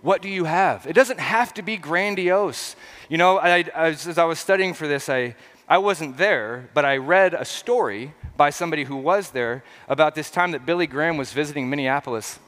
What 0.00 0.22
do 0.22 0.28
you 0.28 0.44
have? 0.44 0.86
It 0.86 0.92
doesn't 0.92 1.18
have 1.18 1.52
to 1.54 1.62
be 1.62 1.76
grandiose. 1.76 2.76
You 3.08 3.18
know, 3.18 3.38
I, 3.38 3.64
I, 3.74 3.88
as 3.90 4.16
I 4.16 4.24
was 4.24 4.38
studying 4.38 4.72
for 4.72 4.86
this, 4.86 5.08
I, 5.08 5.34
I 5.68 5.78
wasn't 5.78 6.16
there, 6.16 6.70
but 6.72 6.84
I 6.84 6.98
read 6.98 7.34
a 7.34 7.44
story 7.44 8.14
by 8.36 8.50
somebody 8.50 8.84
who 8.84 8.96
was 8.96 9.30
there 9.30 9.64
about 9.88 10.14
this 10.14 10.30
time 10.30 10.52
that 10.52 10.64
Billy 10.64 10.86
Graham 10.86 11.16
was 11.16 11.32
visiting 11.32 11.68
Minneapolis, 11.68 12.38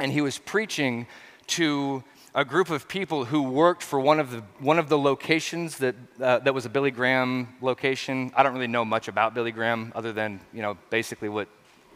and 0.00 0.10
he 0.10 0.20
was 0.20 0.38
preaching 0.38 1.06
to 1.46 2.02
a 2.34 2.44
group 2.44 2.70
of 2.70 2.88
people 2.88 3.26
who 3.26 3.42
worked 3.42 3.82
for 3.82 4.00
one 4.00 4.18
of 4.18 4.30
the, 4.30 4.42
one 4.58 4.78
of 4.78 4.88
the 4.88 4.96
locations 4.96 5.78
that, 5.78 5.94
uh, 6.20 6.38
that 6.38 6.54
was 6.54 6.64
a 6.64 6.70
Billy 6.70 6.90
Graham 6.90 7.48
location. 7.60 8.32
I 8.34 8.42
don't 8.42 8.54
really 8.54 8.68
know 8.68 8.86
much 8.86 9.08
about 9.08 9.34
Billy 9.34 9.52
Graham 9.52 9.92
other 9.94 10.12
than, 10.14 10.40
you 10.52 10.62
know, 10.62 10.78
basically 10.88 11.28
what 11.28 11.48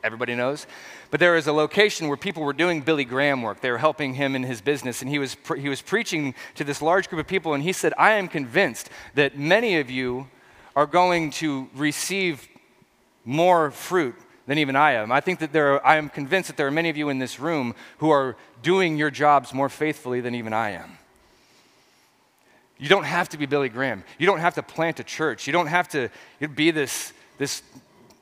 everybody 0.04 0.34
knows. 0.34 0.66
But 1.10 1.20
there 1.20 1.32
was 1.32 1.46
a 1.46 1.54
location 1.54 2.08
where 2.08 2.18
people 2.18 2.42
were 2.42 2.52
doing 2.52 2.82
Billy 2.82 3.06
Graham 3.06 3.40
work. 3.40 3.60
They 3.60 3.70
were 3.70 3.78
helping 3.78 4.12
him 4.12 4.36
in 4.36 4.42
his 4.42 4.60
business, 4.60 5.00
and 5.00 5.10
he 5.10 5.18
was, 5.18 5.34
pre- 5.34 5.60
he 5.60 5.70
was 5.70 5.80
preaching 5.80 6.34
to 6.56 6.64
this 6.64 6.82
large 6.82 7.08
group 7.08 7.20
of 7.20 7.26
people, 7.26 7.54
and 7.54 7.62
he 7.62 7.72
said, 7.72 7.94
I 7.96 8.12
am 8.12 8.28
convinced 8.28 8.90
that 9.14 9.38
many 9.38 9.78
of 9.78 9.90
you 9.90 10.28
are 10.76 10.86
going 10.86 11.30
to 11.30 11.70
receive 11.74 12.46
more 13.24 13.70
fruit 13.70 14.14
than 14.46 14.58
even 14.58 14.76
I 14.76 14.92
am. 14.92 15.10
I 15.10 15.20
think 15.20 15.40
that 15.40 15.52
there 15.52 15.74
are, 15.74 15.86
I 15.86 15.96
am 15.96 16.08
convinced 16.08 16.48
that 16.48 16.56
there 16.56 16.66
are 16.66 16.72
many 16.72 16.88
of 16.88 16.96
you 16.96 17.08
in 17.08 17.18
this 17.18 17.40
room 17.40 17.74
who 17.98 18.10
are 18.10 18.36
doing 18.62 18.96
your 18.96 19.10
jobs 19.10 19.52
more 19.52 19.68
faithfully 19.68 20.20
than 20.20 20.34
even 20.34 20.52
I 20.52 20.70
am. 20.70 20.98
You 22.78 22.88
don't 22.88 23.04
have 23.04 23.28
to 23.30 23.38
be 23.38 23.46
Billy 23.46 23.68
Graham. 23.68 24.04
You 24.18 24.26
don't 24.26 24.40
have 24.40 24.54
to 24.54 24.62
plant 24.62 25.00
a 25.00 25.04
church. 25.04 25.46
You 25.46 25.52
don't 25.52 25.66
have 25.66 25.88
to 25.88 26.10
be 26.54 26.70
this, 26.70 27.12
this 27.38 27.62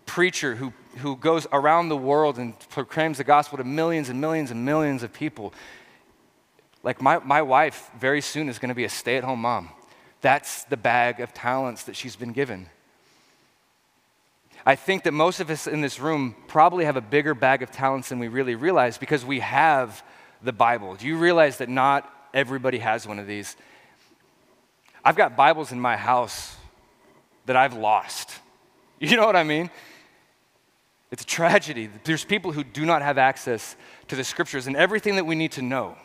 preacher 0.07 0.55
who, 0.55 0.73
who 0.99 1.17
goes 1.17 1.47
around 1.53 1.89
the 1.89 1.97
world 1.97 2.39
and 2.39 2.59
proclaims 2.71 3.19
the 3.19 3.25
gospel 3.25 3.59
to 3.59 3.65
millions 3.65 4.09
and 4.09 4.21
millions 4.21 4.51
and 4.51 4.65
millions 4.65 5.03
of 5.03 5.13
people. 5.13 5.53
Like 6.83 7.03
my, 7.03 7.19
my 7.19 7.43
wife 7.43 7.91
very 7.99 8.21
soon 8.21 8.49
is 8.49 8.59
going 8.59 8.69
to 8.69 8.75
be 8.75 8.85
a 8.85 8.89
stay 8.89 9.17
at 9.17 9.25
home 9.25 9.41
mom. 9.41 9.71
That's 10.21 10.65
the 10.65 10.77
bag 10.77 11.21
of 11.21 11.35
talents 11.35 11.85
that 11.85 11.97
she's 11.97 12.17
been 12.17 12.33
given. 12.33 12.69
I 14.67 14.77
think 14.77 15.03
that 15.05 15.13
most 15.13 15.41
of 15.41 15.51
us 15.51 15.67
in 15.67 15.83
this 15.83 16.01
room 16.01 16.35
probably 16.47 16.87
have 16.87 16.97
a 16.97 17.03
bigger 17.03 17.35
bag 17.35 17.63
of 17.63 17.71
talents 17.71 18.09
than 18.09 18.19
we 18.19 18.29
really 18.29 18.55
realize 18.55 18.97
because 18.97 19.25
we 19.25 19.41
have 19.41 20.03
the 20.43 20.53
Bible. 20.53 20.95
Do 20.95 21.07
you 21.07 21.17
realize 21.17 21.59
that 21.59 21.69
not 21.69 22.11
everybody 22.33 22.79
has 22.79 23.07
one 23.07 23.19
of 23.19 23.27
these? 23.27 23.57
I've 25.05 25.17
got 25.17 25.37
Bibles 25.37 25.71
in 25.71 25.79
my 25.79 25.97
house 25.97 26.57
that 27.47 27.57
I've 27.57 27.75
lost. 27.75 28.31
You 29.01 29.17
know 29.17 29.27
what 29.27 29.37
I 29.37 29.43
mean? 29.43 29.71
It's 31.11 31.25
a 31.25 31.27
tragedy. 31.27 31.91
There's 32.05 32.25
people 32.25 32.53
who 32.53 32.65
do 32.65 32.87
not 32.87 33.03
have 33.03 33.19
access 33.19 33.77
to 34.09 34.17
the 34.17 34.25
scriptures, 34.25 34.67
and 34.67 34.77
everything 34.77 35.17
that 35.17 35.27
we 35.27 35.35
need 35.35 35.53
to 35.53 35.63
know 35.63 35.97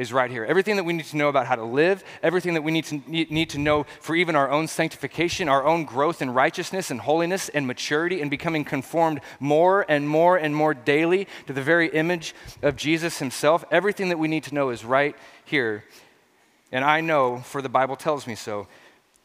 is 0.00 0.14
right 0.14 0.30
here. 0.30 0.46
Everything 0.46 0.76
that 0.76 0.84
we 0.84 0.94
need 0.94 1.04
to 1.04 1.16
know 1.18 1.28
about 1.28 1.46
how 1.46 1.54
to 1.54 1.62
live, 1.62 2.02
everything 2.22 2.54
that 2.54 2.62
we 2.62 2.72
need 2.72 2.86
to, 2.86 3.02
need 3.06 3.50
to 3.50 3.58
know 3.58 3.84
for 4.00 4.16
even 4.16 4.34
our 4.34 4.50
own 4.50 4.66
sanctification, 4.66 5.46
our 5.46 5.66
own 5.66 5.84
growth 5.84 6.22
in 6.22 6.30
righteousness 6.30 6.90
and 6.90 7.02
holiness 7.02 7.50
and 7.50 7.66
maturity 7.66 8.22
and 8.22 8.30
becoming 8.30 8.64
conformed 8.64 9.20
more 9.38 9.84
and 9.90 10.08
more 10.08 10.38
and 10.38 10.56
more 10.56 10.72
daily 10.72 11.28
to 11.46 11.52
the 11.52 11.60
very 11.60 11.88
image 11.90 12.34
of 12.62 12.76
Jesus 12.76 13.18
himself. 13.18 13.62
Everything 13.70 14.08
that 14.08 14.18
we 14.18 14.26
need 14.26 14.44
to 14.44 14.54
know 14.54 14.70
is 14.70 14.86
right 14.86 15.14
here. 15.44 15.84
And 16.72 16.82
I 16.82 17.02
know, 17.02 17.40
for 17.40 17.60
the 17.60 17.68
Bible 17.68 17.96
tells 17.96 18.26
me 18.26 18.36
so. 18.36 18.68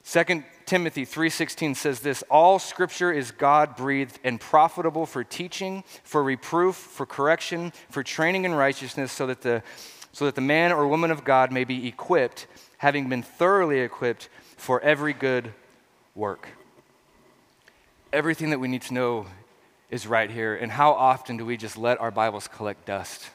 2 0.04 0.44
Timothy 0.66 1.06
3:16 1.06 1.76
says 1.76 2.02
this, 2.02 2.22
all 2.30 2.60
scripture 2.60 3.12
is 3.12 3.32
God-breathed 3.32 4.20
and 4.24 4.40
profitable 4.40 5.06
for 5.06 5.24
teaching, 5.24 5.84
for 6.04 6.22
reproof, 6.22 6.76
for 6.76 7.06
correction, 7.06 7.72
for 7.90 8.04
training 8.04 8.46
in 8.46 8.54
righteousness 8.54 9.12
so 9.12 9.26
that 9.26 9.42
the 9.42 9.64
so 10.16 10.24
that 10.24 10.36
the 10.36 10.40
man 10.40 10.72
or 10.72 10.88
woman 10.88 11.12
of 11.12 11.26
God 11.26 11.52
may 11.52 11.66
be 11.66 11.90
equipped, 11.90 12.48
having 12.78 13.10
been 13.10 13.22
thoroughly 13.22 13.82
equipped 13.82 14.30
for 14.56 14.80
every 14.80 15.12
good 15.12 15.52
work. 16.16 16.48
Everything 18.14 18.52
that 18.52 18.60
we 18.60 18.70
need 18.70 18.84
to 18.84 18.94
know 18.94 19.26
is 19.92 20.08
right 20.08 20.32
here. 20.32 20.56
And 20.56 20.72
how 20.72 20.94
often 20.94 21.36
do 21.36 21.46
we 21.46 21.58
just 21.58 21.78
let 21.78 22.00
our 22.00 22.12
Bibles 22.12 22.48
collect 22.48 22.86
dust? 22.86 23.30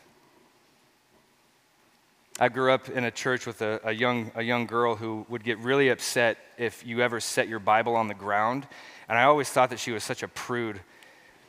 I 2.38 2.48
grew 2.48 2.72
up 2.72 2.88
in 2.88 3.04
a 3.04 3.10
church 3.10 3.44
with 3.44 3.60
a, 3.60 3.78
a, 3.84 3.92
young, 3.92 4.32
a 4.34 4.42
young 4.42 4.64
girl 4.64 4.96
who 4.96 5.26
would 5.28 5.44
get 5.44 5.58
really 5.58 5.90
upset 5.90 6.38
if 6.56 6.86
you 6.86 7.02
ever 7.02 7.20
set 7.20 7.46
your 7.46 7.58
Bible 7.58 7.94
on 7.94 8.08
the 8.08 8.14
ground. 8.14 8.66
And 9.06 9.18
I 9.18 9.24
always 9.24 9.50
thought 9.50 9.68
that 9.68 9.80
she 9.80 9.92
was 9.92 10.02
such 10.02 10.22
a 10.22 10.28
prude. 10.28 10.80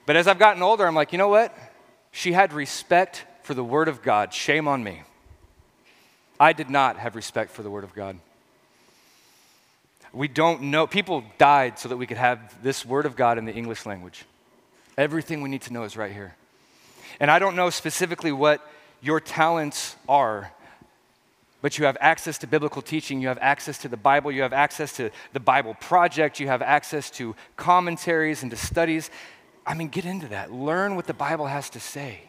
But 0.06 0.18
as 0.18 0.28
I've 0.28 0.40
gotten 0.40 0.62
older, 0.62 0.86
I'm 0.86 0.94
like, 0.94 1.14
you 1.14 1.18
know 1.18 1.30
what? 1.30 1.58
She 2.12 2.34
had 2.34 2.52
respect 2.52 3.24
for 3.44 3.54
the 3.54 3.64
Word 3.64 3.88
of 3.88 4.02
God. 4.02 4.34
Shame 4.34 4.68
on 4.68 4.84
me. 4.84 5.04
I 6.42 6.54
did 6.54 6.72
not 6.72 6.98
have 6.98 7.16
respect 7.16 7.52
for 7.52 7.62
the 7.62 7.70
Word 7.70 7.84
of 7.84 7.94
God. 7.94 8.18
We 10.12 10.28
don't 10.28 10.64
know. 10.64 10.88
People 10.88 11.24
died 11.38 11.78
so 11.78 11.88
that 11.88 11.98
we 11.98 12.08
could 12.08 12.18
have 12.18 12.64
this 12.64 12.84
Word 12.84 13.06
of 13.06 13.16
God 13.16 13.38
in 13.38 13.46
the 13.46 13.54
English 13.54 13.86
language. 13.86 14.26
Everything 14.98 15.44
we 15.44 15.50
need 15.50 15.62
to 15.62 15.74
know 15.74 15.84
is 15.84 15.96
right 15.96 16.12
here. 16.12 16.36
And 17.20 17.30
I 17.30 17.38
don't 17.38 17.56
know 17.56 17.70
specifically 17.70 18.32
what 18.32 18.60
your 19.04 19.20
talents 19.20 19.96
are, 20.10 20.52
but 21.62 21.78
you 21.78 21.86
have 21.86 21.96
access 22.02 22.40
to 22.40 22.48
biblical 22.48 22.82
teaching, 22.82 23.22
you 23.22 23.28
have 23.28 23.38
access 23.40 23.78
to 23.78 23.88
the 23.88 23.96
Bible, 23.96 24.32
you 24.32 24.42
have 24.42 24.52
access 24.52 24.94
to 24.94 25.12
the 25.34 25.40
Bible 25.40 25.76
Project, 25.76 26.40
you 26.40 26.48
have 26.48 26.64
access 26.64 27.12
to 27.12 27.36
commentaries 27.56 28.42
and 28.42 28.50
to 28.50 28.58
studies. 28.58 29.12
I 29.64 29.76
mean, 29.76 29.90
get 29.90 30.06
into 30.06 30.30
that. 30.30 30.52
Learn 30.52 30.96
what 30.96 31.06
the 31.06 31.14
Bible 31.14 31.46
has 31.46 31.70
to 31.70 31.80
say. 31.80 32.22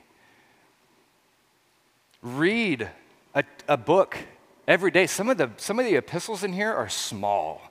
Read 2.21 2.91
a, 3.35 3.45
a 3.68 3.76
book 3.76 4.18
every 4.66 4.91
day. 4.91 5.07
Some 5.07 5.28
of, 5.28 5.39
the, 5.39 5.51
some 5.57 5.78
of 5.78 5.85
the 5.85 5.97
epistles 5.97 6.45
in 6.45 6.53
here 6.53 6.72
are 6.72 6.89
small. 6.89 7.62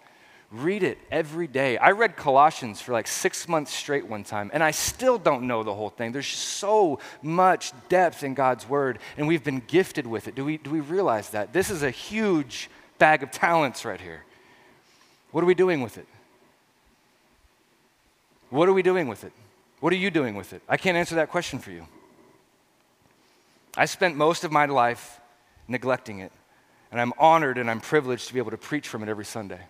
Read 0.52 0.84
it 0.84 0.98
every 1.10 1.48
day. 1.48 1.78
I 1.78 1.92
read 1.92 2.18
Colossians 2.18 2.82
for 2.82 2.92
like 2.92 3.08
six 3.08 3.48
months 3.48 3.74
straight 3.74 4.06
one 4.08 4.26
time, 4.26 4.52
and 4.54 4.62
I 4.62 4.72
still 4.72 5.18
don't 5.18 5.44
know 5.44 5.64
the 5.64 5.74
whole 5.74 5.90
thing. 5.90 6.12
There's 6.12 6.28
so 6.28 7.00
much 7.22 7.72
depth 7.88 8.24
in 8.24 8.34
God's 8.34 8.68
word, 8.68 9.00
and 9.16 9.28
we've 9.28 9.44
been 9.44 9.64
gifted 9.66 10.06
with 10.06 10.28
it. 10.28 10.36
Do 10.36 10.44
we, 10.44 10.58
do 10.58 10.70
we 10.70 10.82
realize 10.82 11.30
that? 11.30 11.54
This 11.54 11.70
is 11.70 11.84
a 11.84 11.90
huge 11.90 12.70
bag 12.98 13.24
of 13.24 13.32
talents 13.32 13.86
right 13.86 14.02
here. 14.02 14.24
What 15.32 15.42
are 15.42 15.48
we 15.48 15.56
doing 15.56 15.82
with 15.82 15.98
it? 15.98 16.08
What 18.50 18.68
are 18.68 18.74
we 18.74 18.82
doing 18.84 19.08
with 19.08 19.24
it? 19.24 19.32
What 19.80 19.94
are 19.94 19.98
you 19.98 20.12
doing 20.12 20.36
with 20.36 20.52
it? 20.52 20.62
I 20.68 20.76
can't 20.76 20.98
answer 20.98 21.16
that 21.16 21.30
question 21.30 21.60
for 21.60 21.72
you. 21.72 21.88
I 23.78 23.86
spent 23.86 24.18
most 24.18 24.44
of 24.44 24.52
my 24.52 24.66
life 24.66 25.21
neglecting 25.68 26.20
it. 26.20 26.32
And 26.92 27.00
I'm 27.00 27.14
honored 27.18 27.58
and 27.58 27.70
I'm 27.70 27.80
privileged 27.80 28.28
to 28.28 28.34
be 28.34 28.40
able 28.40 28.52
to 28.52 28.58
preach 28.58 28.88
from 28.88 29.04
it 29.04 29.10
every 29.10 29.26
Sunday. 29.26 29.62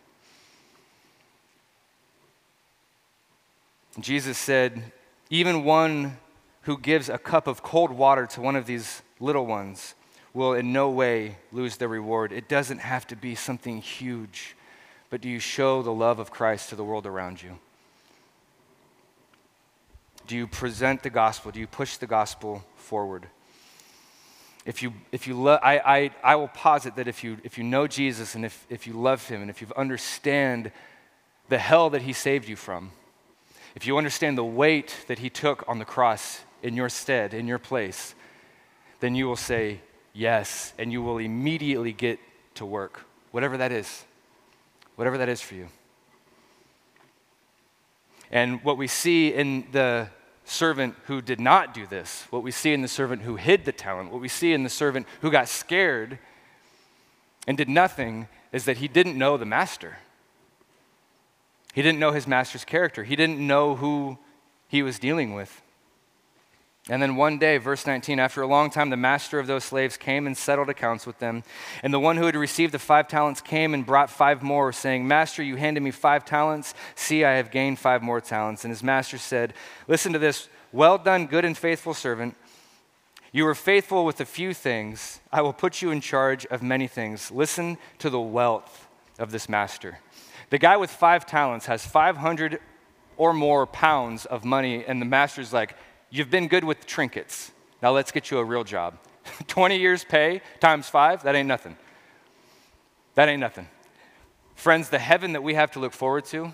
Jesus 3.99 4.37
said, 4.37 4.91
Even 5.29 5.63
one 5.63 6.17
who 6.61 6.77
gives 6.77 7.09
a 7.09 7.17
cup 7.17 7.47
of 7.47 7.63
cold 7.63 7.91
water 7.91 8.25
to 8.27 8.41
one 8.41 8.55
of 8.55 8.65
these 8.65 9.01
little 9.19 9.45
ones 9.45 9.95
will 10.33 10.53
in 10.53 10.71
no 10.71 10.89
way 10.89 11.37
lose 11.51 11.77
their 11.77 11.87
reward. 11.87 12.31
It 12.31 12.47
doesn't 12.47 12.79
have 12.79 13.05
to 13.07 13.15
be 13.15 13.35
something 13.35 13.81
huge, 13.81 14.55
but 15.09 15.21
do 15.21 15.29
you 15.29 15.39
show 15.39 15.81
the 15.81 15.93
love 15.93 16.19
of 16.19 16.31
Christ 16.31 16.69
to 16.69 16.75
the 16.75 16.83
world 16.83 17.05
around 17.05 17.41
you? 17.41 17.59
Do 20.27 20.37
you 20.37 20.47
present 20.47 21.03
the 21.03 21.09
gospel? 21.09 21.51
Do 21.51 21.59
you 21.59 21.67
push 21.67 21.97
the 21.97 22.07
gospel 22.07 22.63
forward? 22.75 23.27
If 24.65 24.83
you, 24.83 24.93
if 25.11 25.27
you 25.27 25.35
lo- 25.35 25.59
I, 25.61 25.97
I, 25.97 26.11
I 26.23 26.35
will 26.35 26.47
posit 26.47 26.95
that 26.95 27.07
if 27.07 27.23
you, 27.23 27.37
if 27.43 27.57
you 27.57 27.63
know 27.63 27.87
Jesus 27.87 28.35
and 28.35 28.45
if, 28.45 28.65
if 28.69 28.85
you 28.85 28.93
love 28.93 29.27
him 29.27 29.41
and 29.41 29.49
if 29.49 29.61
you 29.61 29.67
understand 29.75 30.71
the 31.49 31.57
hell 31.57 31.89
that 31.89 32.03
he 32.03 32.13
saved 32.13 32.47
you 32.47 32.55
from, 32.55 32.91
if 33.75 33.87
you 33.87 33.97
understand 33.97 34.37
the 34.37 34.43
weight 34.43 35.05
that 35.07 35.19
he 35.19 35.29
took 35.29 35.63
on 35.67 35.79
the 35.79 35.85
cross 35.85 36.41
in 36.61 36.75
your 36.75 36.89
stead, 36.89 37.33
in 37.33 37.47
your 37.47 37.59
place, 37.59 38.13
then 38.99 39.15
you 39.15 39.27
will 39.27 39.35
say 39.35 39.81
yes 40.13 40.73
and 40.77 40.91
you 40.91 41.01
will 41.01 41.17
immediately 41.17 41.93
get 41.93 42.19
to 42.55 42.65
work, 42.65 43.05
whatever 43.31 43.57
that 43.57 43.71
is, 43.71 44.05
whatever 44.95 45.17
that 45.17 45.29
is 45.29 45.41
for 45.41 45.55
you. 45.55 45.67
And 48.29 48.63
what 48.63 48.77
we 48.77 48.87
see 48.87 49.33
in 49.33 49.67
the 49.71 50.07
servant 50.51 50.95
who 51.05 51.21
did 51.21 51.39
not 51.39 51.73
do 51.73 51.87
this, 51.87 52.27
what 52.29 52.43
we 52.43 52.51
see 52.51 52.73
in 52.73 52.81
the 52.81 52.87
servant 52.87 53.21
who 53.21 53.37
hid 53.37 53.65
the 53.65 53.71
talent, 53.71 54.11
what 54.11 54.21
we 54.21 54.27
see 54.27 54.53
in 54.53 54.63
the 54.63 54.69
servant 54.69 55.07
who 55.21 55.31
got 55.31 55.47
scared 55.47 56.19
and 57.47 57.57
did 57.57 57.69
nothing, 57.69 58.27
is 58.51 58.65
that 58.65 58.77
he 58.77 58.87
didn't 58.87 59.17
know 59.17 59.37
the 59.37 59.45
master. 59.45 59.97
He 61.73 61.81
didn't 61.81 61.99
know 61.99 62.11
his 62.11 62.27
master's 62.27 62.65
character, 62.65 63.03
he 63.03 63.15
didn't 63.15 63.39
know 63.39 63.75
who 63.75 64.17
he 64.67 64.83
was 64.83 64.99
dealing 64.99 65.33
with. 65.33 65.61
And 66.91 67.01
then 67.01 67.15
one 67.15 67.37
day, 67.37 67.57
verse 67.57 67.87
19, 67.87 68.19
after 68.19 68.41
a 68.41 68.47
long 68.47 68.69
time, 68.69 68.89
the 68.89 68.97
master 68.97 69.39
of 69.39 69.47
those 69.47 69.63
slaves 69.63 69.95
came 69.95 70.27
and 70.27 70.37
settled 70.37 70.67
accounts 70.67 71.07
with 71.07 71.19
them. 71.19 71.43
And 71.83 71.93
the 71.93 72.01
one 72.01 72.17
who 72.17 72.25
had 72.25 72.35
received 72.35 72.73
the 72.73 72.79
five 72.79 73.07
talents 73.07 73.39
came 73.39 73.73
and 73.73 73.85
brought 73.85 74.09
five 74.09 74.43
more, 74.43 74.73
saying, 74.73 75.07
Master, 75.07 75.41
you 75.41 75.55
handed 75.55 75.83
me 75.83 75.91
five 75.91 76.25
talents. 76.25 76.73
See, 76.95 77.23
I 77.23 77.35
have 77.35 77.49
gained 77.49 77.79
five 77.79 78.03
more 78.03 78.19
talents. 78.19 78.65
And 78.65 78.71
his 78.73 78.83
master 78.83 79.17
said, 79.17 79.53
Listen 79.87 80.11
to 80.11 80.19
this. 80.19 80.49
Well 80.73 80.97
done, 80.97 81.27
good 81.27 81.45
and 81.45 81.57
faithful 81.57 81.93
servant. 81.93 82.35
You 83.31 83.45
were 83.45 83.55
faithful 83.55 84.03
with 84.03 84.19
a 84.19 84.25
few 84.25 84.53
things. 84.53 85.21
I 85.31 85.41
will 85.41 85.53
put 85.53 85.81
you 85.81 85.91
in 85.91 86.01
charge 86.01 86.45
of 86.47 86.61
many 86.61 86.87
things. 86.87 87.31
Listen 87.31 87.77
to 87.99 88.09
the 88.09 88.19
wealth 88.19 88.89
of 89.17 89.31
this 89.31 89.47
master. 89.47 89.99
The 90.49 90.57
guy 90.57 90.75
with 90.75 90.89
five 90.89 91.25
talents 91.25 91.67
has 91.67 91.85
500 91.85 92.59
or 93.15 93.33
more 93.33 93.65
pounds 93.65 94.25
of 94.25 94.43
money, 94.43 94.83
and 94.85 95.01
the 95.01 95.05
master's 95.05 95.53
like, 95.53 95.77
You've 96.11 96.29
been 96.29 96.49
good 96.49 96.65
with 96.65 96.85
trinkets. 96.85 97.51
Now 97.81 97.91
let's 97.91 98.11
get 98.11 98.29
you 98.29 98.37
a 98.37 98.43
real 98.43 98.65
job. 98.65 98.97
20 99.47 99.77
years 99.77 100.03
pay 100.03 100.41
times 100.59 100.89
five, 100.89 101.23
that 101.23 101.35
ain't 101.35 101.47
nothing. 101.47 101.77
That 103.15 103.29
ain't 103.29 103.39
nothing. 103.39 103.67
Friends, 104.55 104.89
the 104.89 104.99
heaven 104.99 105.33
that 105.33 105.41
we 105.41 105.53
have 105.53 105.71
to 105.71 105.79
look 105.79 105.93
forward 105.93 106.25
to 106.25 106.53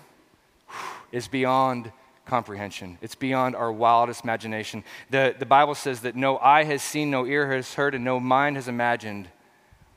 is 1.10 1.26
beyond 1.26 1.92
comprehension. 2.24 2.98
It's 3.00 3.14
beyond 3.16 3.56
our 3.56 3.72
wildest 3.72 4.22
imagination. 4.22 4.84
The, 5.10 5.34
the 5.36 5.46
Bible 5.46 5.74
says 5.74 6.00
that 6.00 6.14
no 6.14 6.38
eye 6.38 6.64
has 6.64 6.82
seen, 6.82 7.10
no 7.10 7.26
ear 7.26 7.52
has 7.52 7.74
heard, 7.74 7.94
and 7.94 8.04
no 8.04 8.20
mind 8.20 8.56
has 8.56 8.68
imagined 8.68 9.28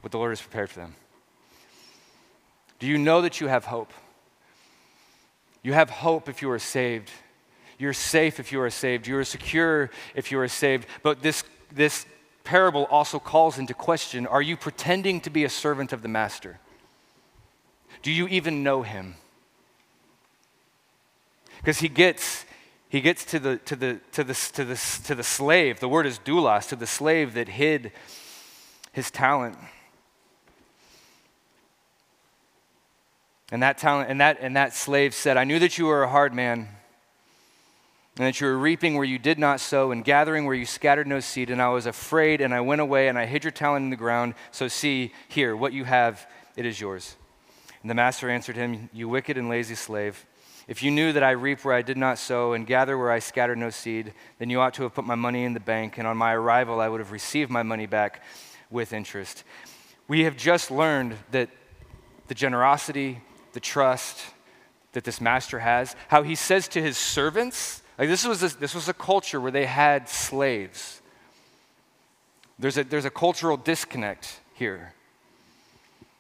what 0.02 0.12
the 0.12 0.18
Lord 0.18 0.32
has 0.32 0.42
prepared 0.42 0.70
for 0.70 0.80
them. 0.80 0.96
Do 2.80 2.88
you 2.88 2.98
know 2.98 3.22
that 3.22 3.40
you 3.40 3.48
have 3.48 3.66
hope? 3.66 3.94
You 5.62 5.74
have 5.74 5.92
hope 5.92 6.28
if 6.28 6.42
you 6.42 6.50
are 6.50 6.60
saved. 6.60 7.12
You're 7.82 7.94
safe 7.94 8.40
if 8.40 8.52
you 8.52 8.62
are 8.62 8.70
saved. 8.70 9.08
You 9.08 9.18
are 9.18 9.24
secure 9.24 9.90
if 10.14 10.32
you 10.32 10.40
are 10.40 10.48
saved. 10.48 10.86
But 11.02 11.24
this, 11.24 11.44
this 11.72 12.06
parable 12.44 12.86
also 12.92 13.18
calls 13.18 13.58
into 13.58 13.74
question 13.74 14.28
are 14.28 14.42
you 14.42 14.56
pretending 14.56 15.20
to 15.22 15.32
be 15.32 15.46
a 15.46 15.50
servant 15.50 15.92
of 15.92 16.04
the 16.04 16.08
master? 16.08 16.60
Do 18.04 18.12
you 18.12 18.28
even 18.28 18.62
know 18.62 18.84
him? 18.84 19.16
Because 21.58 21.80
he 21.80 21.88
gets, 21.88 22.46
he 22.88 23.02
gets 23.02 23.26
to, 23.26 23.40
the, 23.40 23.58
to, 23.58 23.76
the, 23.76 24.00
to, 24.12 24.24
the, 24.26 24.34
to, 24.36 24.64
the, 24.64 25.02
to 25.06 25.16
the 25.16 25.24
slave, 25.24 25.80
the 25.80 25.90
word 25.90 26.06
is 26.06 26.20
doulos, 26.20 26.70
to 26.70 26.76
the 26.76 26.86
slave 26.86 27.34
that 27.34 27.48
hid 27.48 27.92
his 28.92 29.10
talent. 29.10 29.58
And 33.52 33.64
that 33.64 33.80
talent, 33.80 34.12
and 34.12 34.22
that, 34.22 34.38
and 34.40 34.56
that 34.56 34.76
slave 34.76 35.16
said, 35.16 35.36
I 35.36 35.46
knew 35.46 35.58
that 35.58 35.80
you 35.80 35.88
were 35.88 36.04
a 36.04 36.10
hard 36.10 36.36
man 36.36 36.70
and 38.18 38.28
that 38.28 38.42
you 38.42 38.48
were 38.48 38.58
reaping 38.58 38.96
where 38.96 39.06
you 39.06 39.18
did 39.18 39.40
not 39.40 39.60
sow, 39.60 39.92
and 39.92 40.04
gathering 40.04 40.46
where 40.46 40.56
you 40.56 40.66
scattered 40.66 41.08
no 41.08 41.20
seed. 41.20 41.50
And 41.50 41.62
I 41.62 41.70
was 41.70 41.86
afraid, 41.86 42.42
and 42.42 42.54
I 42.54 42.62
went 42.62 42.82
away, 42.82 43.08
and 43.08 43.18
I 43.18 43.26
hid 43.26 43.44
your 43.44 43.52
talent 43.52 43.84
in 43.84 43.90
the 43.90 43.96
ground. 43.96 44.34
So 44.52 44.68
see, 44.68 45.14
here, 45.30 45.56
what 45.56 45.74
you 45.74 45.86
have, 45.86 46.28
it 46.56 46.66
is 46.66 46.80
yours. 46.80 47.16
And 47.82 47.90
the 47.90 47.96
master 47.96 48.30
answered 48.30 48.58
him, 48.58 48.90
You 48.92 49.08
wicked 49.08 49.38
and 49.38 49.50
lazy 49.50 49.76
slave. 49.76 50.26
If 50.68 50.84
you 50.84 50.92
knew 50.92 51.12
that 51.14 51.24
I 51.24 51.32
reap 51.32 51.66
where 51.66 51.74
I 51.74 51.82
did 51.82 51.98
not 51.98 52.18
sow 52.18 52.54
and 52.54 52.68
gather 52.68 52.98
where 52.98 53.12
I 53.12 53.20
scattered 53.20 53.58
no 53.58 53.70
seed, 53.70 54.14
then 54.40 54.50
you 54.50 54.62
ought 54.62 54.74
to 54.76 54.84
have 54.84 54.94
put 54.94 55.06
my 55.06 55.16
money 55.16 55.44
in 55.44 55.54
the 55.54 55.60
bank, 55.60 55.98
and 55.98 56.06
on 56.06 56.18
my 56.18 56.34
arrival 56.34 56.80
I 56.80 56.90
would 56.90 57.00
have 57.00 57.12
received 57.12 57.50
my 57.50 57.64
money 57.64 57.88
back 57.88 58.24
with 58.70 58.94
interest. 58.94 59.44
We 60.08 60.24
have 60.26 60.38
just 60.38 60.70
learned 60.70 61.16
that 61.32 61.50
the 62.28 62.36
generosity, 62.36 63.22
the 63.54 63.60
trust 63.60 64.22
that 64.94 65.04
this 65.04 65.20
master 65.20 65.60
has, 65.60 65.96
how 66.10 66.24
he 66.24 66.36
says 66.36 66.68
to 66.70 66.82
his 66.82 66.98
servants, 66.98 67.82
like 68.02 68.10
this 68.10 68.26
was 68.26 68.42
a, 68.42 68.48
this 68.58 68.74
was 68.74 68.90
a 68.90 68.96
culture 68.96 69.40
where 69.40 69.52
they 69.52 69.68
had 69.68 70.10
slaves. 70.10 71.04
There's 72.58 72.76
a, 72.80 72.84
there's 72.84 73.06
a 73.06 73.12
cultural 73.12 73.58
disconnect 73.58 74.40
here. 74.56 74.94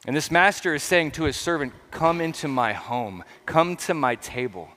And 0.06 0.16
this 0.16 0.30
master 0.30 0.76
is 0.76 0.84
saying 0.84 1.10
to 1.14 1.24
his 1.24 1.38
servant, 1.38 1.74
Come 1.90 2.22
into 2.22 2.48
my 2.48 2.74
home, 2.74 3.24
come 3.48 3.76
to 3.78 3.96
my 3.96 4.14
table. 4.14 4.70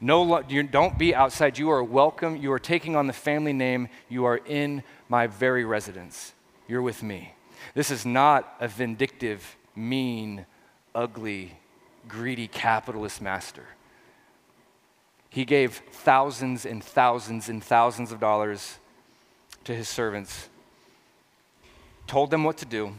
No, 0.00 0.40
don't 0.40 0.96
be 0.96 1.14
outside. 1.14 1.58
You 1.58 1.68
are 1.68 1.84
welcome. 1.84 2.36
You 2.36 2.50
are 2.52 2.58
taking 2.58 2.96
on 2.96 3.06
the 3.06 3.12
family 3.12 3.52
name. 3.52 3.90
You 4.08 4.24
are 4.24 4.38
in 4.38 4.82
my 5.10 5.26
very 5.26 5.66
residence. 5.66 6.32
You're 6.66 6.80
with 6.80 7.02
me. 7.02 7.34
This 7.74 7.90
is 7.90 8.06
not 8.06 8.56
a 8.60 8.68
vindictive, 8.68 9.56
mean, 9.74 10.46
ugly, 10.94 11.58
greedy 12.08 12.48
capitalist 12.48 13.20
master. 13.20 13.66
He 15.36 15.44
gave 15.44 15.82
thousands 15.92 16.64
and 16.64 16.82
thousands 16.82 17.50
and 17.50 17.62
thousands 17.62 18.10
of 18.10 18.18
dollars 18.18 18.78
to 19.64 19.74
his 19.74 19.86
servants, 19.86 20.48
told 22.06 22.30
them 22.30 22.42
what 22.42 22.56
to 22.56 22.64
do 22.64 22.94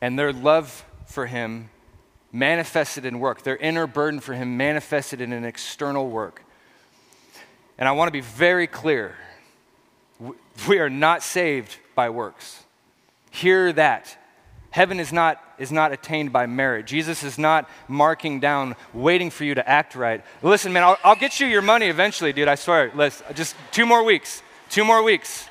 and 0.00 0.16
their 0.16 0.32
love 0.32 0.84
for 1.06 1.26
him 1.26 1.70
manifested 2.30 3.04
in 3.04 3.18
work. 3.18 3.42
Their 3.42 3.56
inner 3.56 3.88
burden 3.88 4.20
for 4.20 4.34
him 4.34 4.56
manifested 4.56 5.20
in 5.20 5.32
an 5.32 5.44
external 5.44 6.08
work. 6.08 6.44
And 7.76 7.88
I 7.88 7.90
want 7.90 8.06
to 8.06 8.12
be 8.12 8.20
very 8.20 8.68
clear 8.68 9.16
we 10.68 10.78
are 10.78 10.90
not 10.90 11.24
saved 11.24 11.76
by 11.96 12.10
works. 12.10 12.62
Hear 13.32 13.72
that. 13.72 14.16
Heaven 14.78 15.00
is 15.00 15.12
not, 15.12 15.42
is 15.58 15.72
not 15.72 15.90
attained 15.90 16.32
by 16.32 16.46
merit. 16.46 16.86
Jesus 16.86 17.24
is 17.24 17.36
not 17.36 17.68
marking 17.88 18.38
down, 18.38 18.76
waiting 18.94 19.28
for 19.28 19.42
you 19.42 19.56
to 19.56 19.68
act 19.68 19.96
right. 19.96 20.24
Listen, 20.40 20.72
man, 20.72 20.84
I'll, 20.84 20.96
I'll 21.02 21.16
get 21.16 21.40
you 21.40 21.48
your 21.48 21.62
money 21.62 21.86
eventually, 21.86 22.32
dude. 22.32 22.46
I 22.46 22.54
swear. 22.54 22.92
Let's, 22.94 23.20
just 23.34 23.56
two 23.72 23.86
more 23.86 24.04
weeks. 24.04 24.40
Two 24.70 24.84
more 24.84 25.02
weeks. 25.02 25.48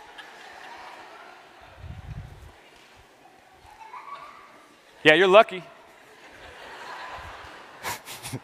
Yeah, 5.03 5.15
you're 5.15 5.27
lucky. 5.27 5.61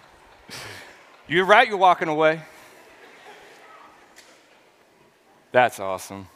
you're 1.29 1.45
right, 1.45 1.65
you're 1.65 1.77
walking 1.77 2.09
away. 2.09 2.41
That's 5.53 5.79
awesome. 5.79 6.27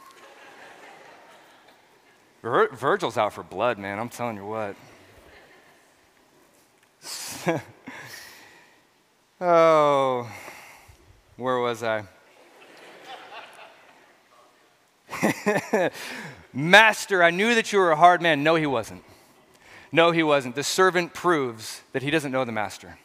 Vir- 2.48 2.74
Virgil's 2.74 3.18
out 3.18 3.32
for 3.32 3.42
blood, 3.42 3.78
man. 3.78 3.98
I'm 3.98 4.08
telling 4.08 4.36
you 4.36 4.46
what. 4.46 4.74
oh, 9.40 10.30
where 11.36 11.58
was 11.58 11.82
I? 11.82 12.04
Master, 16.52 17.22
I 17.22 17.30
knew 17.30 17.54
that 17.54 17.72
you 17.72 17.78
were 17.78 17.92
a 17.92 17.96
hard 17.96 18.22
man. 18.22 18.42
No, 18.42 18.54
he 18.54 18.66
wasn't. 18.66 19.04
No, 19.92 20.10
he 20.10 20.22
wasn't. 20.22 20.54
The 20.54 20.64
servant 20.64 21.14
proves 21.14 21.82
that 21.92 22.02
he 22.02 22.10
doesn't 22.10 22.32
know 22.32 22.44
the 22.44 22.52
master. 22.52 22.98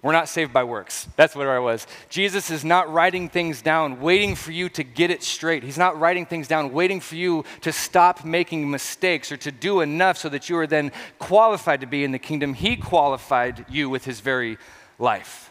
We're 0.00 0.12
not 0.12 0.28
saved 0.28 0.52
by 0.52 0.62
works. 0.62 1.08
That's 1.16 1.34
what 1.34 1.48
I 1.48 1.58
was. 1.58 1.86
Jesus 2.08 2.50
is 2.50 2.64
not 2.64 2.92
writing 2.92 3.28
things 3.28 3.62
down, 3.62 4.00
waiting 4.00 4.36
for 4.36 4.52
you 4.52 4.68
to 4.70 4.84
get 4.84 5.10
it 5.10 5.24
straight. 5.24 5.64
He's 5.64 5.78
not 5.78 5.98
writing 5.98 6.24
things 6.24 6.46
down, 6.46 6.72
waiting 6.72 7.00
for 7.00 7.16
you 7.16 7.44
to 7.62 7.72
stop 7.72 8.24
making 8.24 8.70
mistakes 8.70 9.32
or 9.32 9.36
to 9.38 9.50
do 9.50 9.80
enough 9.80 10.16
so 10.16 10.28
that 10.28 10.48
you 10.48 10.56
are 10.56 10.68
then 10.68 10.92
qualified 11.18 11.80
to 11.80 11.86
be 11.86 12.04
in 12.04 12.12
the 12.12 12.18
kingdom. 12.18 12.54
He 12.54 12.76
qualified 12.76 13.66
you 13.68 13.90
with 13.90 14.04
his 14.04 14.20
very 14.20 14.56
life. 15.00 15.50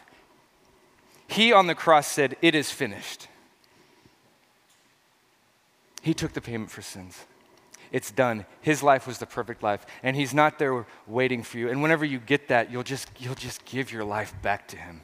He 1.26 1.52
on 1.52 1.66
the 1.66 1.74
cross 1.74 2.06
said, 2.06 2.34
It 2.40 2.54
is 2.54 2.70
finished. 2.70 3.28
He 6.00 6.14
took 6.14 6.32
the 6.32 6.40
payment 6.40 6.70
for 6.70 6.80
sins. 6.80 7.26
It's 7.92 8.10
done. 8.10 8.46
His 8.60 8.82
life 8.82 9.06
was 9.06 9.18
the 9.18 9.26
perfect 9.26 9.62
life, 9.62 9.86
and 10.02 10.16
He's 10.16 10.34
not 10.34 10.58
there 10.58 10.86
waiting 11.06 11.42
for 11.42 11.58
you. 11.58 11.68
And 11.68 11.82
whenever 11.82 12.04
you 12.04 12.18
get 12.18 12.48
that, 12.48 12.70
you'll 12.70 12.82
just, 12.82 13.08
you'll 13.18 13.34
just 13.34 13.64
give 13.64 13.92
your 13.92 14.04
life 14.04 14.34
back 14.42 14.68
to 14.68 14.76
Him. 14.76 15.02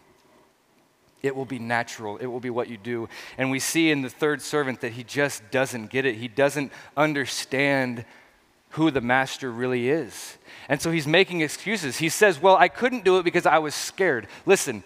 It 1.25 1.35
will 1.35 1.47
be 1.47 1.59
natural. 1.59 2.19
It 2.19 2.27
will 2.27 2.39
be 2.39 2.51
what 2.51 2.69
you 2.69 2.77
do. 2.77 3.09
And 3.39 3.51
we 3.51 3.59
see 3.59 3.91
in 3.91 4.03
the 4.03 4.11
third 4.11 4.43
servant 4.43 4.83
that 4.83 4.93
he 4.93 5.03
just 5.03 5.51
doesn't 5.51 5.89
get 5.89 6.05
it. 6.05 6.17
He 6.17 6.29
doesn't 6.29 6.71
understand 6.99 8.05
who 8.73 8.91
the 8.91 9.01
master 9.01 9.51
really 9.51 9.89
is. 9.89 10.37
And 10.69 10.83
so 10.83 10.91
he's 10.91 11.07
making 11.07 11.41
excuses. 11.41 11.97
He 11.97 12.11
says, 12.11 12.43
Well, 12.43 12.57
I 12.57 12.69
couldn't 12.69 13.05
do 13.05 13.17
it 13.17 13.23
because 13.23 13.47
I 13.47 13.57
was 13.57 13.75
scared. 13.75 14.27
Listen, 14.45 14.85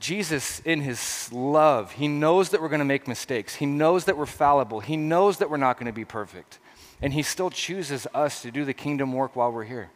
Jesus, 0.00 0.60
in 0.64 0.80
his 0.80 1.30
love, 1.30 1.92
he 1.92 2.08
knows 2.08 2.48
that 2.50 2.62
we're 2.62 2.70
going 2.70 2.80
to 2.80 2.86
make 2.86 3.06
mistakes. 3.06 3.54
He 3.54 3.66
knows 3.66 4.06
that 4.06 4.16
we're 4.16 4.26
fallible. 4.26 4.80
He 4.80 4.96
knows 4.96 5.36
that 5.38 5.50
we're 5.50 5.58
not 5.58 5.76
going 5.76 5.86
to 5.86 5.92
be 5.92 6.06
perfect. 6.06 6.58
And 7.02 7.12
he 7.12 7.22
still 7.22 7.50
chooses 7.50 8.06
us 8.14 8.42
to 8.42 8.50
do 8.50 8.64
the 8.64 8.74
kingdom 8.74 9.12
work 9.12 9.36
while 9.36 9.52
we're 9.52 9.64
here. 9.64 9.90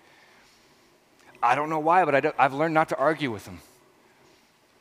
I 1.43 1.55
don't 1.55 1.71
know 1.71 1.79
why, 1.79 2.05
but 2.05 2.15
I 2.39 2.43
have 2.43 2.55
learned 2.55 2.75
not 2.75 2.91
to 2.91 2.99
argue 2.99 3.31
with 3.31 3.47
him. 3.47 3.61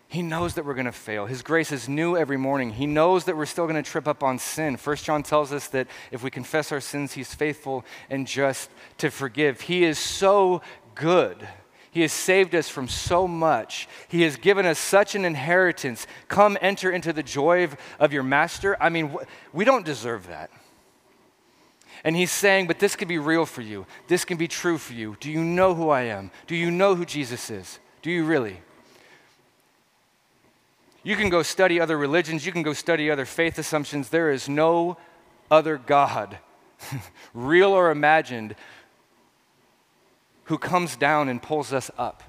He 0.09 0.21
knows 0.21 0.53
that 0.55 0.65
we're 0.65 0.75
going 0.75 0.85
to 0.85 0.91
fail. 0.91 1.25
His 1.25 1.41
grace 1.41 1.71
is 1.71 1.89
new 1.89 2.15
every 2.15 2.37
morning. 2.37 2.71
He 2.71 2.85
knows 2.85 3.23
that 3.23 3.35
we're 3.35 3.47
still 3.47 3.65
going 3.65 3.81
to 3.81 3.89
trip 3.89 4.07
up 4.07 4.21
on 4.23 4.37
sin. 4.37 4.77
First 4.77 5.05
John 5.05 5.23
tells 5.23 5.51
us 5.51 5.67
that 5.69 5.87
if 6.11 6.21
we 6.21 6.29
confess 6.29 6.71
our 6.71 6.81
sins, 6.81 7.13
he's 7.13 7.33
faithful 7.33 7.83
and 8.09 8.27
just 8.27 8.69
to 8.99 9.09
forgive. 9.09 9.61
He 9.61 9.83
is 9.83 9.97
so 9.97 10.61
good 10.95 11.47
he 11.93 12.01
has 12.01 12.11
saved 12.11 12.55
us 12.55 12.67
from 12.67 12.87
so 12.87 13.27
much. 13.27 13.87
He 14.07 14.23
has 14.23 14.35
given 14.35 14.65
us 14.65 14.79
such 14.79 15.13
an 15.13 15.25
inheritance. 15.25 16.07
Come 16.27 16.57
enter 16.59 16.89
into 16.89 17.13
the 17.13 17.21
joy 17.21 17.65
of, 17.65 17.77
of 17.99 18.11
your 18.11 18.23
master. 18.23 18.75
I 18.81 18.89
mean, 18.89 19.15
we 19.53 19.63
don't 19.63 19.85
deserve 19.85 20.25
that. 20.25 20.49
And 22.03 22.15
he's 22.15 22.31
saying, 22.31 22.65
but 22.65 22.79
this 22.79 22.95
can 22.95 23.07
be 23.07 23.19
real 23.19 23.45
for 23.45 23.61
you. 23.61 23.85
This 24.07 24.25
can 24.25 24.37
be 24.37 24.47
true 24.47 24.79
for 24.79 24.93
you. 24.93 25.15
Do 25.19 25.29
you 25.29 25.43
know 25.43 25.75
who 25.75 25.89
I 25.89 26.01
am? 26.05 26.31
Do 26.47 26.55
you 26.55 26.71
know 26.71 26.95
who 26.95 27.05
Jesus 27.05 27.51
is? 27.51 27.77
Do 28.01 28.09
you 28.09 28.25
really? 28.25 28.59
You 31.03 31.15
can 31.15 31.29
go 31.29 31.43
study 31.43 31.79
other 31.79 31.97
religions, 31.97 32.43
you 32.43 32.51
can 32.51 32.63
go 32.63 32.73
study 32.73 33.11
other 33.11 33.25
faith 33.25 33.59
assumptions. 33.59 34.09
There 34.09 34.31
is 34.31 34.49
no 34.49 34.97
other 35.51 35.77
God, 35.77 36.39
real 37.35 37.69
or 37.69 37.91
imagined, 37.91 38.55
who 40.45 40.57
comes 40.57 40.95
down 40.95 41.29
and 41.29 41.41
pulls 41.41 41.73
us 41.73 41.89
up. 41.97 42.23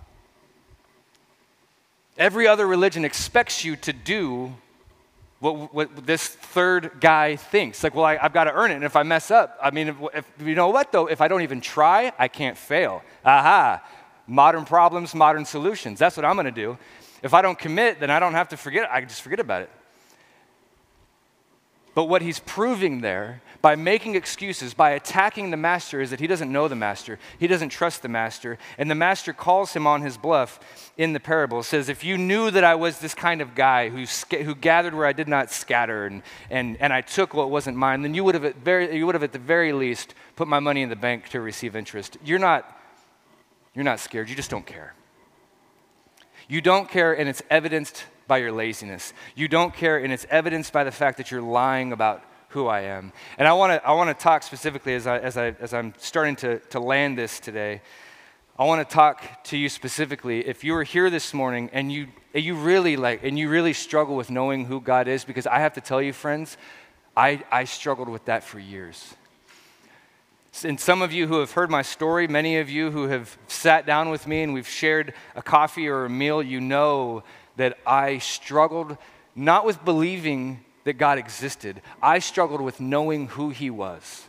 Every 2.16 2.46
other 2.46 2.66
religion 2.66 3.04
expects 3.04 3.64
you 3.64 3.76
to 3.76 3.92
do 3.92 4.54
what, 5.40 5.74
what 5.74 6.06
this 6.06 6.26
third 6.28 6.92
guy 7.00 7.36
thinks. 7.36 7.82
Like, 7.82 7.94
well, 7.94 8.04
I, 8.04 8.16
have 8.16 8.32
got 8.32 8.44
to 8.44 8.52
earn 8.52 8.70
it. 8.70 8.76
And 8.76 8.84
if 8.84 8.96
I 8.96 9.02
mess 9.02 9.30
up, 9.30 9.58
I 9.62 9.70
mean, 9.70 9.88
if, 9.88 9.96
if, 10.14 10.46
you 10.46 10.54
know 10.54 10.68
what, 10.68 10.92
though? 10.92 11.06
If 11.06 11.20
I 11.20 11.28
don't 11.28 11.42
even 11.42 11.60
try, 11.60 12.12
I 12.18 12.28
can't 12.28 12.56
fail. 12.56 13.02
Aha. 13.24 13.82
Modern 14.26 14.64
problems, 14.64 15.14
modern 15.14 15.44
solutions. 15.44 15.98
That's 15.98 16.16
what 16.16 16.24
I'm 16.24 16.36
going 16.36 16.46
to 16.46 16.52
do. 16.52 16.78
If 17.22 17.34
I 17.34 17.42
don't 17.42 17.58
commit, 17.58 18.00
then 18.00 18.10
I 18.10 18.20
don't 18.20 18.34
have 18.34 18.48
to 18.50 18.56
forget. 18.56 18.88
I 18.90 19.00
just 19.02 19.22
forget 19.22 19.40
about 19.40 19.62
it. 19.62 19.70
But 21.95 22.05
what 22.05 22.22
he's 22.22 22.40
proving 22.40 23.01
there 23.01 23.40
by 23.62 23.76
making 23.76 24.16
excuses, 24.16 24.74
by 24.74 24.90
attacking 24.90 25.51
the 25.51 25.57
master, 25.57 26.01
is 26.01 26.11
that 26.11 26.20
he 26.20 26.26
doesn't 26.26 26.53
know 26.53 26.66
the 26.68 26.74
master. 26.74 27.18
He 27.38 27.47
doesn't 27.47 27.68
trust 27.70 28.03
the 28.03 28.09
master. 28.09 28.59
And 28.76 28.90
the 28.90 28.97
master 28.97 29.32
calls 29.32 29.72
him 29.72 29.86
on 29.86 30.03
his 30.03 30.18
bluff 30.18 30.59
in 30.99 31.12
the 31.12 31.20
parable. 31.20 31.62
Says, 31.62 31.88
If 31.88 32.03
you 32.03 32.18
knew 32.18 32.51
that 32.51 32.64
I 32.64 32.74
was 32.74 32.99
this 32.99 33.14
kind 33.14 33.40
of 33.40 33.55
guy 33.55 33.88
who, 33.88 34.05
who 34.42 34.55
gathered 34.55 34.92
where 34.92 35.07
I 35.07 35.12
did 35.12 35.28
not 35.28 35.53
scatter 35.53 36.07
and, 36.07 36.22
and, 36.51 36.76
and 36.80 36.92
I 36.92 37.01
took 37.01 37.32
what 37.32 37.51
wasn't 37.51 37.76
mine, 37.76 38.03
then 38.03 38.12
you 38.12 38.24
would, 38.24 38.34
have 38.34 38.45
at 38.45 38.57
very, 38.57 38.95
you 38.97 39.07
would 39.07 39.14
have 39.14 39.24
at 39.24 39.32
the 39.32 39.38
very 39.38 39.72
least 39.72 40.14
put 40.36 40.49
my 40.49 40.59
money 40.59 40.82
in 40.82 40.88
the 40.88 40.97
bank 40.97 41.28
to 41.30 41.40
receive 41.40 41.76
interest. 41.76 42.18
You're 42.24 42.40
not, 42.40 42.78
you're 43.74 43.84
not 43.84 44.01
scared. 44.01 44.28
You 44.28 44.34
just 44.34 44.51
don't 44.51 44.66
care. 44.66 44.95
You 46.49 46.61
don't 46.61 46.90
care, 46.90 47.16
and 47.16 47.28
it's 47.28 47.42
evidenced 47.49 48.05
by 48.26 48.38
your 48.38 48.52
laziness. 48.52 49.12
You 49.34 49.48
don't 49.48 49.74
care, 49.74 49.98
and 49.98 50.12
it's 50.12 50.26
evidenced 50.30 50.72
by 50.72 50.84
the 50.84 50.92
fact 50.92 51.18
that 51.18 51.30
you're 51.30 51.42
lying 51.42 51.92
about 51.92 52.22
who 52.48 52.66
I 52.66 52.82
am. 52.82 53.12
And 53.36 53.48
I 53.48 53.52
want 53.52 53.72
to 53.72 53.86
I 53.86 53.92
wanna 53.92 54.14
talk 54.14 54.42
specifically 54.42 54.94
as, 54.94 55.06
I, 55.06 55.18
as, 55.18 55.36
I, 55.36 55.56
as 55.60 55.74
I'm 55.74 55.92
starting 55.98 56.36
to, 56.36 56.60
to 56.70 56.80
land 56.80 57.18
this 57.18 57.40
today. 57.40 57.82
I 58.56 58.64
want 58.66 58.88
to 58.88 58.94
talk 58.94 59.42
to 59.44 59.56
you 59.56 59.68
specifically. 59.68 60.46
If 60.46 60.62
you 60.62 60.76
are 60.76 60.84
here 60.84 61.10
this 61.10 61.34
morning 61.34 61.68
and 61.72 61.90
you, 61.90 62.06
and 62.32 62.44
you 62.44 62.54
really 62.54 62.96
like, 62.96 63.24
and 63.24 63.36
you 63.36 63.48
really 63.48 63.72
struggle 63.72 64.14
with 64.14 64.30
knowing 64.30 64.66
who 64.66 64.80
God 64.80 65.08
is, 65.08 65.24
because 65.24 65.48
I 65.48 65.58
have 65.58 65.72
to 65.72 65.80
tell 65.80 66.00
you, 66.00 66.12
friends, 66.12 66.56
I, 67.16 67.42
I 67.50 67.64
struggled 67.64 68.08
with 68.08 68.26
that 68.26 68.44
for 68.44 68.60
years. 68.60 69.14
And 70.62 70.78
some 70.78 71.02
of 71.02 71.12
you 71.12 71.26
who 71.26 71.40
have 71.40 71.50
heard 71.50 71.68
my 71.68 71.82
story, 71.82 72.28
many 72.28 72.58
of 72.58 72.70
you 72.70 72.92
who 72.92 73.08
have 73.08 73.36
sat 73.48 73.86
down 73.86 74.08
with 74.10 74.28
me 74.28 74.44
and 74.44 74.54
we've 74.54 74.68
shared 74.68 75.14
a 75.34 75.42
coffee 75.42 75.88
or 75.88 76.04
a 76.04 76.10
meal, 76.10 76.40
you 76.40 76.60
know 76.60 77.24
that 77.57 77.78
I 77.86 78.18
struggled 78.18 78.96
not 79.34 79.64
with 79.64 79.84
believing 79.84 80.64
that 80.84 80.94
God 80.94 81.18
existed, 81.18 81.80
I 82.02 82.18
struggled 82.18 82.61
with 82.61 82.80
knowing 82.80 83.28
who 83.28 83.50
He 83.50 83.70
was. 83.70 84.24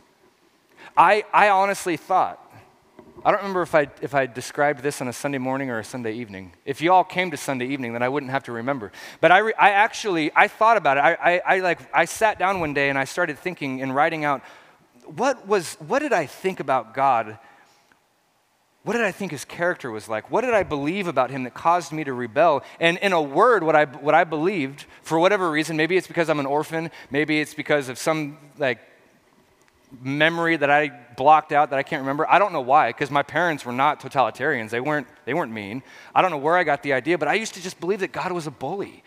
I, 0.96 1.24
I 1.32 1.50
honestly 1.50 1.96
thought, 1.96 2.42
I 3.24 3.30
don't 3.30 3.40
remember 3.40 3.62
if 3.62 3.74
I, 3.74 3.88
if 4.02 4.14
I 4.14 4.26
described 4.26 4.82
this 4.82 5.00
on 5.00 5.08
a 5.08 5.12
Sunday 5.12 5.38
morning 5.38 5.68
or 5.68 5.78
a 5.78 5.84
Sunday 5.84 6.12
evening. 6.12 6.52
If 6.64 6.80
you 6.80 6.92
all 6.92 7.02
came 7.02 7.30
to 7.32 7.36
Sunday 7.36 7.66
evening, 7.66 7.92
then 7.92 8.02
I 8.02 8.08
wouldn't 8.08 8.30
have 8.30 8.44
to 8.44 8.52
remember. 8.52 8.92
But 9.20 9.32
I, 9.32 9.38
re, 9.38 9.52
I 9.58 9.70
actually, 9.70 10.30
I 10.34 10.48
thought 10.48 10.76
about 10.76 10.96
it. 10.96 11.00
I, 11.00 11.14
I, 11.14 11.42
I, 11.56 11.58
like, 11.60 11.80
I 11.92 12.04
sat 12.04 12.38
down 12.38 12.60
one 12.60 12.72
day 12.72 12.88
and 12.88 12.98
I 12.98 13.04
started 13.04 13.38
thinking 13.38 13.82
and 13.82 13.94
writing 13.94 14.24
out, 14.24 14.42
what, 15.04 15.46
was, 15.46 15.74
what 15.86 16.00
did 16.00 16.12
I 16.12 16.26
think 16.26 16.60
about 16.60 16.94
God 16.94 17.38
what 18.86 18.92
did 18.92 19.02
I 19.02 19.10
think 19.10 19.32
his 19.32 19.44
character 19.44 19.90
was 19.90 20.08
like? 20.08 20.30
What 20.30 20.42
did 20.42 20.54
I 20.54 20.62
believe 20.62 21.08
about 21.08 21.32
him 21.32 21.42
that 21.42 21.54
caused 21.54 21.90
me 21.90 22.04
to 22.04 22.12
rebel? 22.12 22.62
And 22.78 22.98
in 22.98 23.12
a 23.12 23.20
word, 23.20 23.64
what 23.64 23.74
I, 23.74 23.84
what 23.84 24.14
I 24.14 24.22
believed, 24.22 24.84
for 25.02 25.18
whatever 25.18 25.50
reason, 25.50 25.76
maybe 25.76 25.96
it's 25.96 26.06
because 26.06 26.30
I'm 26.30 26.38
an 26.38 26.46
orphan, 26.46 26.92
maybe 27.10 27.40
it's 27.40 27.52
because 27.52 27.88
of 27.88 27.98
some 27.98 28.38
like 28.58 28.78
memory 30.00 30.56
that 30.56 30.70
I 30.70 30.92
blocked 31.16 31.50
out 31.50 31.70
that 31.70 31.80
I 31.80 31.82
can't 31.82 31.98
remember. 32.02 32.30
I 32.30 32.38
don't 32.38 32.52
know 32.52 32.60
why, 32.60 32.90
because 32.90 33.10
my 33.10 33.24
parents 33.24 33.64
were 33.64 33.72
not 33.72 33.98
totalitarians. 33.98 34.70
They 34.70 34.78
weren't, 34.78 35.08
they 35.24 35.34
weren't 35.34 35.50
mean. 35.50 35.82
I 36.14 36.22
don't 36.22 36.30
know 36.30 36.36
where 36.36 36.56
I 36.56 36.62
got 36.62 36.84
the 36.84 36.92
idea, 36.92 37.18
but 37.18 37.26
I 37.26 37.34
used 37.34 37.54
to 37.54 37.62
just 37.62 37.80
believe 37.80 37.98
that 37.98 38.12
God 38.12 38.30
was 38.30 38.46
a 38.46 38.52
bully 38.52 39.02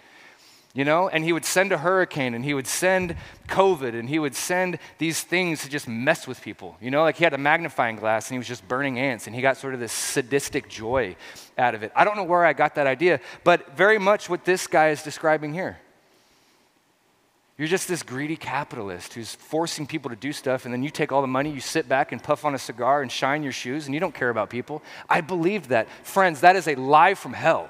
you 0.73 0.85
know? 0.85 1.09
And 1.09 1.23
he 1.23 1.33
would 1.33 1.45
send 1.45 1.71
a 1.71 1.77
hurricane 1.77 2.33
and 2.33 2.43
he 2.43 2.53
would 2.53 2.67
send 2.67 3.15
COVID 3.47 3.97
and 3.97 4.07
he 4.07 4.19
would 4.19 4.35
send 4.35 4.79
these 4.97 5.21
things 5.21 5.63
to 5.63 5.69
just 5.69 5.87
mess 5.87 6.27
with 6.27 6.41
people, 6.41 6.77
you 6.81 6.91
know? 6.91 7.01
Like 7.01 7.17
he 7.17 7.23
had 7.23 7.33
a 7.33 7.37
magnifying 7.37 7.95
glass 7.95 8.27
and 8.27 8.35
he 8.35 8.37
was 8.37 8.47
just 8.47 8.67
burning 8.67 8.99
ants 8.99 9.27
and 9.27 9.35
he 9.35 9.41
got 9.41 9.57
sort 9.57 9.73
of 9.73 9.79
this 9.79 9.91
sadistic 9.91 10.69
joy 10.69 11.15
out 11.57 11.75
of 11.75 11.83
it. 11.83 11.91
I 11.95 12.05
don't 12.05 12.15
know 12.15 12.23
where 12.23 12.45
I 12.45 12.53
got 12.53 12.75
that 12.75 12.87
idea, 12.87 13.19
but 13.43 13.75
very 13.75 13.97
much 13.97 14.29
what 14.29 14.45
this 14.45 14.67
guy 14.67 14.89
is 14.89 15.03
describing 15.03 15.53
here. 15.53 15.79
You're 17.59 17.67
just 17.67 17.89
this 17.89 18.03
greedy 18.03 18.37
capitalist 18.37 19.15
who's 19.15 19.35
forcing 19.35 19.85
people 19.85 20.09
to 20.11 20.15
do 20.15 20.31
stuff, 20.31 20.63
and 20.63 20.73
then 20.73 20.81
you 20.81 20.89
take 20.89 21.11
all 21.11 21.19
the 21.19 21.27
money, 21.27 21.51
you 21.51 21.59
sit 21.59 21.89
back 21.89 22.13
and 22.13 22.23
puff 22.23 22.45
on 22.45 22.55
a 22.55 22.57
cigar 22.57 23.01
and 23.01 23.11
shine 23.11 23.43
your 23.43 23.51
shoes, 23.51 23.85
and 23.85 23.93
you 23.93 23.99
don't 23.99 24.15
care 24.15 24.29
about 24.29 24.49
people. 24.49 24.81
I 25.09 25.19
believe 25.19 25.67
that. 25.67 25.89
Friends, 26.03 26.39
that 26.39 26.55
is 26.55 26.69
a 26.69 26.75
lie 26.75 27.15
from 27.15 27.33
hell. 27.33 27.69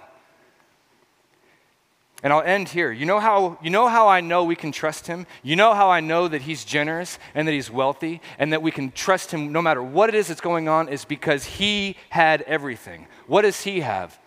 And 2.22 2.34
I'll 2.34 2.42
end 2.42 2.70
here. 2.70 2.92
You 2.92 3.06
know, 3.06 3.20
how, 3.20 3.58
you 3.62 3.70
know 3.70 3.88
how 3.88 4.08
I 4.08 4.20
know 4.20 4.44
we 4.44 4.56
can 4.56 4.72
trust 4.72 5.08
him? 5.08 5.26
You 5.42 5.56
know 5.56 5.74
how 5.74 5.90
I 5.90 6.02
know 6.02 6.28
that 6.28 6.42
he's 6.42 6.66
generous 6.66 7.18
and 7.34 7.48
that 7.48 7.54
he's 7.54 7.72
wealthy 7.72 8.22
and 8.38 8.52
that 8.52 8.62
we 8.62 8.72
can 8.72 8.92
trust 8.92 9.32
him 9.32 9.52
no 9.52 9.62
matter 9.62 9.82
what 9.82 10.10
it 10.10 10.16
is 10.16 10.28
that's 10.28 10.42
going 10.42 10.68
on 10.68 10.90
is 10.90 11.06
because 11.06 11.46
he 11.46 11.96
had 12.10 12.42
everything. 12.42 13.08
What 13.28 13.44
does 13.44 13.62
he 13.62 13.80
have? 13.80 14.20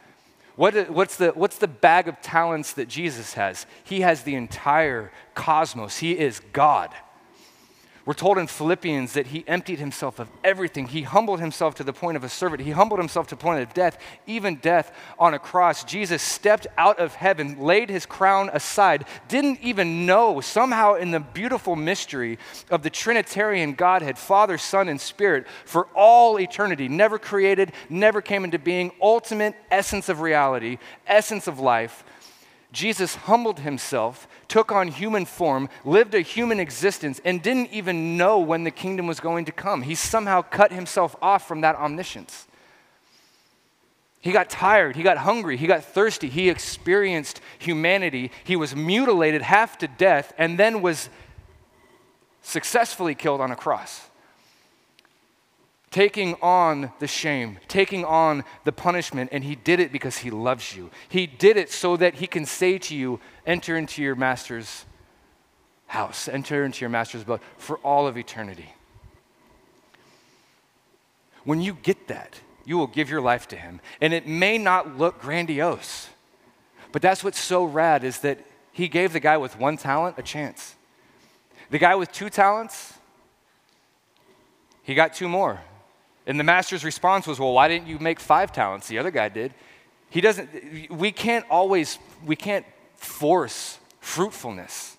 What, 0.56 0.90
what's, 0.90 1.16
the, 1.16 1.30
what's 1.30 1.58
the 1.58 1.68
bag 1.68 2.08
of 2.08 2.20
talents 2.20 2.74
that 2.74 2.88
Jesus 2.88 3.34
has? 3.34 3.66
He 3.84 4.00
has 4.02 4.22
the 4.22 4.34
entire 4.34 5.10
cosmos. 5.34 5.98
He 5.98 6.18
is 6.18 6.40
God. 6.52 6.90
We're 8.04 8.14
told 8.14 8.36
in 8.38 8.48
Philippians 8.48 9.12
that 9.12 9.28
he 9.28 9.44
emptied 9.46 9.78
himself 9.78 10.18
of 10.18 10.28
everything. 10.42 10.88
He 10.88 11.02
humbled 11.02 11.38
himself 11.38 11.76
to 11.76 11.84
the 11.84 11.92
point 11.92 12.16
of 12.16 12.24
a 12.24 12.28
servant. 12.28 12.62
He 12.62 12.72
humbled 12.72 12.98
himself 12.98 13.28
to 13.28 13.36
the 13.36 13.40
point 13.40 13.62
of 13.62 13.72
death, 13.74 13.96
even 14.26 14.56
death 14.56 14.92
on 15.20 15.34
a 15.34 15.38
cross. 15.38 15.84
Jesus 15.84 16.20
stepped 16.20 16.66
out 16.76 16.98
of 16.98 17.14
heaven, 17.14 17.60
laid 17.60 17.90
his 17.90 18.04
crown 18.04 18.50
aside, 18.52 19.04
didn't 19.28 19.60
even 19.62 20.04
know, 20.04 20.40
somehow, 20.40 20.94
in 20.94 21.12
the 21.12 21.20
beautiful 21.20 21.76
mystery 21.76 22.40
of 22.70 22.82
the 22.82 22.90
Trinitarian 22.90 23.74
Godhead, 23.74 24.18
Father, 24.18 24.58
Son, 24.58 24.88
and 24.88 25.00
Spirit, 25.00 25.46
for 25.64 25.86
all 25.94 26.40
eternity, 26.40 26.88
never 26.88 27.20
created, 27.20 27.70
never 27.88 28.20
came 28.20 28.42
into 28.42 28.58
being, 28.58 28.90
ultimate 29.00 29.54
essence 29.70 30.08
of 30.08 30.20
reality, 30.20 30.78
essence 31.06 31.46
of 31.46 31.60
life. 31.60 32.02
Jesus 32.72 33.14
humbled 33.14 33.60
himself 33.60 34.26
took 34.48 34.72
on 34.72 34.88
human 34.88 35.26
form, 35.26 35.68
lived 35.84 36.14
a 36.14 36.20
human 36.20 36.58
existence, 36.58 37.20
and 37.24 37.42
didn't 37.42 37.70
even 37.70 38.16
know 38.16 38.38
when 38.38 38.64
the 38.64 38.70
kingdom 38.70 39.06
was 39.06 39.20
going 39.20 39.44
to 39.44 39.52
come. 39.52 39.82
He 39.82 39.94
somehow 39.94 40.42
cut 40.42 40.72
himself 40.72 41.14
off 41.20 41.46
from 41.46 41.60
that 41.60 41.76
omniscience. 41.76 42.46
He 44.20 44.32
got 44.32 44.48
tired, 44.48 44.96
he 44.96 45.02
got 45.02 45.18
hungry, 45.18 45.56
he 45.56 45.66
got 45.66 45.84
thirsty, 45.84 46.28
he 46.28 46.48
experienced 46.48 47.40
humanity, 47.58 48.30
he 48.44 48.56
was 48.56 48.74
mutilated 48.74 49.42
half 49.42 49.78
to 49.78 49.88
death, 49.88 50.32
and 50.38 50.58
then 50.58 50.80
was 50.80 51.08
successfully 52.40 53.14
killed 53.14 53.40
on 53.40 53.50
a 53.50 53.56
cross 53.56 54.08
taking 55.92 56.34
on 56.42 56.90
the 56.98 57.06
shame, 57.06 57.58
taking 57.68 58.04
on 58.04 58.42
the 58.64 58.72
punishment, 58.72 59.28
and 59.30 59.44
he 59.44 59.54
did 59.54 59.78
it 59.78 59.92
because 59.92 60.18
he 60.18 60.30
loves 60.30 60.74
you. 60.74 60.90
He 61.08 61.26
did 61.26 61.56
it 61.56 61.70
so 61.70 61.96
that 61.98 62.14
he 62.14 62.26
can 62.26 62.46
say 62.46 62.78
to 62.78 62.96
you, 62.96 63.20
enter 63.46 63.76
into 63.76 64.02
your 64.02 64.16
master's 64.16 64.86
house, 65.86 66.26
enter 66.26 66.64
into 66.64 66.80
your 66.80 66.88
master's 66.88 67.22
blood 67.22 67.40
for 67.58 67.76
all 67.78 68.06
of 68.06 68.16
eternity. 68.16 68.72
When 71.44 71.60
you 71.60 71.74
get 71.82 72.08
that, 72.08 72.40
you 72.64 72.78
will 72.78 72.86
give 72.86 73.10
your 73.10 73.20
life 73.20 73.46
to 73.48 73.56
him. 73.56 73.80
And 74.00 74.14
it 74.14 74.26
may 74.26 74.56
not 74.56 74.96
look 74.96 75.20
grandiose, 75.20 76.08
but 76.90 77.02
that's 77.02 77.22
what's 77.22 77.38
so 77.38 77.64
rad 77.64 78.02
is 78.02 78.20
that 78.20 78.38
he 78.72 78.88
gave 78.88 79.12
the 79.12 79.20
guy 79.20 79.36
with 79.36 79.58
one 79.58 79.76
talent 79.76 80.16
a 80.18 80.22
chance. 80.22 80.74
The 81.70 81.78
guy 81.78 81.94
with 81.96 82.12
two 82.12 82.30
talents, 82.30 82.94
he 84.82 84.94
got 84.94 85.12
two 85.12 85.28
more. 85.28 85.60
And 86.26 86.38
the 86.38 86.44
master's 86.44 86.84
response 86.84 87.26
was, 87.26 87.40
Well, 87.40 87.52
why 87.52 87.68
didn't 87.68 87.88
you 87.88 87.98
make 87.98 88.20
five 88.20 88.52
talents? 88.52 88.88
The 88.88 88.98
other 88.98 89.10
guy 89.10 89.28
did. 89.28 89.52
He 90.10 90.20
doesn't, 90.20 90.90
we 90.90 91.10
can't 91.10 91.44
always, 91.50 91.98
we 92.24 92.36
can't 92.36 92.66
force 92.96 93.78
fruitfulness, 94.00 94.96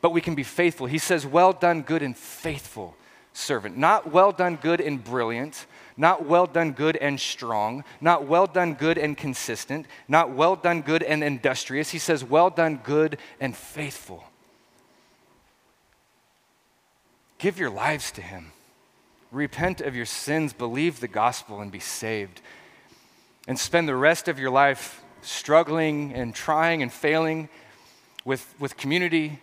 but 0.00 0.10
we 0.10 0.20
can 0.20 0.34
be 0.34 0.44
faithful. 0.44 0.86
He 0.86 0.98
says, 0.98 1.26
Well 1.26 1.52
done, 1.52 1.82
good 1.82 2.02
and 2.02 2.16
faithful 2.16 2.96
servant. 3.32 3.76
Not 3.76 4.12
well 4.12 4.32
done, 4.32 4.56
good 4.56 4.80
and 4.80 5.02
brilliant. 5.02 5.66
Not 5.96 6.24
well 6.24 6.46
done, 6.46 6.72
good 6.72 6.96
and 6.96 7.20
strong. 7.20 7.84
Not 8.00 8.26
well 8.26 8.46
done, 8.46 8.74
good 8.74 8.96
and 8.96 9.16
consistent. 9.16 9.86
Not 10.08 10.30
well 10.30 10.56
done, 10.56 10.80
good 10.80 11.02
and 11.02 11.22
industrious. 11.22 11.90
He 11.90 11.98
says, 11.98 12.24
Well 12.24 12.48
done, 12.48 12.80
good 12.82 13.18
and 13.40 13.56
faithful. 13.56 14.24
Give 17.38 17.58
your 17.58 17.70
lives 17.70 18.12
to 18.12 18.22
Him. 18.22 18.52
Repent 19.32 19.80
of 19.80 19.96
your 19.96 20.04
sins, 20.04 20.52
believe 20.52 21.00
the 21.00 21.08
gospel, 21.08 21.60
and 21.60 21.72
be 21.72 21.80
saved. 21.80 22.42
And 23.48 23.58
spend 23.58 23.88
the 23.88 23.96
rest 23.96 24.28
of 24.28 24.38
your 24.38 24.50
life 24.50 25.02
struggling 25.22 26.12
and 26.12 26.34
trying 26.34 26.82
and 26.82 26.92
failing 26.92 27.48
with, 28.26 28.54
with 28.60 28.76
community, 28.76 29.40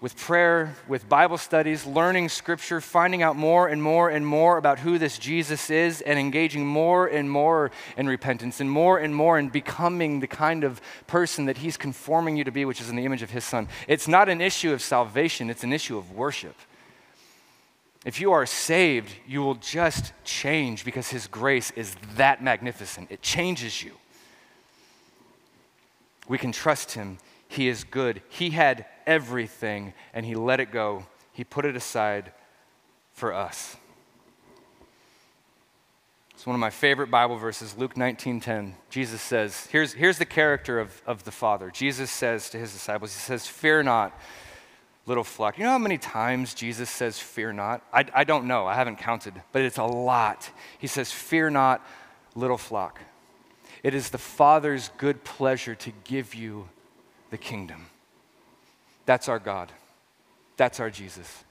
with 0.00 0.16
prayer, 0.16 0.76
with 0.86 1.08
Bible 1.08 1.38
studies, 1.38 1.84
learning 1.86 2.28
scripture, 2.28 2.80
finding 2.80 3.22
out 3.22 3.34
more 3.34 3.66
and 3.66 3.82
more 3.82 4.10
and 4.10 4.26
more 4.26 4.58
about 4.58 4.78
who 4.78 4.98
this 4.98 5.18
Jesus 5.18 5.70
is, 5.70 6.00
and 6.02 6.18
engaging 6.18 6.66
more 6.66 7.06
and 7.06 7.30
more 7.30 7.70
in 7.96 8.06
repentance 8.06 8.60
and 8.60 8.70
more 8.70 8.98
and 8.98 9.14
more 9.14 9.38
in 9.38 9.48
becoming 9.48 10.20
the 10.20 10.26
kind 10.26 10.62
of 10.62 10.80
person 11.06 11.46
that 11.46 11.58
He's 11.58 11.76
conforming 11.76 12.36
you 12.36 12.44
to 12.44 12.52
be, 12.52 12.64
which 12.64 12.80
is 12.80 12.90
in 12.90 12.96
the 12.96 13.04
image 13.04 13.22
of 13.22 13.30
His 13.30 13.44
Son. 13.44 13.68
It's 13.88 14.06
not 14.06 14.28
an 14.28 14.40
issue 14.40 14.72
of 14.72 14.82
salvation, 14.82 15.50
it's 15.50 15.64
an 15.64 15.72
issue 15.72 15.96
of 15.96 16.12
worship. 16.12 16.54
If 18.04 18.20
you 18.20 18.32
are 18.32 18.46
saved, 18.46 19.12
you 19.26 19.42
will 19.42 19.56
just 19.56 20.12
change 20.24 20.84
because 20.84 21.08
His 21.08 21.26
grace 21.26 21.70
is 21.72 21.96
that 22.14 22.42
magnificent. 22.42 23.10
It 23.10 23.22
changes 23.22 23.82
you. 23.82 23.92
We 26.28 26.38
can 26.38 26.52
trust 26.52 26.92
Him. 26.92 27.18
He 27.48 27.68
is 27.68 27.84
good. 27.84 28.22
He 28.28 28.50
had 28.50 28.86
everything 29.06 29.94
and 30.12 30.24
He 30.24 30.34
let 30.34 30.60
it 30.60 30.70
go, 30.70 31.06
He 31.32 31.44
put 31.44 31.64
it 31.64 31.76
aside 31.76 32.32
for 33.12 33.34
us. 33.34 33.76
It's 36.38 36.46
one 36.46 36.54
of 36.54 36.60
my 36.60 36.70
favorite 36.70 37.10
Bible 37.10 37.36
verses, 37.36 37.76
Luke 37.76 37.96
19:10. 37.96 38.74
Jesus 38.90 39.20
says, 39.20 39.66
here's, 39.72 39.94
here's 39.94 40.18
the 40.18 40.24
character 40.24 40.78
of, 40.78 41.02
of 41.04 41.24
the 41.24 41.32
Father. 41.32 41.68
Jesus 41.72 42.12
says 42.12 42.48
to 42.50 42.58
his 42.58 42.72
disciples, 42.72 43.12
He 43.12 43.18
says, 43.18 43.48
Fear 43.48 43.82
not 43.82 44.16
little 45.08 45.24
flock. 45.24 45.56
You 45.58 45.64
know 45.64 45.70
how 45.70 45.78
many 45.78 45.98
times 45.98 46.52
Jesus 46.54 46.90
says, 46.90 47.18
Fear 47.18 47.54
not? 47.54 47.82
I, 47.92 48.04
I 48.14 48.24
don't 48.24 48.46
know, 48.46 48.66
I 48.66 48.74
haven't 48.74 48.96
counted, 48.96 49.34
but 49.52 49.62
it's 49.62 49.78
a 49.78 49.84
lot. 49.84 50.50
He 50.78 50.86
says, 50.86 51.10
Fear 51.10 51.50
not, 51.50 51.84
little 52.34 52.58
flock. 52.58 53.00
It 53.82 53.94
is 53.94 54.10
the 54.10 54.18
Father's 54.18 54.90
good 54.98 55.24
pleasure 55.24 55.74
to 55.74 55.92
give 56.04 56.34
you 56.34 56.68
the 57.30 57.38
kingdom. 57.38 57.86
That's 59.06 59.28
our 59.28 59.38
God. 59.38 59.72
That's 60.56 60.78
our 60.78 60.90
Jesus. 60.90 61.44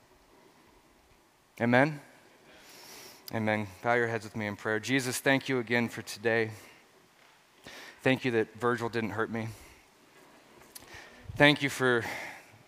Amen? 1.59 1.99
Amen. 3.33 3.67
Bow 3.81 3.95
your 3.95 4.07
heads 4.07 4.23
with 4.23 4.35
me 4.35 4.45
in 4.45 4.55
prayer. 4.55 4.79
Jesus, 4.79 5.19
thank 5.19 5.49
you 5.49 5.57
again 5.59 5.89
for 5.89 6.01
today. 6.03 6.51
Thank 8.03 8.23
you 8.23 8.31
that 8.31 8.53
Virgil 8.59 8.89
didn't 8.89 9.11
hurt 9.11 9.31
me. 9.31 9.47
Thank 11.35 11.61
you 11.61 11.69
for 11.69 12.05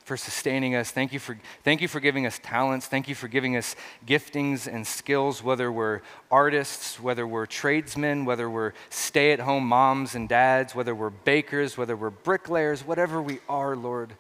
for 0.10 0.18
sustaining 0.18 0.74
us. 0.74 0.90
Thank 0.90 1.14
you 1.14 1.20
for, 1.20 1.38
thank 1.64 1.82
you 1.82 1.88
for 1.88 2.00
giving 2.00 2.26
us 2.26 2.40
talents. 2.42 2.88
Thank 2.88 3.08
you 3.08 3.14
for 3.14 3.28
giving 3.28 3.56
us 3.56 3.76
giftings 4.08 4.66
and 4.66 4.88
skills, 4.88 5.44
whether 5.44 5.72
we're 5.72 6.02
artists, 6.32 7.00
whether 7.00 7.28
we're 7.28 7.46
tradesmen, 7.46 8.26
whether 8.26 8.50
we're 8.50 8.74
stay 8.90 9.34
at 9.34 9.40
home 9.40 9.68
moms 9.68 10.16
and 10.16 10.28
dads, 10.28 10.74
whether 10.74 10.96
we're 10.96 11.12
bakers, 11.12 11.78
whether 11.78 11.96
we're 11.96 12.10
bricklayers, 12.10 12.82
whatever 12.82 13.22
we 13.22 13.38
are, 13.48 13.76
Lord. 13.76 14.14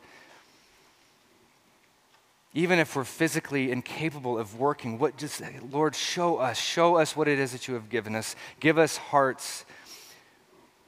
Even 2.53 2.77
if 2.77 2.95
we're 2.95 3.03
physically 3.03 3.71
incapable 3.71 4.37
of 4.37 4.59
working, 4.59 4.99
what 4.99 5.17
just, 5.17 5.41
Lord, 5.71 5.95
show 5.95 6.37
us, 6.37 6.59
show 6.59 6.97
us 6.97 7.15
what 7.15 7.27
it 7.27 7.39
is 7.39 7.51
that 7.53 7.67
you 7.67 7.73
have 7.73 7.89
given 7.89 8.15
us. 8.15 8.35
Give 8.59 8.77
us 8.77 8.97
hearts 8.97 9.65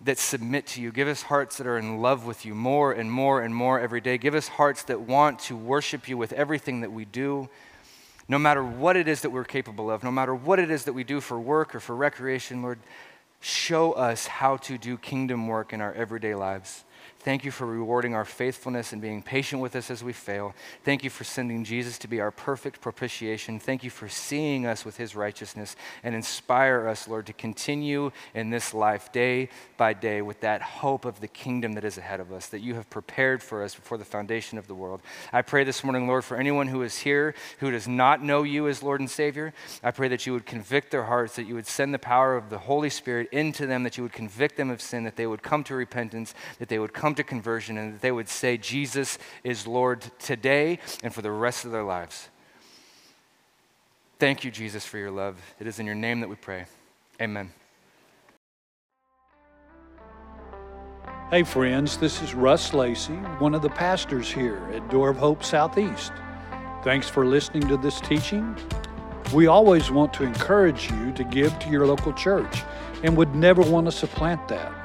that 0.04 0.18
submit 0.18 0.66
to 0.68 0.82
you. 0.82 0.92
Give 0.92 1.08
us 1.08 1.24
hearts 1.24 1.58
that 1.58 1.68
are 1.68 1.78
in 1.78 2.02
love 2.02 2.26
with 2.26 2.46
you 2.46 2.56
more 2.56 2.92
and 2.92 3.12
more 3.12 3.42
and 3.42 3.54
more 3.54 3.80
every 3.80 4.02
day. 4.02 4.18
Give 4.18 4.34
us 4.34 4.48
hearts 4.48 4.84
that 4.84 5.02
want 5.02 5.40
to 5.40 5.56
worship 5.56 6.10
you 6.10 6.18
with 6.18 6.34
everything 6.34 6.82
that 6.82 6.92
we 6.92 7.06
do, 7.06 7.50
no 8.28 8.40
matter 8.40 8.64
what 8.64 8.98
it 8.98 9.08
is 9.08 9.22
that 9.22 9.30
we're 9.30 9.44
capable 9.44 9.92
of, 9.92 10.04
no 10.04 10.12
matter 10.12 10.34
what 10.34 10.60
it 10.60 10.72
is 10.72 10.86
that 10.86 10.94
we 10.94 11.04
do 11.04 11.22
for 11.22 11.40
work 11.40 11.76
or 11.76 11.80
for 11.80 11.96
recreation, 11.96 12.62
Lord. 12.62 12.80
Show 13.42 13.94
us 13.94 14.28
how 14.28 14.58
to 14.58 14.78
do 14.78 14.98
kingdom 14.98 15.48
work 15.48 15.74
in 15.74 15.82
our 15.82 15.94
everyday 15.94 16.36
lives. 16.36 16.84
Thank 17.24 17.46
you 17.46 17.52
for 17.52 17.68
rewarding 17.68 18.16
our 18.16 18.26
faithfulness 18.26 18.94
and 18.94 19.02
being 19.02 19.22
patient 19.22 19.62
with 19.62 19.76
us 19.76 19.92
as 19.92 20.04
we 20.04 20.12
fail. 20.12 20.56
Thank 20.84 21.04
you 21.04 21.12
for 21.12 21.24
sending 21.24 21.64
Jesus 21.64 22.00
to 22.00 22.08
be 22.08 22.20
our 22.20 22.32
perfect 22.32 22.82
propitiation. 22.82 23.60
Thank 23.60 23.84
you 23.84 23.92
for 23.92 24.10
seeing 24.10 24.66
us 24.66 24.84
with 24.84 24.98
his 24.98 25.16
righteousness 25.16 25.76
and 26.04 26.16
inspire 26.16 26.88
us, 26.88 27.08
Lord, 27.08 27.28
to 27.28 27.34
continue 27.34 28.12
in 28.34 28.50
this 28.50 28.74
life 28.74 29.12
day 29.12 29.50
by 29.78 29.94
day 29.94 30.24
with 30.24 30.40
that 30.42 30.64
hope 30.64 31.06
of 31.06 31.22
the 31.22 31.28
kingdom 31.28 31.74
that 31.74 31.86
is 31.86 32.00
ahead 32.00 32.20
of 32.20 32.34
us, 32.34 32.48
that 32.48 32.62
you 32.62 32.74
have 32.74 32.90
prepared 32.90 33.44
for 33.44 33.64
us 33.64 33.76
before 33.76 34.00
the 34.00 34.06
foundation 34.06 34.58
of 34.58 34.66
the 34.66 34.74
world. 34.74 35.02
I 35.32 35.44
pray 35.44 35.64
this 35.64 35.84
morning, 35.84 36.08
Lord, 36.08 36.24
for 36.24 36.38
anyone 36.38 36.70
who 36.70 36.82
is 36.82 36.98
here 36.98 37.36
who 37.60 37.70
does 37.70 37.88
not 37.88 38.24
know 38.24 38.42
you 38.42 38.68
as 38.68 38.82
Lord 38.82 39.00
and 39.00 39.10
Savior, 39.10 39.54
I 39.84 39.92
pray 39.92 40.08
that 40.08 40.26
you 40.26 40.34
would 40.34 40.48
convict 40.48 40.90
their 40.90 41.04
hearts, 41.04 41.36
that 41.36 41.46
you 41.46 41.54
would 41.54 41.68
send 41.68 41.94
the 41.94 42.00
power 42.00 42.36
of 42.36 42.50
the 42.50 42.58
Holy 42.58 42.90
Spirit 42.90 43.30
into 43.32 43.68
them, 43.68 43.84
that 43.84 43.96
you 43.96 44.02
would 44.04 44.12
convict 44.12 44.58
them 44.58 44.72
of 44.72 44.82
sin, 44.82 45.04
that 45.04 45.18
they 45.18 45.28
would 45.28 45.44
come 45.44 45.64
to 45.66 45.76
repentance, 45.76 46.34
that 46.58 46.68
they 46.68 46.80
would 46.80 46.94
come 46.94 47.11
come 47.12 47.16
to 47.16 47.24
conversion 47.24 47.78
and 47.78 47.94
that 47.94 48.02
they 48.02 48.12
would 48.12 48.30
say, 48.30 48.56
Jesus 48.56 49.18
is 49.44 49.68
Lord 49.68 50.02
today 50.18 50.80
and 51.04 51.14
for 51.14 51.22
the 51.22 51.32
rest 51.32 51.66
of 51.66 51.72
their 51.72 51.84
lives. 51.84 52.30
Thank 54.18 54.46
you, 54.46 54.52
Jesus, 54.52 54.86
for 54.86 54.98
your 54.98 55.12
love. 55.12 55.36
It 55.60 55.68
is 55.68 55.80
in 55.80 55.86
your 55.86 55.96
name 55.96 56.22
that 56.22 56.30
we 56.30 56.36
pray. 56.36 56.66
Amen. 57.22 57.52
Hey, 61.30 61.44
friends, 61.44 61.98
this 61.98 62.22
is 62.22 62.34
Russ 62.34 62.74
Lacey, 62.74 63.16
one 63.40 63.54
of 63.56 63.62
the 63.62 63.70
pastors 63.70 64.32
here 64.32 64.70
at 64.74 64.90
Door 64.90 65.10
of 65.10 65.18
Hope 65.18 65.44
Southeast. 65.44 66.14
Thanks 66.82 67.10
for 67.10 67.26
listening 67.26 67.68
to 67.68 67.76
this 67.76 68.00
teaching. 68.00 68.56
We 69.34 69.48
always 69.48 69.92
want 69.92 70.14
to 70.14 70.24
encourage 70.24 70.90
you 70.90 71.12
to 71.12 71.26
give 71.26 71.58
to 71.60 71.70
your 71.70 71.86
local 71.86 72.14
church 72.14 72.64
and 73.04 73.18
would 73.18 73.36
never 73.36 73.62
want 73.62 73.88
to 73.88 73.92
supplant 73.92 74.48
that. 74.48 74.81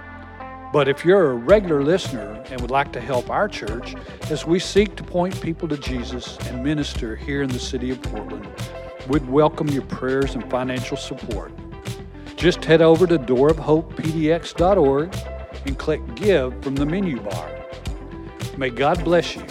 But 0.77 0.89
if 0.89 1.07
you're 1.07 1.31
a 1.31 1.35
regular 1.35 1.83
listener 1.83 2.45
and 2.51 2.61
would 2.61 2.71
like 2.71 2.93
to 2.93 3.01
help 3.01 3.31
our 3.31 3.49
church 3.49 3.95
as 4.31 4.45
we 4.45 4.59
seek 4.59 4.95
to 4.97 5.03
point 5.03 5.41
people 5.41 5.67
to 5.69 5.79
Jesus 5.79 6.37
and 6.49 6.63
minister 6.63 7.17
here 7.17 7.41
in 7.41 7.49
the 7.49 7.59
city 7.59 7.91
of 7.91 8.03
Portland, 8.03 8.47
we'd 9.09 9.27
welcome 9.27 9.69
your 9.69 9.85
prayers 9.85 10.35
and 10.35 10.51
financial 10.51 10.99
support. 10.99 11.51
Just 12.37 12.63
head 12.63 12.83
over 12.83 13.07
to 13.07 13.19
doorofhopepdx.org 13.19 15.17
and 15.65 15.79
click 15.79 16.15
Give 16.15 16.63
from 16.63 16.75
the 16.75 16.85
menu 16.85 17.23
bar. 17.23 17.51
May 18.59 18.69
God 18.69 19.03
bless 19.03 19.35
you 19.35 19.47